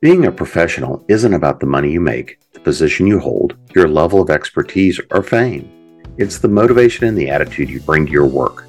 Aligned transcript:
Being 0.00 0.26
a 0.26 0.32
professional 0.32 1.02
isn't 1.08 1.32
about 1.32 1.60
the 1.60 1.66
money 1.66 1.90
you 1.92 2.00
make, 2.00 2.38
the 2.52 2.60
position 2.60 3.06
you 3.06 3.20
hold, 3.20 3.56
your 3.74 3.88
level 3.88 4.20
of 4.20 4.28
expertise, 4.28 5.00
or 5.10 5.22
fame. 5.22 6.02
It's 6.18 6.38
the 6.38 6.48
motivation 6.48 7.06
and 7.06 7.16
the 7.16 7.30
attitude 7.30 7.70
you 7.70 7.80
bring 7.80 8.04
to 8.06 8.12
your 8.12 8.26
work. 8.26 8.66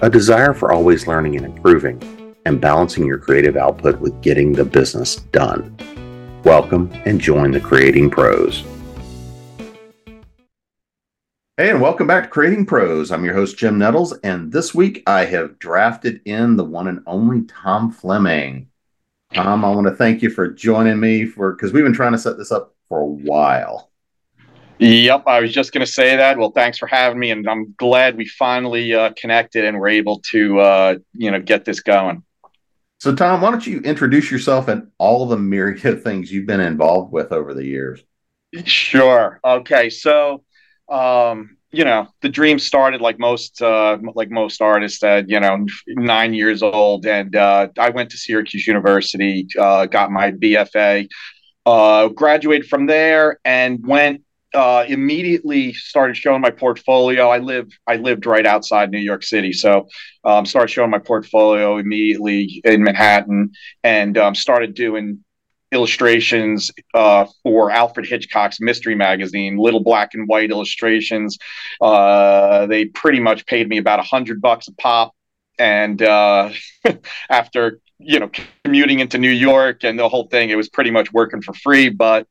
A 0.00 0.08
desire 0.08 0.54
for 0.54 0.72
always 0.72 1.06
learning 1.06 1.36
and 1.36 1.44
improving, 1.44 2.34
and 2.46 2.60
balancing 2.60 3.04
your 3.04 3.18
creative 3.18 3.56
output 3.56 4.00
with 4.00 4.22
getting 4.22 4.52
the 4.52 4.64
business 4.64 5.16
done. 5.16 5.76
Welcome 6.44 6.90
and 7.04 7.20
join 7.20 7.50
the 7.50 7.60
Creating 7.60 8.08
Pros. 8.08 8.64
Hey, 11.58 11.70
and 11.70 11.82
welcome 11.82 12.06
back 12.06 12.24
to 12.24 12.30
Creating 12.30 12.64
Pros. 12.64 13.10
I'm 13.12 13.24
your 13.24 13.34
host, 13.34 13.58
Jim 13.58 13.76
Nettles, 13.76 14.16
and 14.20 14.50
this 14.50 14.74
week 14.74 15.02
I 15.06 15.26
have 15.26 15.58
drafted 15.58 16.22
in 16.24 16.56
the 16.56 16.64
one 16.64 16.88
and 16.88 17.02
only 17.06 17.42
Tom 17.42 17.90
Flemming. 17.92 18.69
Tom, 19.34 19.64
I 19.64 19.70
want 19.70 19.86
to 19.86 19.94
thank 19.94 20.22
you 20.22 20.30
for 20.30 20.48
joining 20.48 20.98
me 20.98 21.24
for 21.24 21.52
because 21.52 21.72
we've 21.72 21.84
been 21.84 21.92
trying 21.92 22.12
to 22.12 22.18
set 22.18 22.36
this 22.36 22.50
up 22.50 22.74
for 22.88 23.00
a 23.00 23.06
while. 23.06 23.90
Yep, 24.78 25.24
I 25.26 25.40
was 25.40 25.52
just 25.52 25.72
going 25.72 25.84
to 25.84 25.90
say 25.90 26.16
that. 26.16 26.38
Well, 26.38 26.52
thanks 26.52 26.78
for 26.78 26.86
having 26.86 27.18
me, 27.18 27.30
and 27.30 27.48
I'm 27.48 27.74
glad 27.76 28.16
we 28.16 28.26
finally 28.26 28.94
uh, 28.94 29.12
connected 29.14 29.66
and 29.66 29.78
were 29.78 29.88
able 29.88 30.20
to, 30.30 30.58
uh, 30.58 30.94
you 31.12 31.30
know, 31.30 31.40
get 31.40 31.64
this 31.64 31.80
going. 31.80 32.24
So, 32.98 33.14
Tom, 33.14 33.40
why 33.40 33.50
don't 33.50 33.66
you 33.66 33.80
introduce 33.80 34.30
yourself 34.30 34.68
and 34.68 34.90
all 34.98 35.26
the 35.26 35.36
myriad 35.36 36.02
things 36.02 36.32
you've 36.32 36.46
been 36.46 36.60
involved 36.60 37.12
with 37.12 37.30
over 37.30 37.54
the 37.54 37.64
years? 37.64 38.02
Sure. 38.64 39.38
Okay. 39.44 39.90
So, 39.90 40.44
um, 40.88 41.56
you 41.72 41.84
know, 41.84 42.08
the 42.20 42.28
dream 42.28 42.58
started 42.58 43.00
like 43.00 43.18
most 43.18 43.62
uh, 43.62 43.98
like 44.14 44.30
most 44.30 44.60
artists 44.60 45.02
at 45.04 45.28
you 45.28 45.38
know 45.38 45.66
nine 45.88 46.34
years 46.34 46.62
old, 46.62 47.06
and 47.06 47.34
uh, 47.36 47.68
I 47.78 47.90
went 47.90 48.10
to 48.10 48.16
Syracuse 48.16 48.66
University, 48.66 49.46
uh, 49.58 49.86
got 49.86 50.10
my 50.10 50.32
BFA, 50.32 51.08
uh, 51.66 52.08
graduated 52.08 52.68
from 52.68 52.86
there, 52.86 53.38
and 53.44 53.86
went 53.86 54.22
uh, 54.52 54.84
immediately 54.88 55.72
started 55.72 56.16
showing 56.16 56.40
my 56.40 56.50
portfolio. 56.50 57.28
I 57.28 57.38
live 57.38 57.68
I 57.86 57.96
lived 57.96 58.26
right 58.26 58.46
outside 58.46 58.90
New 58.90 58.98
York 58.98 59.22
City, 59.22 59.52
so 59.52 59.86
um, 60.24 60.46
started 60.46 60.68
showing 60.68 60.90
my 60.90 60.98
portfolio 60.98 61.78
immediately 61.78 62.60
in 62.64 62.82
Manhattan, 62.82 63.52
and 63.84 64.18
um, 64.18 64.34
started 64.34 64.74
doing 64.74 65.24
illustrations 65.72 66.70
uh, 66.94 67.26
for 67.42 67.70
Alfred 67.70 68.06
Hitchcock's 68.06 68.60
mystery 68.60 68.94
magazine, 68.94 69.56
little 69.56 69.80
black 69.80 70.14
and 70.14 70.26
white 70.28 70.50
illustrations. 70.50 71.38
Uh, 71.80 72.66
they 72.66 72.86
pretty 72.86 73.20
much 73.20 73.46
paid 73.46 73.68
me 73.68 73.78
about 73.78 73.98
a 73.98 74.02
hundred 74.02 74.40
bucks 74.40 74.68
a 74.68 74.74
pop, 74.74 75.14
and 75.58 76.02
uh, 76.02 76.50
after 77.30 77.80
you 77.98 78.18
know 78.18 78.30
commuting 78.64 79.00
into 79.00 79.18
New 79.18 79.30
York 79.30 79.84
and 79.84 79.98
the 79.98 80.08
whole 80.08 80.28
thing, 80.28 80.50
it 80.50 80.56
was 80.56 80.68
pretty 80.68 80.90
much 80.90 81.12
working 81.12 81.42
for 81.42 81.52
free. 81.54 81.88
But 81.88 82.26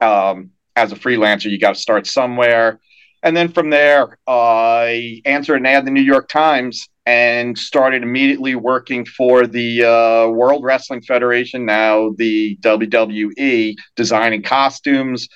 um, 0.00 0.50
as 0.76 0.92
a 0.92 0.96
freelancer, 0.96 1.50
you 1.50 1.58
got 1.58 1.74
to 1.74 1.80
start 1.80 2.06
somewhere. 2.06 2.78
And 3.22 3.36
then 3.36 3.52
from 3.52 3.70
there, 3.70 4.18
I 4.26 5.22
answered 5.24 5.56
an 5.56 5.66
ad 5.66 5.80
in 5.80 5.84
the 5.84 5.90
New 5.92 6.00
York 6.00 6.28
Times 6.28 6.88
and 7.06 7.56
started 7.56 8.02
immediately 8.02 8.54
working 8.54 9.04
for 9.04 9.46
the 9.46 9.84
uh, 9.84 10.28
World 10.28 10.64
Wrestling 10.64 11.02
Federation, 11.02 11.64
now 11.64 12.10
the 12.16 12.56
WWE, 12.62 13.74
designing 13.96 14.42
costumes, 14.42 15.28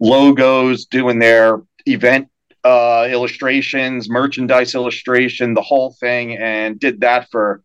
logos, 0.00 0.86
doing 0.86 1.18
their 1.18 1.62
event 1.86 2.28
uh, 2.64 3.06
illustrations, 3.10 4.08
merchandise 4.08 4.74
illustration, 4.74 5.54
the 5.54 5.62
whole 5.62 5.94
thing, 6.00 6.36
and 6.38 6.80
did 6.80 7.00
that 7.00 7.28
for 7.30 7.62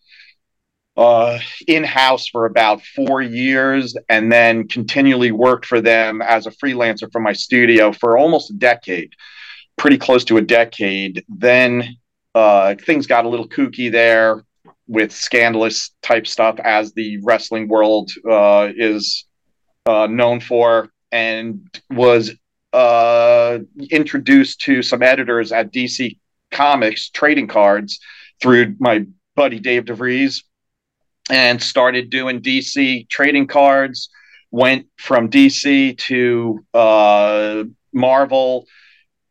uh, 0.98 1.40
in 1.66 1.86
house 1.86 2.28
for 2.28 2.46
about 2.46 2.82
four 2.84 3.22
years, 3.22 3.96
and 4.10 4.30
then 4.30 4.68
continually 4.68 5.32
worked 5.32 5.66
for 5.66 5.80
them 5.80 6.22
as 6.22 6.46
a 6.46 6.52
freelancer 6.52 7.10
from 7.12 7.24
my 7.24 7.32
studio 7.32 7.94
for 7.94 8.18
almost 8.18 8.52
a 8.52 8.54
decade, 8.54 9.14
pretty 9.80 9.98
close 9.98 10.26
to 10.26 10.38
a 10.38 10.42
decade. 10.42 11.26
Then 11.30 11.98
uh, 12.36 12.76
things 12.76 13.08
got 13.08 13.26
a 13.26 13.30
little 13.30 13.48
kooky 13.48 13.92
there 13.92 14.44
with 14.88 15.12
scandalous 15.12 15.92
type 16.04 16.28
stuff, 16.28 16.60
as 16.64 16.94
the 16.94 17.20
wrestling 17.24 17.68
world 17.68 18.12
uh, 18.30 18.70
is 18.76 19.26
uh, 19.86 20.08
known 20.08 20.42
for, 20.42 20.90
and 21.12 21.66
was 21.90 22.32
uh, 22.74 23.60
introduced 23.90 24.60
to 24.62 24.84
some 24.84 25.02
editors 25.02 25.52
at 25.52 25.72
DC 25.72 26.18
Comics 26.52 27.10
trading 27.10 27.48
cards 27.48 28.00
through 28.42 28.76
my 28.80 29.06
buddy 29.36 29.60
Dave 29.60 29.86
DeVries, 29.86 30.44
and 31.30 31.62
started 31.62 32.10
doing 32.10 32.42
DC 32.42 33.08
trading 33.08 33.48
cards. 33.48 34.10
Went 34.52 34.88
from 34.98 35.30
DC 35.30 35.98
to 36.00 36.66
uh, 36.74 37.64
Marvel 37.94 38.66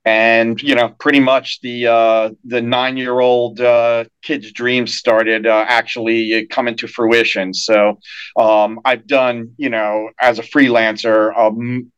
and 0.08 0.62
you 0.62 0.74
know 0.74 0.88
pretty 0.88 1.20
much 1.20 1.60
the 1.60 1.86
uh, 1.86 2.30
the 2.44 2.62
nine 2.62 2.96
year 2.96 3.20
old 3.20 3.60
uh, 3.60 4.04
kid's 4.22 4.52
dreams 4.52 4.94
started 4.94 5.46
uh, 5.46 5.66
actually 5.68 6.46
coming 6.46 6.76
to 6.76 6.88
fruition. 6.88 7.52
So 7.52 7.98
um, 8.36 8.80
i've 8.84 9.06
done 9.06 9.52
you 9.58 9.68
know 9.68 10.10
as 10.20 10.38
a 10.38 10.42
freelancer 10.42 11.36
um, 11.38 11.92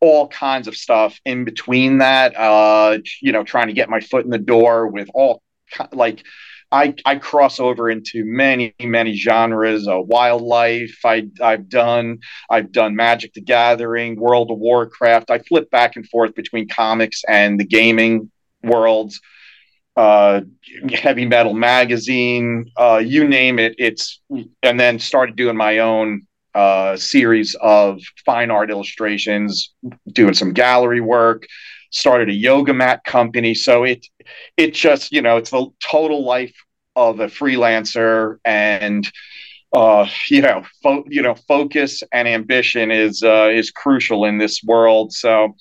all 0.00 0.28
kinds 0.28 0.68
of 0.68 0.76
stuff 0.76 1.18
in 1.24 1.44
between 1.44 1.98
that 1.98 2.36
uh, 2.36 2.98
you 3.22 3.32
know 3.32 3.42
trying 3.42 3.68
to 3.68 3.72
get 3.72 3.88
my 3.88 4.00
foot 4.00 4.24
in 4.24 4.30
the 4.30 4.46
door 4.54 4.88
with 4.88 5.08
all 5.14 5.42
like 5.92 6.22
I, 6.72 6.94
I 7.04 7.16
cross 7.16 7.60
over 7.60 7.88
into 7.88 8.24
many 8.24 8.74
many 8.80 9.14
genres. 9.14 9.86
Uh, 9.86 10.00
wildlife. 10.00 10.98
I 11.04 11.28
I've 11.40 11.68
done 11.68 12.18
I've 12.50 12.72
done 12.72 12.96
Magic 12.96 13.34
the 13.34 13.40
Gathering, 13.40 14.18
World 14.18 14.50
of 14.50 14.58
Warcraft. 14.58 15.30
I 15.30 15.38
flip 15.38 15.70
back 15.70 15.96
and 15.96 16.08
forth 16.08 16.34
between 16.34 16.68
comics 16.68 17.22
and 17.28 17.58
the 17.60 17.64
gaming 17.64 18.30
worlds. 18.62 19.20
Uh, 19.96 20.42
heavy 20.92 21.24
metal 21.24 21.54
magazine, 21.54 22.70
uh, 22.76 23.00
you 23.02 23.26
name 23.26 23.58
it. 23.58 23.74
It's 23.78 24.20
and 24.62 24.78
then 24.78 24.98
started 24.98 25.36
doing 25.36 25.56
my 25.56 25.78
own 25.78 26.26
uh, 26.54 26.96
series 26.96 27.54
of 27.60 28.00
fine 28.24 28.50
art 28.50 28.70
illustrations, 28.70 29.74
doing 30.12 30.34
some 30.34 30.52
gallery 30.52 31.00
work, 31.00 31.46
started 31.90 32.28
a 32.28 32.34
yoga 32.34 32.74
mat 32.74 33.02
company. 33.04 33.54
So 33.54 33.84
it 33.84 34.06
it 34.56 34.74
just 34.74 35.12
you 35.12 35.22
know 35.22 35.36
it's 35.36 35.50
the 35.50 35.68
total 35.82 36.24
life 36.24 36.54
of 36.94 37.20
a 37.20 37.26
freelancer 37.26 38.38
and 38.44 39.10
uh, 39.74 40.06
you 40.30 40.40
know, 40.40 40.62
fo- 40.82 41.04
you 41.08 41.22
know, 41.22 41.34
focus 41.34 42.02
and 42.12 42.26
ambition 42.28 42.90
is 42.90 43.22
uh, 43.22 43.48
is 43.52 43.70
crucial 43.70 44.24
in 44.24 44.38
this 44.38 44.62
world. 44.64 45.12
So, 45.12 45.54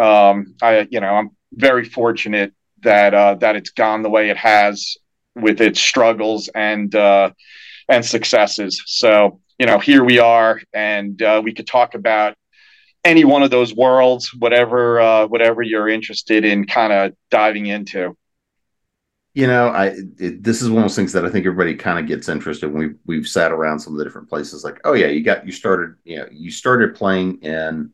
um, 0.00 0.54
I, 0.62 0.86
you 0.90 1.00
know, 1.00 1.08
I'm 1.08 1.30
very 1.52 1.84
fortunate 1.84 2.52
that 2.82 3.14
uh, 3.14 3.34
that 3.36 3.56
it's 3.56 3.70
gone 3.70 4.02
the 4.02 4.10
way 4.10 4.30
it 4.30 4.36
has 4.36 4.96
with 5.34 5.60
its 5.60 5.80
struggles 5.80 6.48
and 6.54 6.94
uh, 6.94 7.30
and 7.88 8.04
successes. 8.04 8.82
So, 8.86 9.40
you 9.58 9.66
know, 9.66 9.78
here 9.78 10.04
we 10.04 10.18
are, 10.18 10.60
and 10.72 11.20
uh, 11.20 11.40
we 11.44 11.52
could 11.52 11.66
talk 11.66 11.94
about 11.94 12.36
any 13.04 13.24
one 13.24 13.42
of 13.42 13.50
those 13.50 13.74
worlds, 13.74 14.32
whatever 14.34 15.00
uh, 15.00 15.26
whatever 15.26 15.62
you're 15.62 15.88
interested 15.88 16.44
in, 16.44 16.66
kind 16.66 16.92
of 16.92 17.12
diving 17.30 17.66
into. 17.66 18.16
You 19.34 19.46
know, 19.46 19.68
I 19.68 19.94
it, 20.18 20.42
this 20.42 20.62
is 20.62 20.68
one 20.68 20.78
of 20.78 20.84
those 20.84 20.96
things 20.96 21.12
that 21.12 21.24
I 21.24 21.30
think 21.30 21.46
everybody 21.46 21.74
kind 21.74 21.98
of 21.98 22.06
gets 22.06 22.28
interested 22.28 22.72
when 22.72 22.88
we 22.88 22.94
we've 23.06 23.28
sat 23.28 23.52
around 23.52 23.78
some 23.78 23.92
of 23.92 23.98
the 23.98 24.04
different 24.04 24.28
places. 24.28 24.64
Like, 24.64 24.80
oh 24.84 24.94
yeah, 24.94 25.06
you 25.06 25.22
got 25.22 25.46
you 25.46 25.52
started, 25.52 25.94
you 26.04 26.18
know, 26.18 26.26
you 26.30 26.50
started 26.50 26.94
playing 26.94 27.40
in 27.42 27.90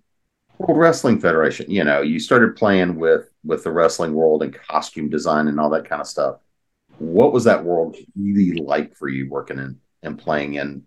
World 0.58 0.78
Wrestling 0.78 1.20
Federation. 1.20 1.70
You 1.70 1.84
know, 1.84 2.00
you 2.00 2.18
started 2.18 2.56
playing 2.56 2.96
with 2.96 3.30
with 3.44 3.64
the 3.64 3.70
wrestling 3.70 4.14
world 4.14 4.42
and 4.42 4.54
costume 4.54 5.10
design 5.10 5.48
and 5.48 5.60
all 5.60 5.70
that 5.70 5.88
kind 5.88 6.00
of 6.00 6.06
stuff. 6.06 6.36
What 6.98 7.32
was 7.32 7.44
that 7.44 7.64
world 7.64 7.96
really 8.16 8.60
like 8.60 8.96
for 8.96 9.08
you 9.08 9.28
working 9.28 9.58
in 9.58 9.80
and 10.02 10.18
playing 10.18 10.54
in? 10.54 10.84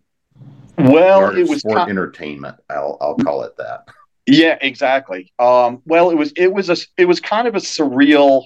Well, 0.77 1.35
it 1.35 1.47
was 1.47 1.59
sport 1.59 1.89
entertainment. 1.89 2.57
I'll 2.69 2.97
I'll 3.01 3.15
call 3.15 3.43
it 3.43 3.57
that. 3.57 3.87
Yeah, 4.27 4.57
exactly. 4.59 5.31
Um, 5.39 5.81
well, 5.85 6.09
it 6.09 6.15
was 6.15 6.33
it 6.35 6.51
was 6.53 6.69
a 6.69 6.75
it 6.97 7.05
was 7.05 7.19
kind 7.21 7.47
of 7.47 7.55
a 7.55 7.59
surreal 7.59 8.43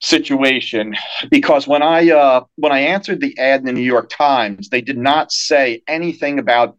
situation 0.00 0.94
because 1.30 1.66
when 1.66 1.82
I 1.82 2.10
uh, 2.10 2.44
when 2.56 2.72
I 2.72 2.80
answered 2.80 3.20
the 3.20 3.36
ad 3.38 3.60
in 3.60 3.66
the 3.66 3.72
New 3.72 3.80
York 3.80 4.10
Times, 4.10 4.68
they 4.68 4.80
did 4.80 4.98
not 4.98 5.32
say 5.32 5.82
anything 5.88 6.38
about 6.38 6.76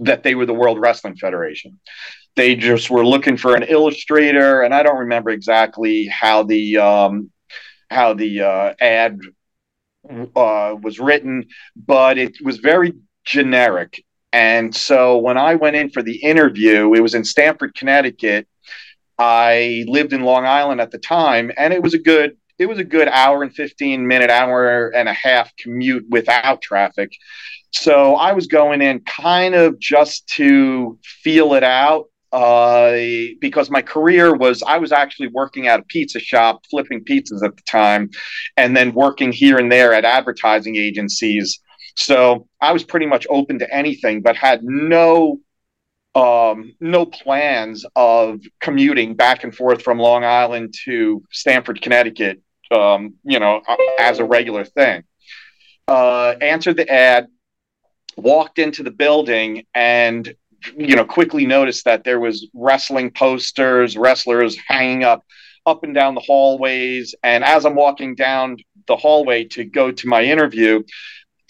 that 0.00 0.22
they 0.22 0.34
were 0.34 0.46
the 0.46 0.54
World 0.54 0.80
Wrestling 0.80 1.16
Federation. 1.16 1.78
They 2.36 2.56
just 2.56 2.90
were 2.90 3.06
looking 3.06 3.36
for 3.36 3.54
an 3.54 3.64
illustrator, 3.64 4.62
and 4.62 4.74
I 4.74 4.82
don't 4.82 4.98
remember 5.00 5.30
exactly 5.30 6.06
how 6.06 6.44
the 6.44 6.78
um, 6.78 7.30
how 7.90 8.14
the 8.14 8.42
uh, 8.42 8.74
ad 8.80 9.20
uh, 10.36 10.74
was 10.80 10.98
written, 10.98 11.46
but 11.76 12.18
it 12.18 12.36
was 12.42 12.58
very 12.58 12.94
generic. 13.24 14.02
And 14.32 14.74
so 14.74 15.18
when 15.18 15.36
I 15.36 15.56
went 15.56 15.76
in 15.76 15.90
for 15.90 16.02
the 16.02 16.16
interview, 16.22 16.94
it 16.94 17.00
was 17.00 17.14
in 17.14 17.24
Stamford, 17.24 17.74
Connecticut. 17.74 18.46
I 19.18 19.84
lived 19.88 20.12
in 20.12 20.22
Long 20.22 20.46
Island 20.46 20.80
at 20.80 20.92
the 20.92 20.98
time, 20.98 21.50
and 21.56 21.74
it 21.74 21.82
was 21.82 21.94
a 21.94 21.98
good 21.98 22.36
it 22.58 22.68
was 22.68 22.78
a 22.78 22.84
good 22.84 23.08
hour 23.08 23.42
and 23.42 23.54
15 23.54 24.06
minute 24.06 24.30
hour 24.30 24.88
and 24.88 25.08
a 25.08 25.14
half 25.14 25.50
commute 25.56 26.04
without 26.10 26.60
traffic 26.60 27.10
So 27.72 28.16
I 28.16 28.32
was 28.32 28.46
going 28.46 28.82
in 28.82 29.00
kind 29.00 29.54
of 29.54 29.78
just 29.80 30.28
to 30.36 30.98
feel 31.02 31.54
it 31.54 31.64
out 31.64 32.06
uh, 32.32 32.92
because 33.40 33.70
my 33.70 33.82
career 33.82 34.34
was 34.34 34.62
I 34.62 34.78
was 34.78 34.92
actually 34.92 35.28
working 35.28 35.66
at 35.68 35.80
a 35.80 35.84
pizza 35.84 36.20
shop, 36.20 36.64
flipping 36.70 37.04
pizzas 37.04 37.42
at 37.44 37.56
the 37.56 37.62
time, 37.68 38.10
and 38.56 38.76
then 38.76 38.92
working 38.94 39.32
here 39.32 39.58
and 39.58 39.72
there 39.72 39.92
at 39.92 40.04
advertising 40.04 40.76
agencies. 40.76 41.60
So 41.96 42.48
I 42.60 42.72
was 42.72 42.84
pretty 42.84 43.06
much 43.06 43.26
open 43.28 43.58
to 43.60 43.74
anything, 43.74 44.22
but 44.22 44.36
had 44.36 44.62
no 44.62 45.40
um, 46.14 46.74
no 46.80 47.06
plans 47.06 47.84
of 47.94 48.40
commuting 48.60 49.14
back 49.14 49.44
and 49.44 49.54
forth 49.54 49.82
from 49.82 49.98
Long 49.98 50.24
Island 50.24 50.74
to 50.84 51.22
Stamford, 51.30 51.80
Connecticut, 51.80 52.42
um, 52.72 53.14
you 53.22 53.38
know, 53.38 53.62
as 54.00 54.18
a 54.18 54.24
regular 54.24 54.64
thing. 54.64 55.04
Uh, 55.86 56.34
answered 56.40 56.76
the 56.76 56.88
ad, 56.90 57.28
walked 58.16 58.58
into 58.58 58.82
the 58.82 58.90
building, 58.90 59.66
and 59.74 60.34
you 60.76 60.94
know, 60.94 61.04
quickly 61.04 61.46
noticed 61.46 61.84
that 61.84 62.04
there 62.04 62.20
was 62.20 62.48
wrestling 62.54 63.10
posters, 63.10 63.96
wrestlers 63.96 64.56
hanging 64.68 65.04
up 65.04 65.24
up 65.66 65.84
and 65.84 65.94
down 65.94 66.14
the 66.14 66.20
hallways. 66.20 67.14
And 67.22 67.44
as 67.44 67.64
I'm 67.64 67.74
walking 67.74 68.14
down 68.14 68.56
the 68.86 68.96
hallway 68.96 69.44
to 69.44 69.64
go 69.64 69.92
to 69.92 70.08
my 70.08 70.22
interview, 70.22 70.82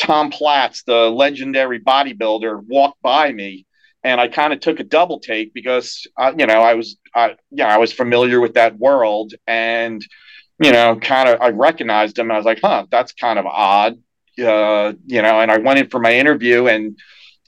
Tom 0.01 0.31
Platz, 0.31 0.83
the 0.83 1.11
legendary 1.11 1.81
bodybuilder, 1.81 2.65
walked 2.67 3.01
by 3.03 3.33
me 3.33 3.67
and 4.03 4.21
I 4.21 4.29
kind 4.29 4.53
of 4.53 4.61
took 4.61 4.81
a 4.81 4.85
double 4.85 5.21
take 5.21 5.53
because 5.53 6.07
uh, 6.17 6.33
you 6.37 6.47
know 6.47 6.61
I 6.61 6.75
was 6.75 6.97
I 7.15 7.37
yeah 7.51 7.73
I 7.73 7.79
was 7.79 7.93
familiar 7.93 8.41
with 8.41 8.55
that 8.55 8.79
world 8.79 9.35
and 9.47 10.05
you 10.59 10.73
know 10.73 10.97
kind 10.97 11.29
of 11.29 11.41
I 11.41 11.51
recognized 11.51 12.19
him 12.19 12.27
and 12.27 12.33
I 12.33 12.37
was 12.37 12.47
like 12.47 12.61
huh 12.63 12.87
that's 12.91 13.13
kind 13.13 13.39
of 13.39 13.47
odd 13.47 13.99
uh, 14.39 14.93
you 15.07 15.23
know 15.23 15.41
and 15.41 15.51
I 15.51 15.59
went 15.59 15.79
in 15.79 15.89
for 15.89 16.01
my 16.01 16.15
interview 16.15 16.67
and 16.67 16.99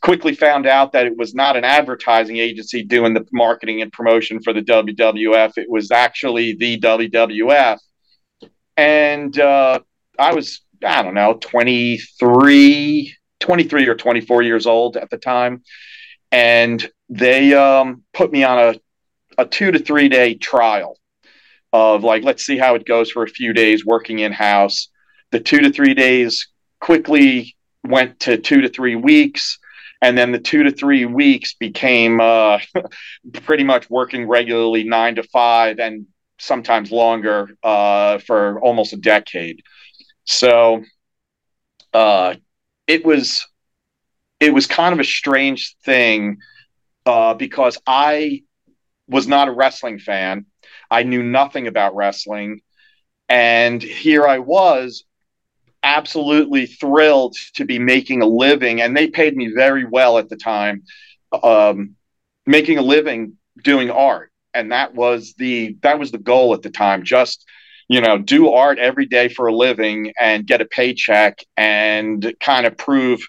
quickly 0.02 0.34
found 0.34 0.66
out 0.66 0.92
that 0.92 1.06
it 1.06 1.16
was 1.16 1.32
not 1.32 1.56
an 1.56 1.64
advertising 1.64 2.36
agency 2.36 2.82
doing 2.82 3.14
the 3.14 3.24
marketing 3.32 3.82
and 3.82 3.92
promotion 3.92 4.42
for 4.42 4.52
the 4.52 4.62
WWF 4.62 5.56
it 5.56 5.70
was 5.70 5.90
actually 5.90 6.56
the 6.56 6.78
WWF 6.80 7.78
and 8.76 9.38
uh, 9.38 9.78
I 10.18 10.34
was 10.34 10.62
I 10.84 11.02
don't 11.02 11.14
know 11.14 11.34
23 11.34 13.14
23 13.40 13.88
or 13.88 13.94
24 13.94 14.42
years 14.42 14.66
old 14.66 14.96
at 14.96 15.10
the 15.10 15.18
time. 15.18 15.62
And 16.30 16.88
they 17.08 17.54
um, 17.54 18.02
put 18.14 18.32
me 18.32 18.44
on 18.44 18.58
a, 18.58 19.42
a 19.42 19.46
two 19.46 19.72
to 19.72 19.78
three 19.78 20.08
day 20.08 20.34
trial 20.34 20.96
of 21.72 22.04
like 22.04 22.22
let's 22.22 22.44
see 22.44 22.58
how 22.58 22.74
it 22.74 22.84
goes 22.84 23.10
for 23.10 23.22
a 23.22 23.28
few 23.28 23.52
days 23.52 23.84
working 23.84 24.18
in 24.18 24.32
house 24.32 24.88
the 25.32 25.40
two 25.40 25.60
to 25.60 25.72
three 25.72 25.94
days 25.94 26.46
quickly 26.80 27.56
went 27.82 28.20
to 28.20 28.36
two 28.36 28.60
to 28.60 28.68
three 28.68 28.94
weeks. 28.94 29.58
And 30.02 30.16
then 30.16 30.30
the 30.30 30.38
two 30.38 30.62
to 30.64 30.70
three 30.70 31.06
weeks 31.06 31.54
became 31.54 32.20
uh, 32.20 32.58
pretty 33.42 33.64
much 33.64 33.88
working 33.88 34.28
regularly 34.28 34.84
nine 34.84 35.16
to 35.16 35.22
five 35.22 35.78
and 35.78 36.06
sometimes 36.38 36.92
longer 36.92 37.48
uh, 37.62 38.18
for 38.18 38.60
almost 38.60 38.92
a 38.92 38.96
decade 38.96 39.62
so 40.24 40.82
uh, 41.92 42.34
it 42.86 43.04
was 43.04 43.46
it 44.40 44.52
was 44.52 44.66
kind 44.66 44.92
of 44.92 45.00
a 45.00 45.04
strange 45.04 45.76
thing 45.84 46.38
uh, 47.06 47.34
because 47.34 47.78
I 47.86 48.42
was 49.08 49.28
not 49.28 49.48
a 49.48 49.52
wrestling 49.52 49.98
fan. 49.98 50.46
I 50.90 51.04
knew 51.04 51.22
nothing 51.22 51.66
about 51.66 51.94
wrestling. 51.94 52.60
And 53.28 53.82
here 53.82 54.26
I 54.26 54.38
was, 54.40 55.04
absolutely 55.82 56.66
thrilled 56.66 57.36
to 57.54 57.64
be 57.64 57.78
making 57.78 58.22
a 58.22 58.26
living. 58.26 58.80
And 58.80 58.96
they 58.96 59.08
paid 59.08 59.36
me 59.36 59.52
very 59.54 59.84
well 59.84 60.18
at 60.18 60.28
the 60.28 60.36
time, 60.36 60.82
um, 61.42 61.96
making 62.46 62.78
a 62.78 62.82
living 62.82 63.36
doing 63.62 63.90
art. 63.90 64.30
And 64.54 64.72
that 64.72 64.94
was 64.94 65.34
the 65.34 65.76
that 65.82 65.98
was 65.98 66.10
the 66.10 66.18
goal 66.18 66.52
at 66.54 66.62
the 66.62 66.70
time. 66.70 67.04
Just 67.04 67.46
you 67.88 68.00
know, 68.00 68.18
do 68.18 68.52
art 68.52 68.78
every 68.78 69.06
day 69.06 69.28
for 69.28 69.46
a 69.46 69.54
living 69.54 70.12
and 70.20 70.46
get 70.46 70.60
a 70.60 70.64
paycheck 70.64 71.38
and 71.56 72.34
kind 72.40 72.66
of 72.66 72.76
prove 72.76 73.20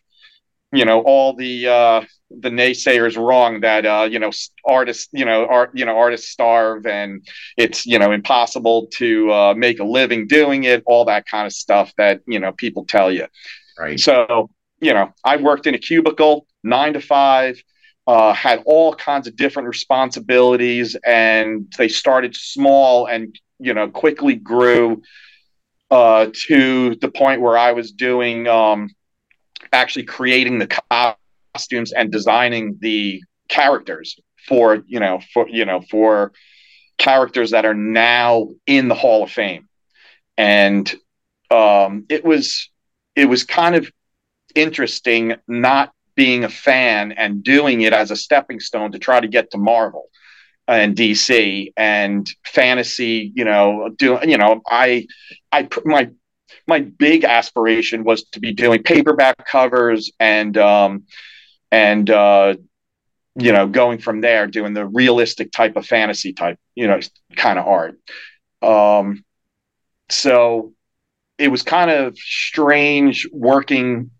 you 0.71 0.85
know 0.85 1.01
all 1.01 1.35
the 1.35 1.67
uh, 1.67 2.01
the 2.29 2.50
naysayers 2.50 3.15
wrong 3.15 3.61
that 3.61 3.85
uh, 3.85 4.07
you 4.09 4.17
know 4.19 4.31
artists 4.65 5.09
you 5.11 5.25
know 5.25 5.45
art 5.45 5.71
you 5.75 5.85
know 5.85 5.95
artists 5.97 6.29
starve 6.29 6.88
and 6.88 7.27
it's 7.57 7.85
you 7.85 8.00
know 8.00 8.11
impossible 8.11 8.88
to 8.88 9.31
uh, 9.31 9.53
make 9.53 9.79
a 9.79 9.83
living 9.83 10.25
doing 10.27 10.63
it 10.63 10.81
all 10.88 11.05
that 11.05 11.27
kind 11.27 11.45
of 11.45 11.53
stuff 11.53 11.94
that 11.97 12.21
you 12.25 12.39
know 12.39 12.51
people 12.51 12.85
tell 12.85 13.11
you. 13.11 13.27
Right. 13.77 14.00
So 14.00 14.50
you 14.83 14.94
know 14.94 15.13
i 15.23 15.38
worked 15.38 15.65
in 15.65 15.73
a 15.73 15.79
cubicle 15.79 16.45
nine 16.63 16.94
to 16.94 17.01
five 17.01 17.63
uh, 18.05 18.33
had 18.33 18.61
all 18.65 18.94
kinds 18.94 19.27
of 19.27 19.35
different 19.38 19.69
responsibilities 19.69 20.97
and 21.05 21.73
they 21.77 21.88
started 21.88 22.35
small 22.35 23.05
and 23.05 23.39
you 23.59 23.73
know 23.73 23.89
quickly 23.89 24.35
grew 24.35 25.01
uh, 25.91 26.27
to 26.47 26.95
the 26.95 27.09
point 27.09 27.41
where 27.41 27.57
i 27.57 27.71
was 27.71 27.91
doing 27.91 28.47
um, 28.47 28.89
actually 29.71 30.03
creating 30.03 30.59
the 30.59 30.81
costumes 31.55 31.91
and 31.91 32.11
designing 32.11 32.77
the 32.79 33.21
characters 33.50 34.19
for 34.47 34.83
you 34.88 35.00
know 35.00 35.19
for 35.33 35.47
you 35.50 35.65
know 35.65 35.81
for 35.89 36.31
characters 36.97 37.51
that 37.51 37.65
are 37.65 37.73
now 37.73 38.50
in 38.65 38.88
the 38.88 38.95
Hall 38.95 39.23
of 39.23 39.31
Fame, 39.31 39.67
and 40.38 40.94
um, 41.50 42.05
it 42.09 42.23
was 42.23 42.69
it 43.15 43.25
was 43.25 43.44
kind 43.44 43.75
of 43.75 43.91
interesting 44.55 45.35
not 45.47 45.91
being 46.15 46.44
a 46.44 46.50
fan 46.50 47.11
and 47.11 47.44
doing 47.44 47.81
it 47.81 47.94
as 47.94 48.11
a 48.11 48.15
stepping 48.15 48.59
stone 48.59 48.91
to 48.91 49.00
try 49.00 49.19
to 49.19 49.27
get 49.27 49.51
to 49.51 49.57
Marvel 49.57 50.09
and 50.68 50.95
DC 50.95 51.74
and 51.77 52.27
fantasy. 52.45 53.31
You 53.36 53.45
know, 53.45 53.89
do 53.98 54.19
you 54.24 54.38
know 54.38 54.62
I 54.68 55.07
I 55.51 55.68
my 55.86 56.10
my 56.68 56.80
big 56.80 57.24
aspiration 57.24 58.04
was 58.04 58.24
to 58.31 58.39
be 58.39 58.54
doing 58.54 58.83
paperback 58.83 59.45
covers 59.45 60.12
and 60.19 60.57
um, 60.57 61.04
and 61.71 62.10
uh, 62.10 62.56
you 63.36 63.51
know 63.51 63.68
going 63.68 64.00
from 64.00 64.21
there 64.21 64.48
doing 64.48 64.74
the 64.74 64.86
realistic 64.86 65.51
type 65.51 65.75
of 65.75 65.86
fantasy 65.86 66.33
type 66.33 66.60
you 66.75 66.88
know 66.88 67.00
kind 67.36 67.60
of 67.60 67.68
art 67.68 67.98
um, 68.62 69.24
so 70.10 70.74
it 71.38 71.50
was 71.50 71.63
kind 71.63 71.89
of 71.89 72.18
strange 72.18 73.27
working 73.31 74.12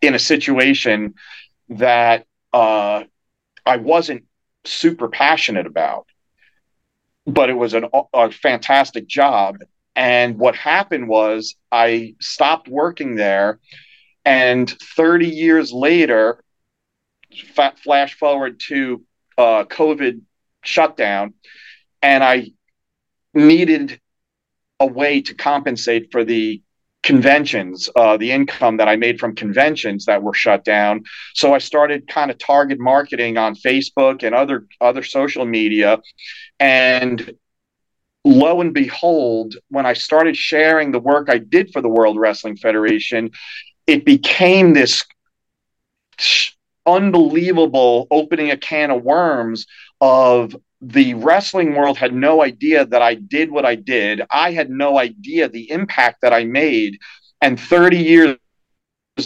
in 0.00 0.14
a 0.14 0.18
situation 0.18 1.14
that 1.68 2.26
uh, 2.52 3.02
I 3.66 3.76
wasn't 3.78 4.24
super 4.64 5.08
passionate 5.08 5.66
about, 5.66 6.06
but 7.26 7.50
it 7.50 7.54
was 7.54 7.74
an, 7.74 7.86
a 8.12 8.30
fantastic 8.30 9.06
job 9.06 9.58
and 9.96 10.38
what 10.38 10.56
happened 10.56 11.08
was 11.08 11.54
I 11.70 12.14
stopped 12.20 12.68
working 12.68 13.14
there. 13.14 13.60
And 14.24 14.70
30 14.96 15.28
years 15.28 15.72
later, 15.72 16.42
f- 17.56 17.78
flash 17.78 18.14
forward 18.14 18.60
to 18.68 19.02
uh, 19.38 19.64
COVID 19.64 20.22
shutdown, 20.62 21.34
and 22.02 22.24
I 22.24 22.52
needed 23.34 24.00
a 24.80 24.86
way 24.86 25.20
to 25.22 25.34
compensate 25.34 26.10
for 26.10 26.24
the 26.24 26.62
conventions, 27.04 27.88
uh, 27.94 28.16
the 28.16 28.32
income 28.32 28.78
that 28.78 28.88
I 28.88 28.96
made 28.96 29.20
from 29.20 29.34
conventions 29.34 30.06
that 30.06 30.22
were 30.22 30.34
shut 30.34 30.64
down. 30.64 31.04
So 31.34 31.54
I 31.54 31.58
started 31.58 32.08
kind 32.08 32.30
of 32.30 32.38
target 32.38 32.80
marketing 32.80 33.36
on 33.36 33.54
Facebook 33.54 34.24
and 34.24 34.34
other 34.34 34.66
other 34.80 35.02
social 35.02 35.44
media, 35.44 36.00
and 36.58 37.34
lo 38.24 38.60
and 38.60 38.72
behold, 38.72 39.54
when 39.68 39.86
I 39.86 39.92
started 39.92 40.36
sharing 40.36 40.90
the 40.90 40.98
work 40.98 41.28
I 41.28 41.38
did 41.38 41.70
for 41.72 41.82
the 41.82 41.90
World 41.90 42.18
Wrestling 42.18 42.56
Federation, 42.56 43.30
it 43.86 44.04
became 44.04 44.72
this 44.72 45.04
unbelievable 46.86 48.06
opening 48.10 48.50
a 48.50 48.56
can 48.56 48.90
of 48.90 49.02
worms 49.02 49.66
of 50.00 50.56
the 50.86 51.14
wrestling 51.14 51.74
world 51.74 51.96
had 51.98 52.14
no 52.14 52.42
idea 52.42 52.84
that 52.86 53.02
I 53.02 53.14
did 53.14 53.50
what 53.50 53.64
I 53.64 53.74
did. 53.74 54.22
I 54.30 54.52
had 54.52 54.70
no 54.70 54.98
idea 54.98 55.48
the 55.48 55.70
impact 55.70 56.20
that 56.22 56.32
I 56.32 56.44
made. 56.44 56.98
And 57.40 57.58
30 57.58 57.98
years 57.98 58.36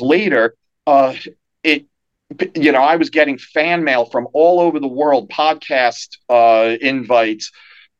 later, 0.00 0.54
uh, 0.86 1.14
it 1.62 1.86
you 2.54 2.72
know, 2.72 2.82
I 2.82 2.96
was 2.96 3.10
getting 3.10 3.38
fan 3.38 3.84
mail 3.84 4.04
from 4.04 4.28
all 4.34 4.60
over 4.60 4.78
the 4.78 4.88
world, 4.88 5.30
podcast 5.30 6.08
uh, 6.28 6.76
invites, 6.80 7.50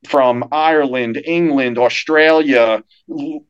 from 0.06 0.44
Ireland, 0.52 1.20
England, 1.24 1.78
Australia, 1.78 2.82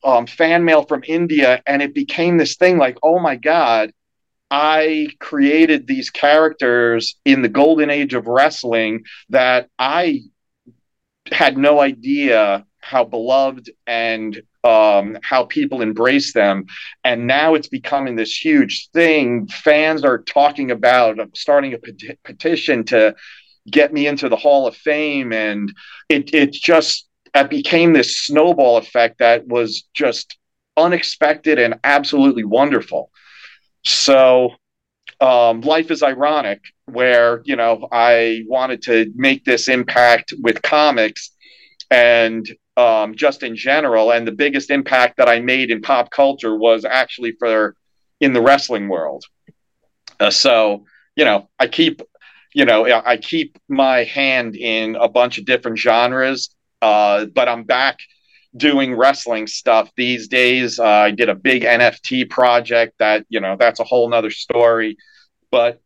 um, 0.05 0.27
fan 0.27 0.65
mail 0.65 0.83
from 0.83 1.03
India, 1.07 1.63
and 1.67 1.83
it 1.83 1.95
became 1.95 2.39
this 2.39 2.57
thing 2.57 2.79
like, 2.79 2.97
oh 3.03 3.19
my 3.19 3.37
god, 3.37 3.93
I 4.51 5.09
created 5.21 5.87
these 5.87 6.11
characters 6.11 7.17
in 7.25 7.43
the 7.43 7.49
golden 7.49 7.91
age 7.91 8.15
of 8.15 8.27
wrestling 8.27 9.05
that 9.29 9.69
I 9.79 10.23
had 11.31 11.59
no 11.59 11.81
idea 11.81 12.65
how 12.81 13.05
beloved 13.05 13.71
and 13.87 14.41
um, 14.65 15.19
how 15.23 15.45
people 15.45 15.83
embrace 15.83 16.33
them. 16.33 16.65
And 17.05 17.27
now 17.27 17.55
it's 17.55 17.69
becoming 17.69 18.17
this 18.17 18.37
huge 18.37 18.89
thing. 18.93 19.47
Fans 19.49 20.05
are 20.05 20.23
talking 20.23 20.71
about 20.71 21.19
starting 21.37 21.75
a 21.75 21.79
peti- 21.79 22.19
petition 22.25 22.85
to 22.85 23.15
get 23.71 23.93
me 23.93 24.07
into 24.07 24.29
the 24.29 24.37
Hall 24.37 24.67
of 24.67 24.77
Fame. 24.77 25.33
And 25.33 25.73
it, 26.09 26.35
it 26.35 26.53
just 26.53 27.07
it 27.35 27.51
became 27.51 27.93
this 27.93 28.17
snowball 28.17 28.79
effect 28.79 29.19
that 29.19 29.47
was 29.47 29.85
just 29.95 30.37
unexpected 30.77 31.59
and 31.59 31.79
absolutely 31.85 32.45
wonderful. 32.45 33.11
So 33.85 34.51
um, 35.21 35.61
life 35.63 35.91
is 35.91 36.03
ironic 36.03 36.61
where 36.87 37.43
you 37.45 37.57
know 37.57 37.87
i 37.93 38.43
wanted 38.47 38.81
to 38.81 39.13
make 39.15 39.45
this 39.45 39.69
impact 39.69 40.33
with 40.41 40.63
comics 40.63 41.33
and 41.91 42.49
um, 42.77 43.17
just 43.17 43.43
in 43.43 43.57
general. 43.57 44.13
And 44.13 44.27
the 44.27 44.33
biggest 44.33 44.71
impact 44.71 45.17
that 45.17 45.29
i 45.29 45.41
made 45.41 45.71
in 45.71 45.81
pop 45.81 46.11
culture 46.11 46.57
was 46.57 46.85
actually 46.85 47.33
for 47.39 47.75
in 48.21 48.33
the 48.33 48.41
wrestling 48.41 48.89
world. 48.89 49.25
Uh, 50.21 50.31
so 50.31 50.85
you 51.17 51.25
know 51.25 51.49
i 51.59 51.67
keep 51.67 52.01
you 52.55 52.65
know 52.65 52.85
i 52.85 53.17
keep 53.17 53.59
my 53.69 54.05
hand 54.05 54.57
in 54.57 54.97
a 54.97 55.09
bunch 55.09 55.39
of 55.39 55.45
different 55.45 55.79
genres 55.79 56.51
uh, 56.81 57.27
but 57.35 57.49
i'm 57.49 57.65
back 57.65 57.99
doing 58.59 58.95
wrestling 58.95 59.47
stuff 59.47 59.91
these 59.97 60.29
days. 60.29 60.79
Uh, 60.79 60.85
i 60.85 61.11
did 61.11 61.29
a 61.29 61.35
big 61.35 61.63
nft 61.63 62.29
project 62.31 62.95
that 62.99 63.25
you 63.29 63.41
know 63.41 63.57
that's 63.59 63.81
a 63.81 63.85
whole 63.85 64.09
nother 64.09 64.31
story. 64.31 64.97
But 65.51 65.81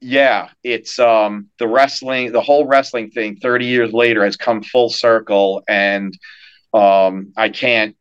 yeah, 0.00 0.48
it's 0.64 0.98
um 0.98 1.48
the 1.58 1.68
wrestling, 1.68 2.32
the 2.32 2.40
whole 2.40 2.66
wrestling 2.66 3.10
thing 3.10 3.36
30 3.36 3.66
years 3.66 3.92
later 3.92 4.24
has 4.24 4.36
come 4.36 4.62
full 4.62 4.90
circle. 4.90 5.62
And 5.68 6.16
um 6.72 7.32
I 7.36 7.50
can't 7.50 7.96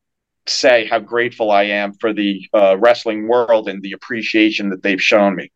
say 0.48 0.88
how 0.88 1.00
grateful 1.00 1.52
I 1.52 1.64
am 1.64 1.94
for 1.94 2.14
the 2.14 2.48
uh, 2.54 2.78
wrestling 2.78 3.28
world 3.28 3.70
and 3.70 3.82
the 3.82 3.92
appreciation 3.94 4.70
that 4.70 4.82
they've 4.82 5.02
shown 5.02 5.36
me. 5.36 5.52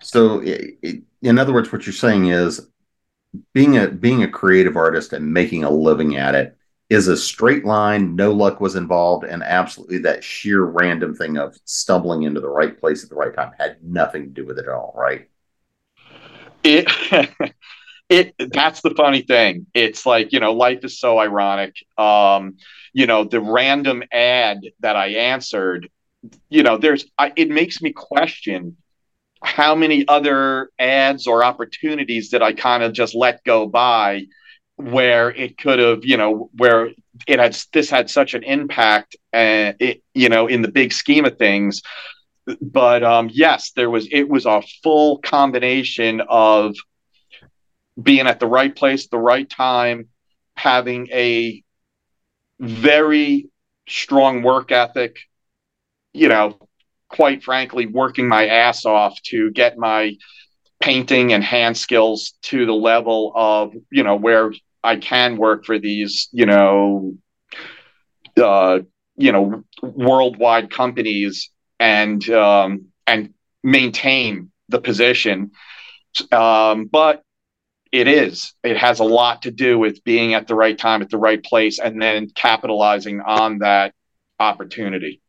So, 0.00 0.40
in 0.42 1.38
other 1.38 1.52
words, 1.52 1.70
what 1.70 1.86
you're 1.86 1.92
saying 1.92 2.26
is 2.26 2.68
being 3.52 3.76
a 3.76 3.88
being 3.88 4.22
a 4.22 4.28
creative 4.28 4.76
artist 4.76 5.12
and 5.12 5.32
making 5.32 5.64
a 5.64 5.70
living 5.70 6.16
at 6.16 6.34
it 6.34 6.56
is 6.90 7.06
a 7.06 7.16
straight 7.16 7.64
line. 7.64 8.16
No 8.16 8.32
luck 8.32 8.60
was 8.60 8.74
involved, 8.74 9.24
and 9.24 9.42
absolutely 9.44 9.98
that 9.98 10.24
sheer 10.24 10.64
random 10.64 11.14
thing 11.14 11.38
of 11.38 11.56
stumbling 11.64 12.24
into 12.24 12.40
the 12.40 12.48
right 12.48 12.78
place 12.78 13.04
at 13.04 13.08
the 13.08 13.14
right 13.14 13.32
time 13.32 13.52
had 13.58 13.82
nothing 13.82 14.24
to 14.24 14.30
do 14.30 14.44
with 14.44 14.58
it 14.58 14.66
at 14.66 14.74
all, 14.74 14.92
right? 14.96 15.28
It, 16.64 16.86
it 18.08 18.34
that's 18.52 18.82
the 18.82 18.90
funny 18.90 19.22
thing. 19.22 19.66
It's 19.72 20.04
like 20.04 20.32
you 20.32 20.40
know, 20.40 20.52
life 20.52 20.84
is 20.84 20.98
so 20.98 21.18
ironic. 21.18 21.76
Um, 21.96 22.56
you 22.92 23.06
know, 23.06 23.22
the 23.22 23.40
random 23.40 24.02
ad 24.10 24.62
that 24.80 24.96
I 24.96 25.06
answered, 25.10 25.88
you 26.48 26.64
know, 26.64 26.76
there's 26.76 27.06
I, 27.16 27.32
it 27.36 27.50
makes 27.50 27.80
me 27.80 27.92
question 27.92 28.76
how 29.42 29.74
many 29.74 30.06
other 30.08 30.70
ads 30.78 31.26
or 31.26 31.44
opportunities 31.44 32.30
did 32.30 32.42
I 32.42 32.52
kind 32.52 32.82
of 32.82 32.92
just 32.92 33.14
let 33.14 33.42
go 33.44 33.66
by 33.66 34.26
where 34.82 35.30
it 35.30 35.58
could 35.58 35.78
have, 35.78 36.04
you 36.04 36.16
know, 36.16 36.50
where 36.56 36.90
it 37.26 37.38
had 37.38 37.56
this 37.72 37.90
had 37.90 38.10
such 38.10 38.34
an 38.34 38.42
impact, 38.42 39.16
and 39.32 39.74
uh, 39.74 39.76
it, 39.80 40.02
you 40.14 40.28
know, 40.28 40.46
in 40.46 40.62
the 40.62 40.70
big 40.70 40.92
scheme 40.92 41.24
of 41.24 41.38
things. 41.38 41.82
But 42.60 43.02
um, 43.02 43.30
yes, 43.32 43.72
there 43.72 43.90
was 43.90 44.08
it 44.10 44.28
was 44.28 44.46
a 44.46 44.62
full 44.82 45.18
combination 45.18 46.22
of 46.28 46.74
being 48.00 48.26
at 48.26 48.40
the 48.40 48.46
right 48.46 48.74
place, 48.74 49.08
the 49.08 49.18
right 49.18 49.48
time, 49.48 50.08
having 50.56 51.08
a 51.12 51.62
very 52.58 53.48
strong 53.88 54.42
work 54.42 54.72
ethic, 54.72 55.16
you 56.12 56.28
know, 56.28 56.56
quite 57.08 57.42
frankly, 57.42 57.86
working 57.86 58.28
my 58.28 58.46
ass 58.46 58.84
off 58.84 59.20
to 59.22 59.50
get 59.50 59.76
my 59.78 60.16
painting 60.80 61.32
and 61.32 61.44
hand 61.44 61.76
skills 61.76 62.34
to 62.42 62.64
the 62.64 62.72
level 62.74 63.32
of, 63.34 63.74
you 63.90 64.02
know, 64.02 64.16
where 64.16 64.52
I 64.82 64.96
can 64.96 65.36
work 65.36 65.64
for 65.64 65.78
these, 65.78 66.28
you 66.32 66.46
know, 66.46 67.14
uh, 68.36 68.80
you 69.16 69.32
know, 69.32 69.64
worldwide 69.82 70.70
companies 70.70 71.50
and 71.78 72.28
um, 72.30 72.86
and 73.06 73.34
maintain 73.62 74.50
the 74.68 74.80
position. 74.80 75.50
Um, 76.32 76.86
but 76.86 77.22
it 77.92 78.06
is. 78.06 78.52
It 78.62 78.76
has 78.76 79.00
a 79.00 79.04
lot 79.04 79.42
to 79.42 79.50
do 79.50 79.78
with 79.78 80.02
being 80.04 80.34
at 80.34 80.46
the 80.46 80.54
right 80.54 80.78
time 80.78 81.02
at 81.02 81.10
the 81.10 81.18
right 81.18 81.42
place 81.42 81.78
and 81.78 82.00
then 82.00 82.28
capitalizing 82.34 83.20
on 83.20 83.58
that 83.58 83.94
opportunity. 84.38 85.20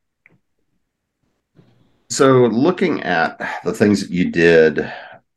So, 2.10 2.46
looking 2.46 3.02
at 3.04 3.62
the 3.64 3.74
things 3.74 4.02
that 4.02 4.12
you 4.12 4.30
did 4.30 4.92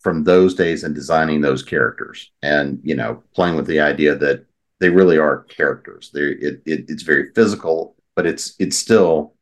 from 0.04 0.23
those 0.23 0.54
days 0.54 0.84
and 0.84 0.94
designing 0.94 1.40
those 1.40 1.62
characters 1.62 2.30
and 2.42 2.78
you 2.84 2.94
know 2.94 3.23
playing 3.34 3.56
with 3.56 3.66
the 3.66 3.80
idea 3.80 4.14
that 4.14 4.44
they 4.78 4.90
really 4.90 5.16
are 5.16 5.44
characters. 5.44 6.11
They 6.12 6.20
it, 6.20 6.62
it, 6.66 6.84
it's 6.88 7.02
very 7.02 7.32
physical 7.34 7.96
but 8.14 8.26
it's 8.26 8.54
it's 8.61 8.76
still 8.76 9.34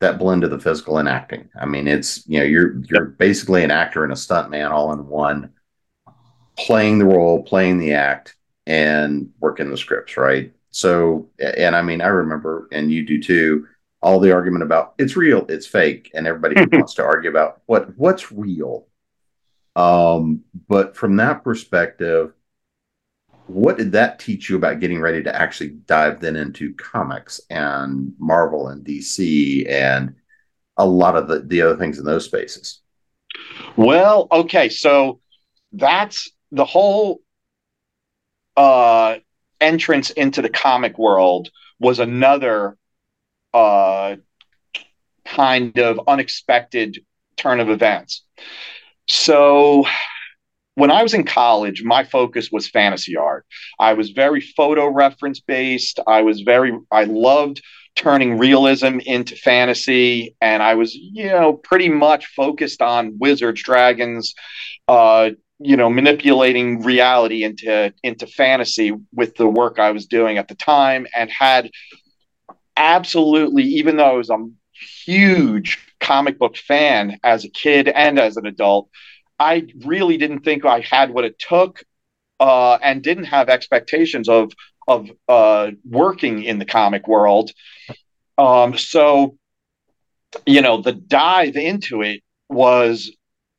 that 0.00 0.18
blend 0.18 0.44
of 0.44 0.50
the 0.50 0.60
physical 0.60 0.98
and 0.98 1.08
acting. 1.08 1.48
I 1.58 1.64
mean 1.64 1.88
it's 1.88 2.24
you 2.28 2.38
know 2.38 2.44
you're 2.44 2.78
you're 2.90 3.06
basically 3.06 3.64
an 3.64 3.70
actor 3.70 4.04
and 4.04 4.12
a 4.12 4.16
stunt 4.16 4.50
man 4.50 4.70
all 4.70 4.92
in 4.92 5.08
one 5.08 5.50
playing 6.58 6.98
the 6.98 7.06
role 7.06 7.42
playing 7.42 7.78
the 7.78 7.94
act 7.94 8.36
and 8.66 9.30
working 9.40 9.70
the 9.70 9.76
scripts 9.78 10.16
right? 10.16 10.52
So 10.70 11.30
and 11.38 11.74
i 11.74 11.80
mean 11.80 12.02
i 12.02 12.08
remember 12.08 12.68
and 12.70 12.92
you 12.92 13.06
do 13.06 13.22
too 13.22 13.66
all 14.02 14.20
the 14.20 14.32
argument 14.32 14.62
about 14.62 14.94
it's 14.98 15.16
real 15.16 15.46
it's 15.48 15.66
fake 15.66 16.10
and 16.12 16.26
everybody 16.26 16.54
wants 16.76 16.92
to 16.94 17.02
argue 17.02 17.30
about 17.30 17.62
what 17.64 17.96
what's 17.96 18.30
real 18.30 18.86
um, 19.76 20.42
but 20.68 20.96
from 20.96 21.16
that 21.16 21.44
perspective, 21.44 22.32
what 23.46 23.76
did 23.76 23.92
that 23.92 24.18
teach 24.18 24.48
you 24.48 24.56
about 24.56 24.80
getting 24.80 25.00
ready 25.00 25.22
to 25.22 25.34
actually 25.34 25.68
dive 25.68 26.20
then 26.20 26.34
into 26.34 26.74
comics 26.74 27.40
and 27.50 28.12
Marvel 28.18 28.68
and 28.68 28.84
DC 28.84 29.70
and 29.70 30.16
a 30.76 30.86
lot 30.86 31.14
of 31.14 31.28
the, 31.28 31.40
the 31.40 31.62
other 31.62 31.76
things 31.76 31.98
in 31.98 32.04
those 32.04 32.24
spaces? 32.24 32.80
Well, 33.76 34.26
okay, 34.32 34.70
so 34.70 35.20
that's 35.72 36.30
the 36.50 36.64
whole 36.64 37.20
uh, 38.56 39.16
entrance 39.60 40.10
into 40.10 40.40
the 40.40 40.48
comic 40.48 40.98
world 40.98 41.50
was 41.78 41.98
another 41.98 42.78
uh, 43.52 44.16
kind 45.26 45.78
of 45.78 46.00
unexpected 46.06 46.98
turn 47.36 47.60
of 47.60 47.68
events. 47.68 48.22
So 49.08 49.84
when 50.74 50.90
I 50.90 51.02
was 51.02 51.14
in 51.14 51.24
college, 51.24 51.82
my 51.82 52.04
focus 52.04 52.50
was 52.52 52.68
fantasy 52.68 53.16
art. 53.16 53.46
I 53.80 53.94
was 53.94 54.10
very 54.10 54.40
photo 54.40 54.88
reference 54.88 55.40
based. 55.40 56.00
I 56.06 56.22
was 56.22 56.42
very, 56.42 56.78
I 56.90 57.04
loved 57.04 57.62
turning 57.94 58.36
realism 58.36 58.98
into 59.06 59.34
fantasy. 59.36 60.36
And 60.40 60.62
I 60.62 60.74
was, 60.74 60.94
you 60.94 61.26
know, 61.26 61.54
pretty 61.54 61.88
much 61.88 62.26
focused 62.26 62.82
on 62.82 63.16
wizards, 63.18 63.62
dragons, 63.62 64.34
uh, 64.86 65.30
you 65.58 65.76
know, 65.76 65.88
manipulating 65.88 66.82
reality 66.82 67.42
into 67.42 67.92
into 68.02 68.26
fantasy 68.26 68.92
with 69.14 69.36
the 69.36 69.48
work 69.48 69.78
I 69.78 69.92
was 69.92 70.06
doing 70.06 70.36
at 70.36 70.48
the 70.48 70.54
time, 70.54 71.06
and 71.16 71.30
had 71.30 71.70
absolutely, 72.76 73.64
even 73.64 73.96
though 73.96 74.10
I 74.10 74.12
was 74.12 74.28
a 74.28 74.36
huge 75.04 75.78
comic 76.00 76.38
book 76.38 76.56
fan 76.56 77.18
as 77.22 77.44
a 77.44 77.50
kid 77.50 77.88
and 77.88 78.18
as 78.18 78.36
an 78.36 78.46
adult. 78.46 78.88
I 79.38 79.66
really 79.84 80.16
didn't 80.16 80.40
think 80.40 80.64
I 80.64 80.80
had 80.80 81.10
what 81.10 81.24
it 81.24 81.38
took 81.38 81.82
uh, 82.40 82.78
and 82.82 83.02
didn't 83.02 83.24
have 83.24 83.48
expectations 83.48 84.28
of 84.28 84.52
of 84.88 85.10
uh, 85.28 85.72
working 85.88 86.44
in 86.44 86.58
the 86.58 86.64
comic 86.64 87.08
world. 87.08 87.50
Um, 88.38 88.76
so, 88.78 89.36
you 90.46 90.62
know, 90.62 90.80
the 90.80 90.92
dive 90.92 91.56
into 91.56 92.02
it 92.02 92.22
was 92.48 93.10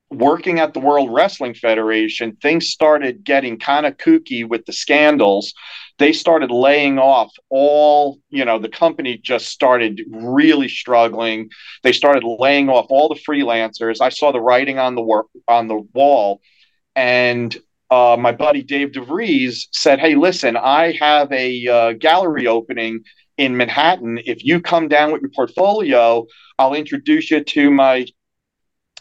working 0.09 0.59
at 0.59 0.73
the 0.73 0.79
World 0.79 1.13
Wrestling 1.13 1.53
Federation. 1.53 2.37
Things 2.41 2.69
started 2.69 3.23
getting 3.23 3.59
kind 3.59 3.85
of 3.85 3.97
kooky 3.97 4.47
with 4.47 4.65
the 4.65 4.73
scandals 4.73 5.53
they 5.97 6.13
started 6.13 6.51
laying 6.51 6.99
off 6.99 7.31
all, 7.49 8.19
you 8.29 8.45
know, 8.45 8.59
the 8.59 8.69
company 8.69 9.17
just 9.17 9.47
started 9.47 10.01
really 10.11 10.69
struggling. 10.69 11.49
They 11.83 11.91
started 11.91 12.23
laying 12.23 12.69
off 12.69 12.87
all 12.89 13.09
the 13.09 13.19
freelancers. 13.27 13.99
I 13.99 14.09
saw 14.09 14.31
the 14.31 14.41
writing 14.41 14.77
on 14.77 14.95
the 14.95 15.01
work 15.01 15.27
on 15.47 15.67
the 15.67 15.79
wall. 15.93 16.41
And 16.95 17.55
uh, 17.89 18.17
my 18.19 18.31
buddy 18.31 18.61
Dave 18.61 18.89
DeVries 18.89 19.67
said, 19.71 19.99
Hey, 19.99 20.15
listen, 20.15 20.55
I 20.55 20.91
have 20.99 21.31
a 21.31 21.67
uh, 21.67 21.93
gallery 21.93 22.47
opening 22.47 23.03
in 23.37 23.57
Manhattan. 23.57 24.19
If 24.25 24.43
you 24.43 24.61
come 24.61 24.87
down 24.87 25.11
with 25.11 25.21
your 25.21 25.31
portfolio, 25.31 26.25
I'll 26.59 26.73
introduce 26.73 27.31
you 27.31 27.43
to 27.43 27.71
my 27.71 28.05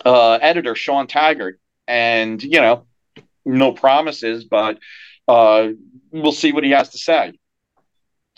uh, 0.04 0.34
editor, 0.34 0.74
Sean 0.74 1.06
Taggart. 1.06 1.60
And, 1.88 2.42
you 2.42 2.60
know, 2.60 2.86
no 3.44 3.72
promises, 3.72 4.44
but 4.44 4.78
uh, 5.28 5.68
we'll 6.10 6.32
see 6.32 6.52
what 6.52 6.64
he 6.64 6.70
has 6.70 6.90
to 6.90 6.98
say. 6.98 7.32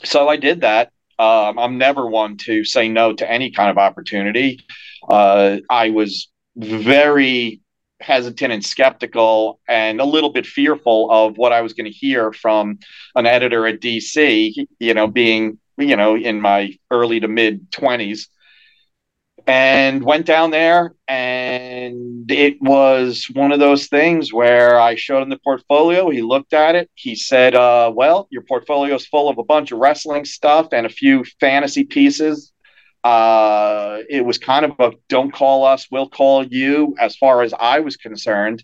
So 0.05 0.29
I 0.29 0.37
did 0.37 0.61
that. 0.61 0.93
Um, 1.19 1.59
I'm 1.59 1.79
never 1.79 2.07
one 2.07 2.37
to 2.45 2.65
say 2.65 2.89
no 2.89 3.13
to 3.15 3.29
any 3.29 3.51
kind 3.51 3.71
of 3.71 3.79
opportunity. 3.79 4.61
Uh, 5.09 5.59
I 5.69 5.91
was 5.91 6.29
very 6.57 7.61
hesitant 8.01 8.53
and 8.53 8.65
skeptical 8.65 9.61
and 9.69 10.01
a 10.01 10.05
little 10.05 10.31
bit 10.31 10.47
fearful 10.47 11.11
of 11.11 11.37
what 11.37 11.53
I 11.53 11.63
was 11.63 11.73
going 11.73 11.87
to 11.87 11.91
hear 11.91 12.33
from 12.33 12.79
an 13.17 13.27
editor 13.27 13.67
at 13.67 13.81
DC, 13.81 14.55
you 14.79 14.95
know, 14.95 15.09
being, 15.09 15.59
you 15.77 15.97
know, 15.97 16.17
in 16.17 16.41
my 16.41 16.75
early 16.91 17.19
to 17.21 17.29
mid 17.29 17.71
20s. 17.73 18.29
And 19.49 20.05
went 20.05 20.27
down 20.27 20.51
there, 20.51 20.95
and 21.09 22.31
it 22.31 22.61
was 22.61 23.27
one 23.33 23.51
of 23.51 23.59
those 23.59 23.87
things 23.87 24.33
where 24.33 24.79
I 24.79 24.95
showed 24.95 25.23
him 25.23 25.31
the 25.31 25.39
portfolio. 25.39 26.11
He 26.11 26.21
looked 26.21 26.53
at 26.53 26.75
it. 26.77 26.91
He 26.95 27.17
said, 27.17 27.55
uh, 27.55 27.91
Well, 27.95 28.29
your 28.31 28.43
portfolio 28.43 28.95
is 28.95 29.07
full 29.07 29.31
of 29.31 29.39
a 29.39 29.43
bunch 29.43 29.73
of 29.73 29.79
wrestling 29.79 30.27
stuff 30.27 30.69
and 30.73 30.85
a 30.85 30.91
few 30.91 31.25
fantasy 31.41 31.85
pieces 31.85 32.53
uh, 33.05 34.01
it 34.09 34.25
was 34.25 34.39
kind 34.39 34.65
of 34.65 34.73
a 34.81 34.93
don't 35.09 35.33
call 35.33 35.65
us, 35.65 35.89
we'll 35.91 36.09
call 36.09 36.45
you, 36.45 36.95
as 36.99 37.17
far 37.17 37.43
as 37.43 37.55
I 37.59 37.81
was 37.81 37.97
concerned. 37.97 38.63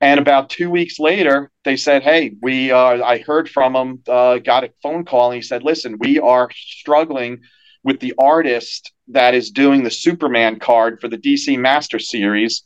And 0.00 0.20
about 0.20 0.50
two 0.50 0.70
weeks 0.70 0.98
later, 0.98 1.50
they 1.64 1.76
said, 1.76 2.02
"Hey, 2.02 2.32
we." 2.40 2.70
Uh, 2.72 3.04
I 3.04 3.18
heard 3.18 3.48
from 3.48 3.74
him. 3.74 4.02
Uh, 4.06 4.38
got 4.38 4.64
a 4.64 4.72
phone 4.82 5.04
call, 5.04 5.30
and 5.30 5.36
he 5.36 5.42
said, 5.42 5.64
"Listen, 5.64 5.96
we 5.98 6.18
are 6.20 6.48
struggling 6.54 7.40
with 7.82 8.00
the 8.00 8.14
artist 8.18 8.92
that 9.08 9.34
is 9.34 9.50
doing 9.50 9.82
the 9.82 9.90
Superman 9.90 10.58
card 10.58 11.00
for 11.00 11.08
the 11.08 11.18
DC 11.18 11.58
Master 11.58 11.98
Series, 11.98 12.64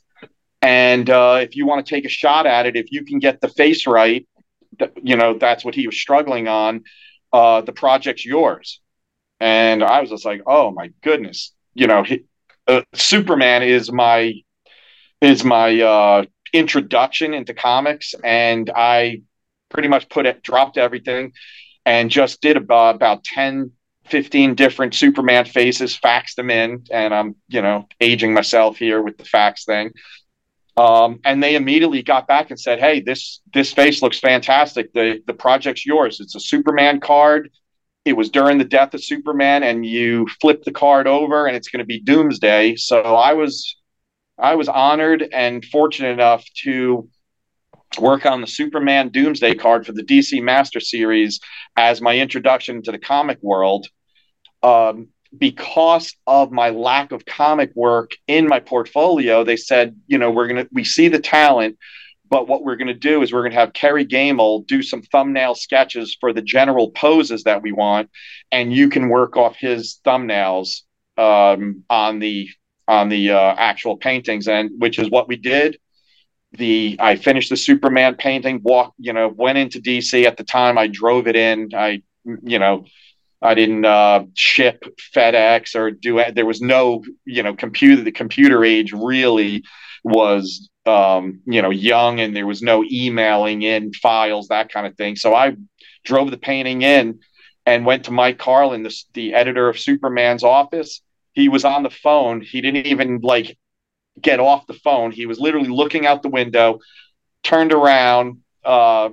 and 0.60 1.08
uh, 1.10 1.38
if 1.42 1.56
you 1.56 1.66
want 1.66 1.84
to 1.84 1.94
take 1.94 2.04
a 2.04 2.10
shot 2.10 2.46
at 2.46 2.66
it, 2.66 2.76
if 2.76 2.92
you 2.92 3.04
can 3.04 3.18
get 3.18 3.40
the 3.40 3.48
face 3.48 3.86
right, 3.86 4.26
you 5.02 5.16
know 5.16 5.38
that's 5.38 5.64
what 5.64 5.74
he 5.74 5.86
was 5.86 5.96
struggling 5.96 6.48
on. 6.48 6.84
Uh, 7.32 7.62
the 7.62 7.72
project's 7.72 8.24
yours." 8.24 8.80
and 9.42 9.82
I 9.82 10.00
was 10.00 10.10
just 10.10 10.24
like, 10.24 10.40
oh 10.46 10.70
my 10.70 10.92
goodness, 11.02 11.52
you 11.74 11.88
know, 11.88 12.04
he, 12.04 12.26
uh, 12.68 12.82
Superman 12.94 13.64
is 13.64 13.90
my 13.90 14.34
is 15.20 15.42
my 15.42 15.80
uh, 15.80 16.24
introduction 16.52 17.34
into 17.34 17.52
comics, 17.52 18.14
and 18.22 18.70
I 18.74 19.22
pretty 19.68 19.88
much 19.88 20.08
put 20.08 20.26
it 20.26 20.44
dropped 20.44 20.78
everything 20.78 21.32
and 21.84 22.08
just 22.08 22.40
did 22.40 22.56
about 22.56 22.94
about 22.94 23.24
10 23.24 23.72
15 24.06 24.54
different 24.54 24.94
superman 24.94 25.44
faces 25.44 25.98
faxed 25.98 26.34
them 26.34 26.50
in 26.50 26.84
and 26.90 27.14
i'm 27.14 27.36
you 27.48 27.62
know 27.62 27.86
aging 28.00 28.34
myself 28.34 28.76
here 28.76 29.00
with 29.02 29.16
the 29.18 29.24
fax 29.24 29.64
thing. 29.64 29.92
Um, 30.74 31.20
and 31.26 31.42
they 31.42 31.54
immediately 31.54 32.02
got 32.02 32.26
back 32.26 32.50
and 32.50 32.58
said 32.58 32.80
hey 32.80 33.00
this 33.00 33.40
this 33.52 33.72
face 33.72 34.00
looks 34.02 34.18
fantastic. 34.18 34.92
The 34.92 35.22
the 35.26 35.34
project's 35.34 35.84
yours. 35.84 36.18
It's 36.20 36.34
a 36.34 36.40
superman 36.40 36.98
card. 37.00 37.50
It 38.04 38.16
was 38.16 38.30
during 38.30 38.58
the 38.58 38.64
death 38.64 38.94
of 38.94 39.04
Superman, 39.04 39.62
and 39.62 39.86
you 39.86 40.26
flip 40.40 40.64
the 40.64 40.72
card 40.72 41.06
over, 41.06 41.46
and 41.46 41.56
it's 41.56 41.68
going 41.68 41.78
to 41.78 41.86
be 41.86 42.00
Doomsday. 42.00 42.76
So 42.76 43.00
I 43.00 43.34
was, 43.34 43.76
I 44.36 44.56
was 44.56 44.68
honored 44.68 45.28
and 45.32 45.64
fortunate 45.64 46.10
enough 46.10 46.44
to 46.64 47.08
work 47.98 48.26
on 48.26 48.40
the 48.40 48.46
Superman 48.46 49.08
Doomsday 49.08 49.54
card 49.54 49.86
for 49.86 49.92
the 49.92 50.02
DC 50.02 50.42
Master 50.42 50.80
Series 50.80 51.40
as 51.76 52.00
my 52.00 52.18
introduction 52.18 52.82
to 52.82 52.92
the 52.92 52.98
comic 52.98 53.38
world. 53.42 53.86
Um, 54.62 55.08
because 55.36 56.14
of 56.26 56.52
my 56.52 56.70
lack 56.70 57.10
of 57.10 57.24
comic 57.24 57.72
work 57.74 58.12
in 58.26 58.46
my 58.46 58.60
portfolio, 58.60 59.44
they 59.44 59.56
said, 59.56 59.96
you 60.06 60.18
know, 60.18 60.30
we're 60.30 60.46
gonna 60.46 60.66
we 60.72 60.84
see 60.84 61.08
the 61.08 61.18
talent, 61.18 61.78
but 62.28 62.48
what 62.48 62.64
we're 62.64 62.76
to 62.76 62.94
do 62.94 63.22
is 63.22 63.32
we're 63.32 63.48
to 63.48 63.54
have 63.54 63.72
Kerry 63.72 64.06
Gammill 64.06 64.66
do 64.66 64.82
some 64.82 65.02
thumbnail 65.02 65.54
sketches 65.54 66.16
for 66.20 66.32
the 66.32 66.42
general 66.42 66.90
poses 66.90 67.44
that 67.44 67.62
we 67.62 67.72
want, 67.72 68.10
and 68.50 68.72
you 68.74 68.88
can 68.88 69.08
work 69.08 69.36
off 69.36 69.56
his 69.56 70.00
thumbnails 70.04 70.82
um, 71.16 71.84
on 71.88 72.18
the 72.18 72.48
on 72.88 73.08
the 73.08 73.30
uh, 73.30 73.54
actual 73.56 73.96
paintings, 73.96 74.48
and 74.48 74.70
which 74.78 74.98
is 74.98 75.10
what 75.10 75.28
we 75.28 75.36
did. 75.36 75.78
The 76.52 76.96
I 77.00 77.16
finished 77.16 77.50
the 77.50 77.56
Superman 77.56 78.16
painting. 78.16 78.60
Walk, 78.62 78.94
you 78.98 79.12
know, 79.12 79.28
went 79.28 79.58
into 79.58 79.80
DC 79.80 80.24
at 80.24 80.36
the 80.36 80.44
time. 80.44 80.76
I 80.76 80.86
drove 80.86 81.26
it 81.26 81.36
in. 81.36 81.70
I, 81.74 82.02
you 82.24 82.58
know, 82.58 82.84
I 83.40 83.54
didn't 83.54 83.84
uh, 83.84 84.24
ship 84.34 84.84
FedEx 85.14 85.74
or 85.74 85.90
do. 85.90 86.22
There 86.32 86.46
was 86.46 86.60
no, 86.60 87.04
you 87.24 87.42
know, 87.42 87.54
computer. 87.54 88.02
The 88.02 88.12
computer 88.12 88.64
age 88.64 88.92
really 88.92 89.64
was 90.04 90.68
um, 90.86 91.40
you 91.46 91.62
know, 91.62 91.70
young 91.70 92.20
and 92.20 92.34
there 92.34 92.46
was 92.46 92.62
no 92.62 92.84
emailing 92.84 93.62
in 93.62 93.92
files, 93.92 94.48
that 94.48 94.72
kind 94.72 94.86
of 94.86 94.96
thing. 94.96 95.16
So 95.16 95.34
I 95.34 95.56
drove 96.04 96.30
the 96.30 96.38
painting 96.38 96.82
in 96.82 97.20
and 97.64 97.86
went 97.86 98.04
to 98.04 98.10
Mike 98.10 98.38
Carlin, 98.38 98.82
the, 98.82 98.94
the 99.14 99.34
editor 99.34 99.68
of 99.68 99.78
Superman's 99.78 100.42
office. 100.42 101.00
He 101.32 101.48
was 101.48 101.64
on 101.64 101.82
the 101.82 101.90
phone. 101.90 102.40
He 102.40 102.60
didn't 102.60 102.86
even 102.86 103.20
like 103.22 103.56
get 104.20 104.40
off 104.40 104.66
the 104.66 104.74
phone. 104.74 105.10
He 105.10 105.26
was 105.26 105.38
literally 105.38 105.68
looking 105.68 106.06
out 106.06 106.22
the 106.22 106.28
window, 106.28 106.80
turned 107.42 107.72
around. 107.72 108.38
Uh, 108.64 109.10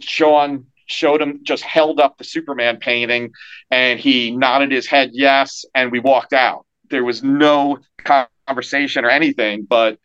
Sean 0.00 0.66
showed 0.86 1.22
him, 1.22 1.40
just 1.42 1.62
held 1.62 2.00
up 2.00 2.18
the 2.18 2.24
Superman 2.24 2.78
painting, 2.78 3.32
and 3.70 3.98
he 3.98 4.30
nodded 4.30 4.70
his 4.70 4.86
head 4.86 5.10
yes, 5.12 5.64
and 5.74 5.90
we 5.90 6.00
walked 6.00 6.32
out. 6.32 6.66
There 6.90 7.04
was 7.04 7.22
no 7.22 7.78
conversation 8.46 9.04
or 9.04 9.10
anything, 9.10 9.64
but 9.64 9.98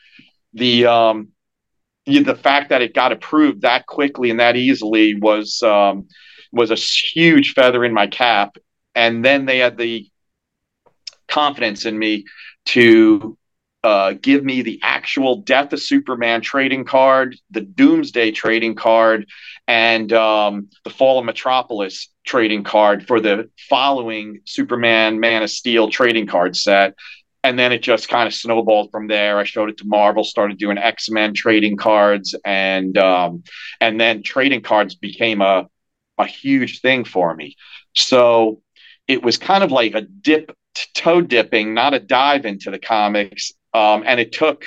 the 0.53 0.85
um, 0.85 1.29
the 2.05 2.35
fact 2.35 2.69
that 2.69 2.81
it 2.81 2.93
got 2.93 3.11
approved 3.11 3.61
that 3.61 3.85
quickly 3.85 4.29
and 4.29 4.39
that 4.39 4.55
easily 4.55 5.15
was 5.15 5.61
um, 5.63 6.07
was 6.51 6.71
a 6.71 6.75
huge 6.75 7.53
feather 7.53 7.83
in 7.83 7.93
my 7.93 8.07
cap. 8.07 8.57
And 8.95 9.23
then 9.23 9.45
they 9.45 9.59
had 9.59 9.77
the 9.77 10.07
confidence 11.27 11.85
in 11.85 11.97
me 11.97 12.25
to 12.67 13.37
uh, 13.83 14.13
give 14.21 14.43
me 14.43 14.61
the 14.61 14.79
actual 14.83 15.37
Death 15.37 15.71
of 15.73 15.81
Superman 15.81 16.41
trading 16.41 16.83
card, 16.85 17.37
the 17.51 17.61
Doomsday 17.61 18.31
trading 18.31 18.75
card, 18.75 19.27
and 19.67 20.11
um, 20.13 20.69
the 20.83 20.89
Fall 20.89 21.19
of 21.19 21.25
Metropolis 21.25 22.09
trading 22.25 22.63
card 22.63 23.07
for 23.07 23.19
the 23.19 23.49
following 23.69 24.41
Superman 24.45 25.19
Man 25.19 25.43
of 25.43 25.49
Steel 25.49 25.89
trading 25.89 26.27
card 26.27 26.55
set 26.55 26.95
and 27.43 27.57
then 27.57 27.71
it 27.71 27.81
just 27.81 28.09
kind 28.09 28.27
of 28.27 28.33
snowballed 28.33 28.91
from 28.91 29.07
there. 29.07 29.37
I 29.37 29.45
showed 29.45 29.69
it 29.69 29.77
to 29.77 29.87
Marvel, 29.87 30.23
started 30.25 30.57
doing 30.57 30.77
X 30.77 31.09
Men 31.09 31.33
trading 31.33 31.77
cards, 31.77 32.35
and 32.43 32.97
um, 32.97 33.43
and 33.79 33.99
then 33.99 34.21
trading 34.23 34.61
cards 34.61 34.95
became 34.95 35.41
a 35.41 35.67
a 36.17 36.25
huge 36.25 36.81
thing 36.81 37.05
for 37.05 37.33
me. 37.33 37.55
So 37.95 38.61
it 39.07 39.23
was 39.23 39.37
kind 39.37 39.63
of 39.63 39.71
like 39.71 39.93
a 39.95 40.01
dip, 40.01 40.51
toe 40.93 41.21
dipping, 41.21 41.73
not 41.73 41.93
a 41.93 41.99
dive 41.99 42.45
into 42.45 42.69
the 42.69 42.79
comics. 42.79 43.53
Um, 43.77 44.03
and 44.07 44.19
it 44.19 44.31
took, 44.31 44.65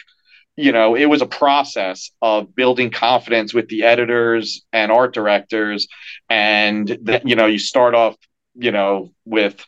you 0.56 0.70
know, 0.70 0.94
it 0.94 1.06
was 1.06 1.20
a 1.20 1.26
process 1.26 2.10
of 2.22 2.54
building 2.54 2.90
confidence 2.90 3.52
with 3.52 3.68
the 3.68 3.82
editors 3.82 4.62
and 4.72 4.92
art 4.92 5.12
directors, 5.12 5.88
and 6.28 6.86
that 7.02 7.26
you 7.26 7.34
know, 7.34 7.46
you 7.46 7.58
start 7.58 7.94
off, 7.94 8.16
you 8.54 8.70
know, 8.70 9.12
with 9.24 9.64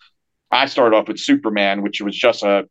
I 0.50 0.66
started 0.66 0.96
off 0.96 1.08
with 1.08 1.18
Superman, 1.18 1.82
which 1.82 2.00
was 2.00 2.16
just 2.16 2.44
a 2.44 2.68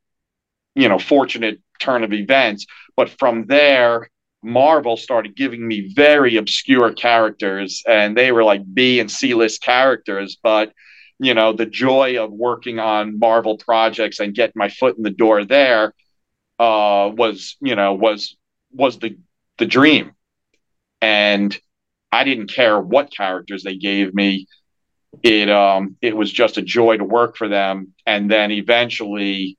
you 0.76 0.88
know 0.88 1.00
fortunate 1.00 1.60
turn 1.80 2.04
of 2.04 2.14
events. 2.14 2.66
But 2.96 3.10
from 3.10 3.48
there 3.48 4.10
marvel 4.44 4.98
started 4.98 5.36
giving 5.36 5.68
me 5.68 5.94
very 5.94 6.38
obscure 6.38 6.92
characters 6.94 7.84
and 7.88 8.18
they 8.18 8.32
were 8.32 8.44
like 8.44 8.62
b 8.74 9.00
and 9.00 9.12
c 9.12 9.34
list 9.34 9.62
characters. 9.62 10.38
But 10.42 10.72
you 11.20 11.34
know 11.34 11.54
the 11.54 11.66
joy 11.66 12.24
of 12.24 12.32
working 12.32 12.80
on 12.80 13.20
marvel 13.20 13.58
projects 13.58 14.20
and 14.20 14.34
getting 14.34 14.60
my 14.64 14.70
foot 14.70 14.96
in 14.98 15.04
the 15.04 15.18
door 15.24 15.44
there 15.44 15.94
uh, 16.62 17.10
was 17.10 17.58
you 17.62 17.76
know 17.76 17.95
was 17.95 18.38
was 18.74 19.00
the 19.00 19.17
the 19.60 19.67
dream. 19.67 20.13
And 21.02 21.58
i 22.13 22.24
didn't 22.26 22.47
care 22.47 22.80
what 22.80 23.12
characters 23.15 23.63
they 23.63 23.78
gave 23.78 24.13
me. 24.15 24.47
It 25.24 25.50
um 25.50 25.97
it 26.02 26.15
was 26.15 26.32
just 26.32 26.58
a 26.58 26.62
joy 26.63 26.97
to 26.97 27.06
work 27.06 27.38
for 27.38 27.50
them. 27.50 27.93
And 28.06 28.32
then 28.32 28.52
eventually 28.52 29.58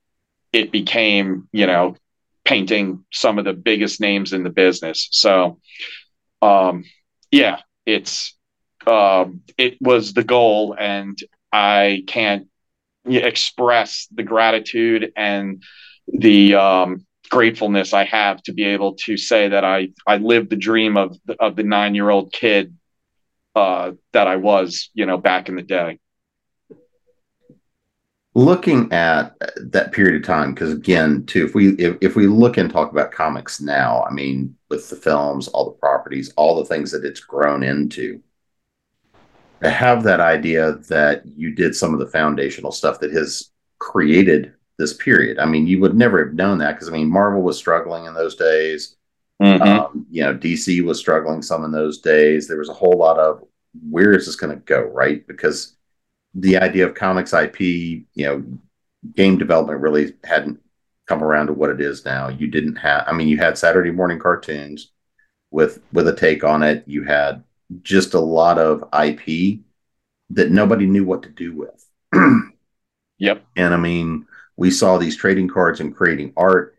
it 0.52 0.72
became, 0.72 1.48
you 1.52 1.66
know, 1.66 1.96
painting 2.44 3.04
some 3.12 3.38
of 3.38 3.44
the 3.44 3.54
biggest 3.54 4.00
names 4.00 4.32
in 4.32 4.44
the 4.44 4.50
business. 4.50 5.08
So, 5.12 5.58
um, 6.42 6.84
yeah, 7.30 7.60
it's 7.86 8.36
um, 8.86 9.42
it 9.58 9.78
was 9.80 10.14
the 10.14 10.24
goal, 10.24 10.76
and 10.78 11.18
I 11.52 12.04
can't 12.06 12.48
express 13.06 14.08
the 14.14 14.24
gratitude 14.24 15.12
and 15.16 15.62
the 16.08 16.54
um, 16.54 17.06
gratefulness 17.30 17.92
I 17.92 18.04
have 18.04 18.42
to 18.44 18.52
be 18.52 18.64
able 18.64 18.94
to 19.04 19.16
say 19.16 19.48
that 19.48 19.64
I 19.64 19.88
I 20.06 20.16
lived 20.16 20.50
the 20.50 20.56
dream 20.56 20.96
of 20.96 21.16
of 21.40 21.56
the 21.56 21.62
nine 21.62 21.94
year 21.94 22.10
old 22.10 22.32
kid 22.32 22.76
uh, 23.54 23.92
that 24.12 24.26
I 24.26 24.36
was, 24.36 24.90
you 24.94 25.06
know, 25.06 25.18
back 25.18 25.48
in 25.48 25.56
the 25.56 25.62
day. 25.62 25.98
Looking 28.34 28.90
at 28.92 29.36
that 29.58 29.92
period 29.92 30.16
of 30.16 30.26
time 30.26 30.54
because 30.54 30.72
again 30.72 31.26
too 31.26 31.44
if 31.44 31.54
we 31.54 31.74
if, 31.74 31.98
if 32.00 32.16
we 32.16 32.26
look 32.26 32.56
and 32.56 32.70
talk 32.70 32.90
about 32.90 33.12
comics 33.12 33.60
now 33.60 34.02
i 34.08 34.10
mean 34.10 34.56
with 34.70 34.88
the 34.88 34.96
films 34.96 35.48
all 35.48 35.66
the 35.66 35.78
properties 35.78 36.32
all 36.36 36.56
the 36.56 36.64
things 36.64 36.90
that 36.92 37.04
it's 37.04 37.20
grown 37.20 37.62
into 37.62 38.22
to 39.62 39.70
have 39.70 40.02
that 40.02 40.20
idea 40.20 40.72
that 40.88 41.22
you 41.26 41.54
did 41.54 41.76
some 41.76 41.92
of 41.92 42.00
the 42.00 42.06
foundational 42.06 42.72
stuff 42.72 43.00
that 43.00 43.12
has 43.12 43.50
created 43.78 44.54
this 44.78 44.94
period. 44.94 45.38
I 45.38 45.46
mean, 45.46 45.66
you 45.66 45.80
would 45.80 45.94
never 45.94 46.24
have 46.24 46.34
known 46.34 46.58
that 46.58 46.72
because 46.72 46.88
I 46.88 46.92
mean, 46.92 47.10
Marvel 47.10 47.42
was 47.42 47.56
struggling 47.56 48.06
in 48.06 48.14
those 48.14 48.36
days. 48.36 48.96
Mm-hmm. 49.42 49.62
Um, 49.62 50.06
you 50.10 50.22
know, 50.22 50.34
DC 50.34 50.82
was 50.84 50.98
struggling 50.98 51.42
some 51.42 51.64
in 51.64 51.72
those 51.72 51.98
days. 51.98 52.46
There 52.46 52.58
was 52.58 52.68
a 52.68 52.74
whole 52.74 52.96
lot 52.96 53.18
of 53.18 53.42
where 53.88 54.12
is 54.12 54.26
this 54.26 54.36
going 54.36 54.54
to 54.54 54.62
go, 54.64 54.82
right? 54.82 55.26
Because 55.26 55.76
the 56.34 56.56
idea 56.58 56.86
of 56.86 56.94
comics 56.94 57.32
IP, 57.32 57.60
you 57.60 58.04
know, 58.16 58.44
game 59.14 59.38
development 59.38 59.80
really 59.80 60.14
hadn't 60.24 60.60
come 61.06 61.22
around 61.22 61.48
to 61.48 61.52
what 61.52 61.70
it 61.70 61.80
is 61.80 62.04
now. 62.04 62.28
You 62.28 62.46
didn't 62.46 62.76
have, 62.76 63.04
I 63.06 63.12
mean, 63.12 63.28
you 63.28 63.36
had 63.36 63.58
Saturday 63.58 63.90
morning 63.90 64.18
cartoons 64.18 64.92
with 65.50 65.80
with 65.92 66.08
a 66.08 66.16
take 66.16 66.44
on 66.44 66.62
it. 66.62 66.84
You 66.86 67.02
had 67.02 67.42
just 67.82 68.14
a 68.14 68.20
lot 68.20 68.58
of 68.58 68.84
IP 68.92 69.60
that 70.30 70.50
nobody 70.50 70.86
knew 70.86 71.04
what 71.04 71.22
to 71.24 71.28
do 71.28 71.54
with. 71.54 71.86
yep. 73.18 73.44
And 73.56 73.74
I 73.74 73.76
mean, 73.76 74.26
we 74.56 74.70
saw 74.70 74.98
these 74.98 75.16
trading 75.16 75.48
cards 75.48 75.80
and 75.80 75.94
creating 75.94 76.32
art. 76.36 76.76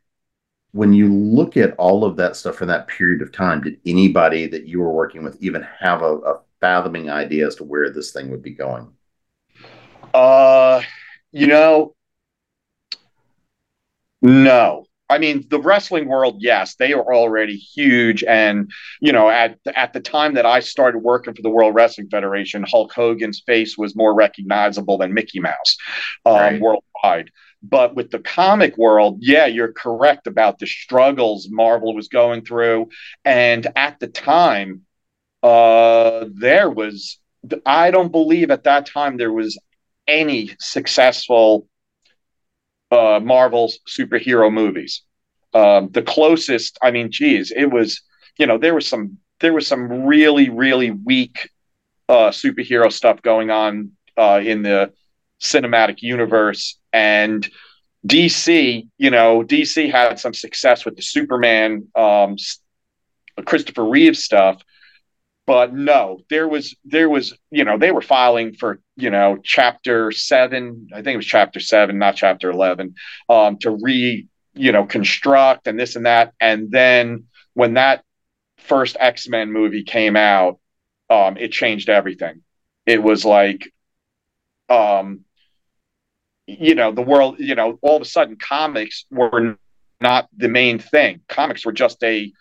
When 0.72 0.94
you 0.94 1.14
look 1.14 1.56
at 1.58 1.76
all 1.78 2.04
of 2.04 2.18
that 2.18 2.36
stuff 2.36 2.62
in 2.62 2.68
that 2.70 2.88
period 2.88 3.22
of 3.22 3.32
time, 3.32 3.62
did 3.62 3.80
anybody 3.86 4.48
that 4.48 4.66
you 4.66 4.80
were 4.80 4.92
working 4.92 5.24
with 5.24 5.38
even 5.42 5.62
have 5.80 6.02
a, 6.02 6.18
a 6.18 6.40
fathoming 6.62 7.10
idea 7.10 7.46
as 7.46 7.56
to 7.56 7.64
where 7.64 7.92
this 7.92 8.12
thing 8.12 8.32
would 8.32 8.42
be 8.42 8.52
going? 8.52 8.92
Uh, 10.14 10.82
you 11.32 11.48
know, 11.48 11.96
no. 14.22 14.86
I 15.10 15.18
mean, 15.20 15.46
the 15.50 15.60
wrestling 15.60 16.08
world, 16.08 16.38
yes, 16.40 16.76
they 16.76 16.94
are 16.94 17.14
already 17.14 17.56
huge. 17.56 18.24
And, 18.24 18.72
you 19.00 19.12
know, 19.12 19.30
at, 19.30 19.60
at 19.76 19.94
the 19.94 20.00
time 20.00 20.36
that 20.36 20.46
I 20.46 20.62
started 20.62 21.00
working 21.00 21.36
for 21.36 21.42
the 21.42 21.52
World 21.52 21.76
Wrestling 21.76 22.08
Federation, 22.10 22.66
Hulk 22.68 22.92
Hogan's 22.94 23.44
face 23.46 23.78
was 23.78 23.96
more 23.96 24.16
recognizable 24.16 24.98
than 24.98 25.14
Mickey 25.14 25.40
Mouse 25.40 25.78
um, 26.26 26.34
right. 26.34 26.62
worldwide. 26.62 27.30
But 27.64 27.96
with 27.96 28.12
the 28.12 28.20
comic 28.20 28.78
world, 28.78 29.20
yeah, 29.22 29.46
you're 29.46 29.72
correct 29.72 30.28
about 30.28 30.60
the 30.60 30.68
struggles 30.68 31.48
Marvel 31.50 31.96
was 31.96 32.10
going 32.10 32.44
through. 32.44 32.90
And 33.24 33.66
at 33.78 34.00
the 34.00 34.08
time, 34.08 34.82
uh, 35.42 36.26
there 36.34 36.70
was, 36.70 37.20
I 37.66 37.92
don't 37.92 38.12
believe 38.12 38.52
at 38.52 38.66
that 38.66 38.86
time 38.86 39.16
there 39.16 39.32
was 39.32 39.58
any 40.08 40.52
successful 40.60 41.68
uh, 42.92 43.22
Marvel's 43.24 43.80
superhero 43.88 44.52
movies. 44.52 45.02
Um, 45.54 45.90
the 45.92 46.02
closest, 46.02 46.78
I 46.82 46.92
mean, 46.92 47.12
geez, 47.12 47.52
it 47.56 47.68
was, 47.72 48.02
you 48.38 48.46
know, 48.46 48.58
there 48.58 48.76
was 48.76 48.88
some, 48.88 49.20
there 49.40 49.54
was 49.54 49.68
some 49.68 50.04
really, 50.06 50.50
really 50.50 50.92
weak 50.92 51.50
uh, 52.10 52.30
superhero 52.30 52.92
stuff 52.92 53.22
going 53.22 53.52
on 53.52 53.92
uh, 54.18 54.42
in 54.44 54.64
the 54.64 54.92
cinematic 55.44 56.02
universe, 56.02 56.80
and 56.92 57.48
DC, 58.08 58.88
you 58.98 59.10
know, 59.12 59.44
DC 59.44 59.92
had 59.92 60.20
some 60.20 60.34
success 60.34 60.86
with 60.86 60.96
the 60.96 61.02
Superman, 61.02 61.88
um, 61.96 62.36
Christopher 63.46 63.86
Reeve 63.86 64.18
stuff, 64.18 64.62
but 65.46 65.74
no 65.74 66.20
there 66.30 66.48
was 66.48 66.76
there 66.86 67.10
was 67.10 67.38
you 67.52 67.66
know 67.66 67.78
they 67.78 67.92
were 67.92 68.02
filing 68.02 68.54
for 68.54 68.80
you 68.96 69.10
know 69.10 69.38
chapter 69.44 70.10
7 70.10 70.88
i 70.94 70.98
think 70.98 71.16
it 71.16 71.18
was 71.18 71.26
chapter 71.26 71.60
7 71.60 71.98
not 71.98 72.16
chapter 72.16 72.50
11 72.50 72.96
um, 73.28 73.58
to 73.58 73.72
re 73.72 74.26
you 74.54 74.72
know 74.72 74.86
construct 74.86 75.68
and 75.68 75.78
this 75.78 75.98
and 75.98 76.06
that 76.06 76.34
and 76.40 76.72
then 76.72 77.26
when 77.56 77.74
that 77.74 78.06
first 78.58 78.96
x-men 79.02 79.52
movie 79.52 79.84
came 79.84 80.16
out 80.16 80.60
um, 81.14 81.38
it 81.38 81.52
changed 81.52 81.90
everything. 81.90 82.42
It 82.86 83.02
was 83.02 83.24
like 83.26 83.72
um 84.70 85.22
you 86.46 86.76
know 86.76 86.92
the 86.92 87.02
world 87.02 87.36
you 87.40 87.56
know 87.56 87.78
all 87.82 87.96
of 87.96 88.02
a 88.02 88.06
sudden 88.06 88.36
comics 88.36 89.06
were 89.10 89.58
not 90.02 90.28
the 90.36 90.50
main 90.50 90.80
thing 90.80 91.22
comics 91.28 91.66
were 91.66 91.72
just 91.72 92.04
a 92.04 92.32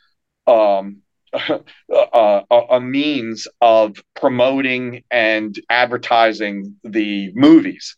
um 0.46 1.02
a, 1.90 2.42
a, 2.70 2.80
means 2.80 3.48
of 3.60 3.96
promoting 4.14 5.02
and 5.10 5.58
advertising 5.70 6.76
the 6.84 7.32
movies 7.34 7.96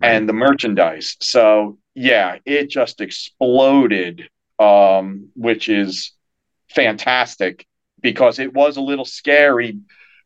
right. 0.00 0.12
and 0.12 0.28
the 0.28 0.32
merchandise. 0.32 1.16
So 1.20 1.78
yeah, 1.94 2.38
it 2.44 2.70
just 2.70 3.00
exploded, 3.00 4.28
um, 4.58 5.30
which 5.34 5.68
is 5.68 6.12
fantastic 6.70 7.66
because 8.00 8.38
it 8.38 8.54
was 8.54 8.76
a 8.76 8.82
little 8.82 9.04
scary 9.04 9.78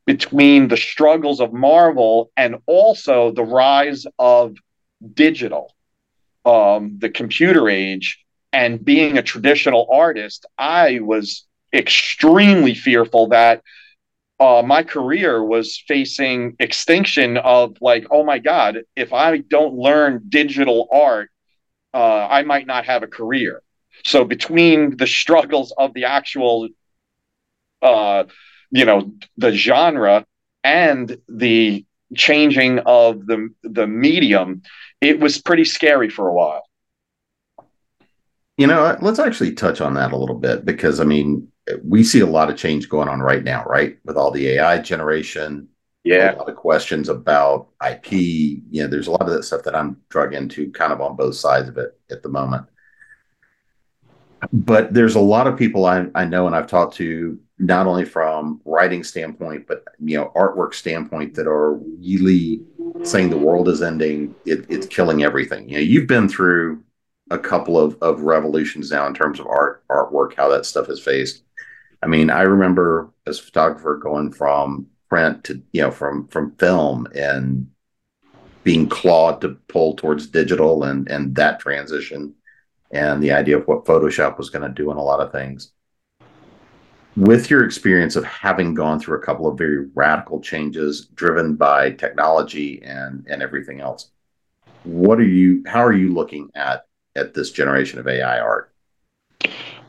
between 0.05 0.69
the 0.69 0.77
struggles 0.77 1.41
of 1.41 1.53
Marvel 1.53 2.31
and 2.37 2.57
also 2.67 3.33
the 3.33 3.45
rise 3.45 4.05
of 4.19 4.57
digital, 5.15 5.75
um, 6.45 6.99
the 6.99 7.11
computer 7.11 7.69
age, 7.69 8.25
and 8.53 8.85
being 8.85 9.19
a 9.19 9.23
traditional 9.23 9.89
artist. 9.91 10.47
I 10.59 11.01
was 11.01 11.47
extremely 11.73 12.75
fearful 12.75 13.29
that 13.29 13.63
uh, 14.39 14.63
my 14.65 14.83
career 14.83 15.43
was 15.43 15.83
facing 15.87 16.57
extinction 16.59 17.37
of 17.37 17.77
like, 17.81 18.07
oh 18.11 18.25
my 18.25 18.39
God, 18.39 18.79
if 18.97 19.13
I 19.13 19.39
don't 19.39 19.75
learn 19.75 20.25
digital 20.29 20.89
art, 20.91 21.31
uh, 21.95 22.27
I 22.27 22.43
might 22.43 22.67
not 22.67 22.85
have 22.87 23.03
a 23.03 23.07
career. 23.07 23.63
So 24.05 24.25
between 24.25 24.97
the 24.97 25.07
struggles 25.07 25.73
of 25.79 25.95
the 25.95 26.07
actual, 26.07 26.69
uh, 27.83 28.25
you 28.71 28.85
know, 28.85 29.13
the 29.37 29.53
genre 29.53 30.27
and 30.65 31.17
the 31.29 31.85
changing 32.15 32.81
of 32.81 33.27
the 33.27 33.49
the 33.63 33.87
medium, 33.87 34.63
it 35.01 35.21
was 35.21 35.41
pretty 35.41 35.65
scary 35.65 36.09
for 36.09 36.29
a 36.29 36.35
while. 36.35 36.63
You 38.57 38.67
know, 38.67 38.97
let's 39.01 39.19
actually 39.19 39.55
touch 39.55 39.81
on 39.81 39.95
that 39.95 40.13
a 40.13 40.17
little 40.17 40.39
bit 40.39 40.65
because 40.65 41.01
I 41.01 41.05
mean, 41.05 41.49
we 41.83 42.05
see 42.05 42.21
a 42.21 42.27
lot 42.27 42.51
of 42.51 42.57
change 42.57 42.89
going 42.89 43.09
on 43.09 43.21
right 43.21 43.43
now, 43.43 43.65
right? 43.65 43.99
With 44.05 44.17
all 44.17 44.31
the 44.31 44.49
AI 44.51 44.79
generation. 44.79 45.69
Yeah. 46.05 46.35
A 46.35 46.37
lot 46.37 46.49
of 46.49 46.57
questions 46.57 47.09
about 47.09 47.69
IP. 47.87 48.13
You 48.13 48.83
know, 48.83 48.87
there's 48.89 49.07
a 49.07 49.13
lot 49.13 49.23
of 49.23 49.31
that 49.31 49.45
stuff 49.45 49.63
that 49.65 49.77
I'm 49.77 50.01
drug 50.09 50.35
into 50.35 50.71
kind 50.73 50.93
of 50.93 51.01
on 51.01 51.17
both 51.17 51.37
sides 51.37 51.69
of 51.69 51.79
it 51.79 51.99
at 52.11 52.23
the 52.23 52.29
moment. 52.29 52.67
But 54.53 54.95
there's 54.95 55.15
a 55.15 55.21
lot 55.21 55.47
of 55.47 55.59
people 55.59 55.87
I, 55.87 56.07
I 56.15 56.25
know 56.25 56.47
and 56.47 56.57
I've 56.57 56.67
talked 56.67 56.97
to 56.97 57.39
not 57.59 57.87
only 57.87 58.05
from 58.05 58.61
writing 58.65 59.05
standpoint, 59.05 59.67
but 59.69 59.85
you 60.01 60.19
know, 60.19 60.33
artwork 60.35 60.75
standpoint 60.75 61.35
that 61.35 61.47
are 61.47 61.75
really 61.75 62.63
saying 63.05 63.31
the 63.31 63.37
world 63.37 63.69
is 63.69 63.83
ending, 63.83 64.35
it, 64.45 64.67
it's 64.69 64.87
killing 64.87 65.23
everything. 65.23 65.69
You 65.69 65.77
know, 65.77 65.83
you've 65.83 66.09
been 66.09 66.29
through 66.29 66.83
a 67.31 67.39
couple 67.39 67.79
of, 67.79 67.97
of 68.03 68.23
revolutions 68.23 68.91
now 68.91 69.07
in 69.07 69.15
terms 69.15 69.39
of 69.39 69.47
art 69.47 69.85
artwork, 69.89 70.35
how 70.35 70.49
that 70.49 70.67
stuff 70.67 70.89
is 70.89 71.01
faced. 71.01 71.45
I 72.03 72.07
mean, 72.07 72.31
I 72.31 72.43
remember 72.43 73.13
as 73.27 73.39
a 73.39 73.43
photographer 73.43 73.97
going 73.97 74.33
from 74.33 74.89
print 75.09 75.45
to 75.45 75.63
you 75.73 75.83
know 75.83 75.91
from 75.91 76.27
from 76.29 76.57
film 76.57 77.07
and 77.15 77.71
being 78.65 78.89
clawed 78.89 79.41
to 79.43 79.51
pull 79.69 79.95
towards 79.95 80.27
digital 80.27 80.85
and 80.85 81.07
and 81.09 81.35
that 81.35 81.61
transition 81.61 82.35
and 82.93 83.23
the 83.23 83.33
idea 83.33 83.59
of 83.59 83.67
what 83.67 83.85
Photoshop 83.85 84.39
was 84.39 84.51
going 84.51 84.63
to 84.63 84.83
do 84.83 84.91
in 84.91 84.97
a 84.97 85.03
lot 85.03 85.21
of 85.21 85.33
things. 85.33 85.73
With 87.17 87.51
your 87.51 87.65
experience 87.65 88.17
of 88.17 88.25
having 88.25 88.75
gone 88.75 88.99
through 88.99 89.19
a 89.19 89.23
couple 89.23 89.47
of 89.47 89.59
very 89.59 89.89
radical 89.95 90.41
changes 90.41 91.07
driven 91.07 91.57
by 91.57 91.91
technology 91.91 92.83
and 92.83 93.27
and 93.29 93.43
everything 93.43 93.81
else, 93.81 94.11
what 94.85 95.19
are 95.19 95.25
you? 95.25 95.63
How 95.67 95.85
are 95.85 95.93
you 95.93 96.13
looking 96.13 96.51
at 96.55 96.87
at 97.15 97.35
this 97.35 97.51
generation 97.51 97.99
of 97.99 98.09
AI 98.09 98.41
art? 98.41 98.73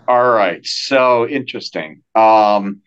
All 0.07 0.31
right. 0.31 0.65
So 0.65 1.27
interesting. 1.27 2.03
Um, 2.13 2.81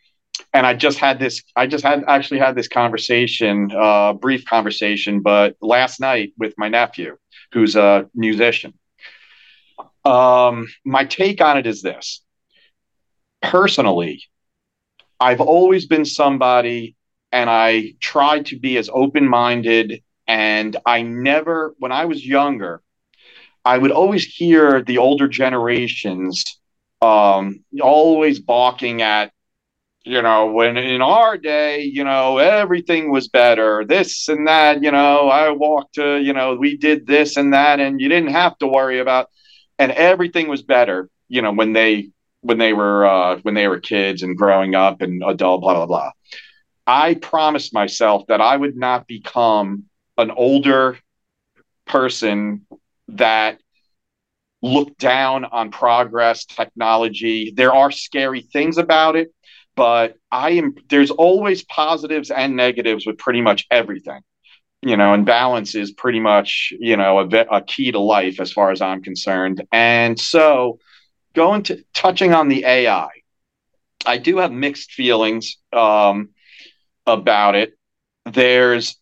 and 0.53 0.67
I 0.67 0.75
just 0.75 0.99
had 0.99 1.19
this, 1.19 1.43
I 1.55 1.67
just 1.67 1.85
had 1.85 2.05
actually 2.07 2.41
had 2.41 2.55
this 2.55 2.69
conversation, 2.69 3.71
uh, 3.75 4.13
brief 4.13 4.45
conversation, 4.45 5.21
but 5.21 5.57
last 5.61 5.99
night 5.99 6.33
with 6.39 6.55
my 6.59 6.69
nephew, 6.69 7.17
who's 7.53 7.77
a 7.77 8.09
musician. 8.15 8.75
Um, 10.07 10.69
my 10.85 11.05
take 11.05 11.41
on 11.41 11.59
it 11.59 11.67
is 11.67 11.83
this 11.83 12.23
personally, 13.43 14.23
I've 15.19 15.41
always 15.41 15.87
been 15.87 16.05
somebody 16.05 16.95
and 17.33 17.51
I 17.51 17.95
try 18.01 18.41
to 18.43 18.59
be 18.59 18.77
as 18.79 18.89
open 18.93 19.29
minded. 19.29 20.03
And 20.29 20.77
I 20.87 21.03
never, 21.03 21.75
when 21.79 21.93
I 21.93 22.05
was 22.05 22.25
younger, 22.25 22.83
I 23.65 23.79
would 23.79 23.91
always 23.91 24.25
hear 24.25 24.83
the 24.83 24.99
older 24.99 25.29
generations 25.29 26.45
um, 27.03 27.65
always 27.81 28.41
balking 28.41 29.03
at, 29.03 29.33
you 30.05 30.23
know, 30.23 30.47
when 30.53 30.77
in 30.77 31.03
our 31.03 31.37
day, 31.37 31.83
you 31.83 32.05
know, 32.05 32.39
everything 32.39 33.11
was 33.11 33.29
better, 33.29 33.85
this 33.85 34.29
and 34.29 34.47
that, 34.47 34.83
you 34.83 34.91
know, 34.93 35.29
I 35.29 35.51
walked 35.51 35.95
to, 35.97 36.19
you 36.19 36.33
know, 36.33 36.55
we 36.55 36.77
did 36.77 37.07
this 37.07 37.37
and 37.37 37.53
that, 37.53 37.81
and 37.81 38.01
you 38.01 38.09
didn't 38.09 38.31
have 38.31 38.57
to 38.59 38.67
worry 38.67 39.01
about, 39.01 39.31
and 39.79 39.93
everything 39.93 40.49
was 40.49 40.63
better, 40.63 41.09
you 41.29 41.43
know, 41.43 41.53
when 41.53 41.73
they 41.73 42.11
when 42.41 42.59
they 42.59 42.73
were 42.73 43.07
uh, 43.07 43.39
when 43.43 43.55
they 43.55 43.69
were 43.69 43.81
kids 43.81 44.23
and 44.23 44.37
growing 44.37 44.75
up 44.75 45.03
and 45.03 45.23
adult, 45.27 45.61
blah 45.61 45.75
blah 45.75 45.87
blah. 45.87 46.11
I 46.87 47.15
promised 47.15 47.75
myself 47.75 48.27
that 48.29 48.41
I 48.41 48.57
would 48.57 48.77
not 48.77 49.07
become 49.07 49.85
an 50.17 50.31
older 50.31 50.99
person 51.87 52.67
that 53.09 53.59
looked 54.63 54.99
down 54.99 55.45
on 55.45 55.71
progress, 55.71 56.45
technology. 56.45 57.53
There 57.55 57.75
are 57.75 57.91
scary 57.91 58.41
things 58.41 58.79
about 58.79 59.17
it, 59.17 59.33
but 59.75 60.17
I 60.31 60.51
am 60.51 60.75
there's 60.89 61.11
always 61.11 61.65
positives 61.65 62.31
and 62.31 62.57
negatives 62.57 63.07
with 63.07 63.19
pretty 63.19 63.43
much 63.43 63.67
everything. 63.71 64.21
You 64.87 64.97
know, 64.97 65.15
and 65.15 65.27
balance 65.27 65.75
is 65.75 65.91
pretty 65.91 66.21
much, 66.21 66.73
you 66.79 66.97
know, 66.97 67.19
a, 67.19 67.27
a 67.51 67.61
key 67.61 67.91
to 67.91 67.99
life 67.99 68.39
as 68.39 68.53
far 68.53 68.71
as 68.71 68.81
I'm 68.81 69.03
concerned. 69.03 69.67
And 69.73 70.17
so 70.17 70.79
going 71.35 71.65
to 71.65 71.83
touching 71.93 72.33
on 72.33 72.49
the 72.49 72.65
AI, 72.65 73.09
I 74.07 74.19
do 74.19 74.37
have 74.39 74.53
mixed 74.53 74.93
feelings 74.93 75.57
um, 75.73 76.29
about 77.05 77.57
it. 77.57 77.77
There's 78.27 78.97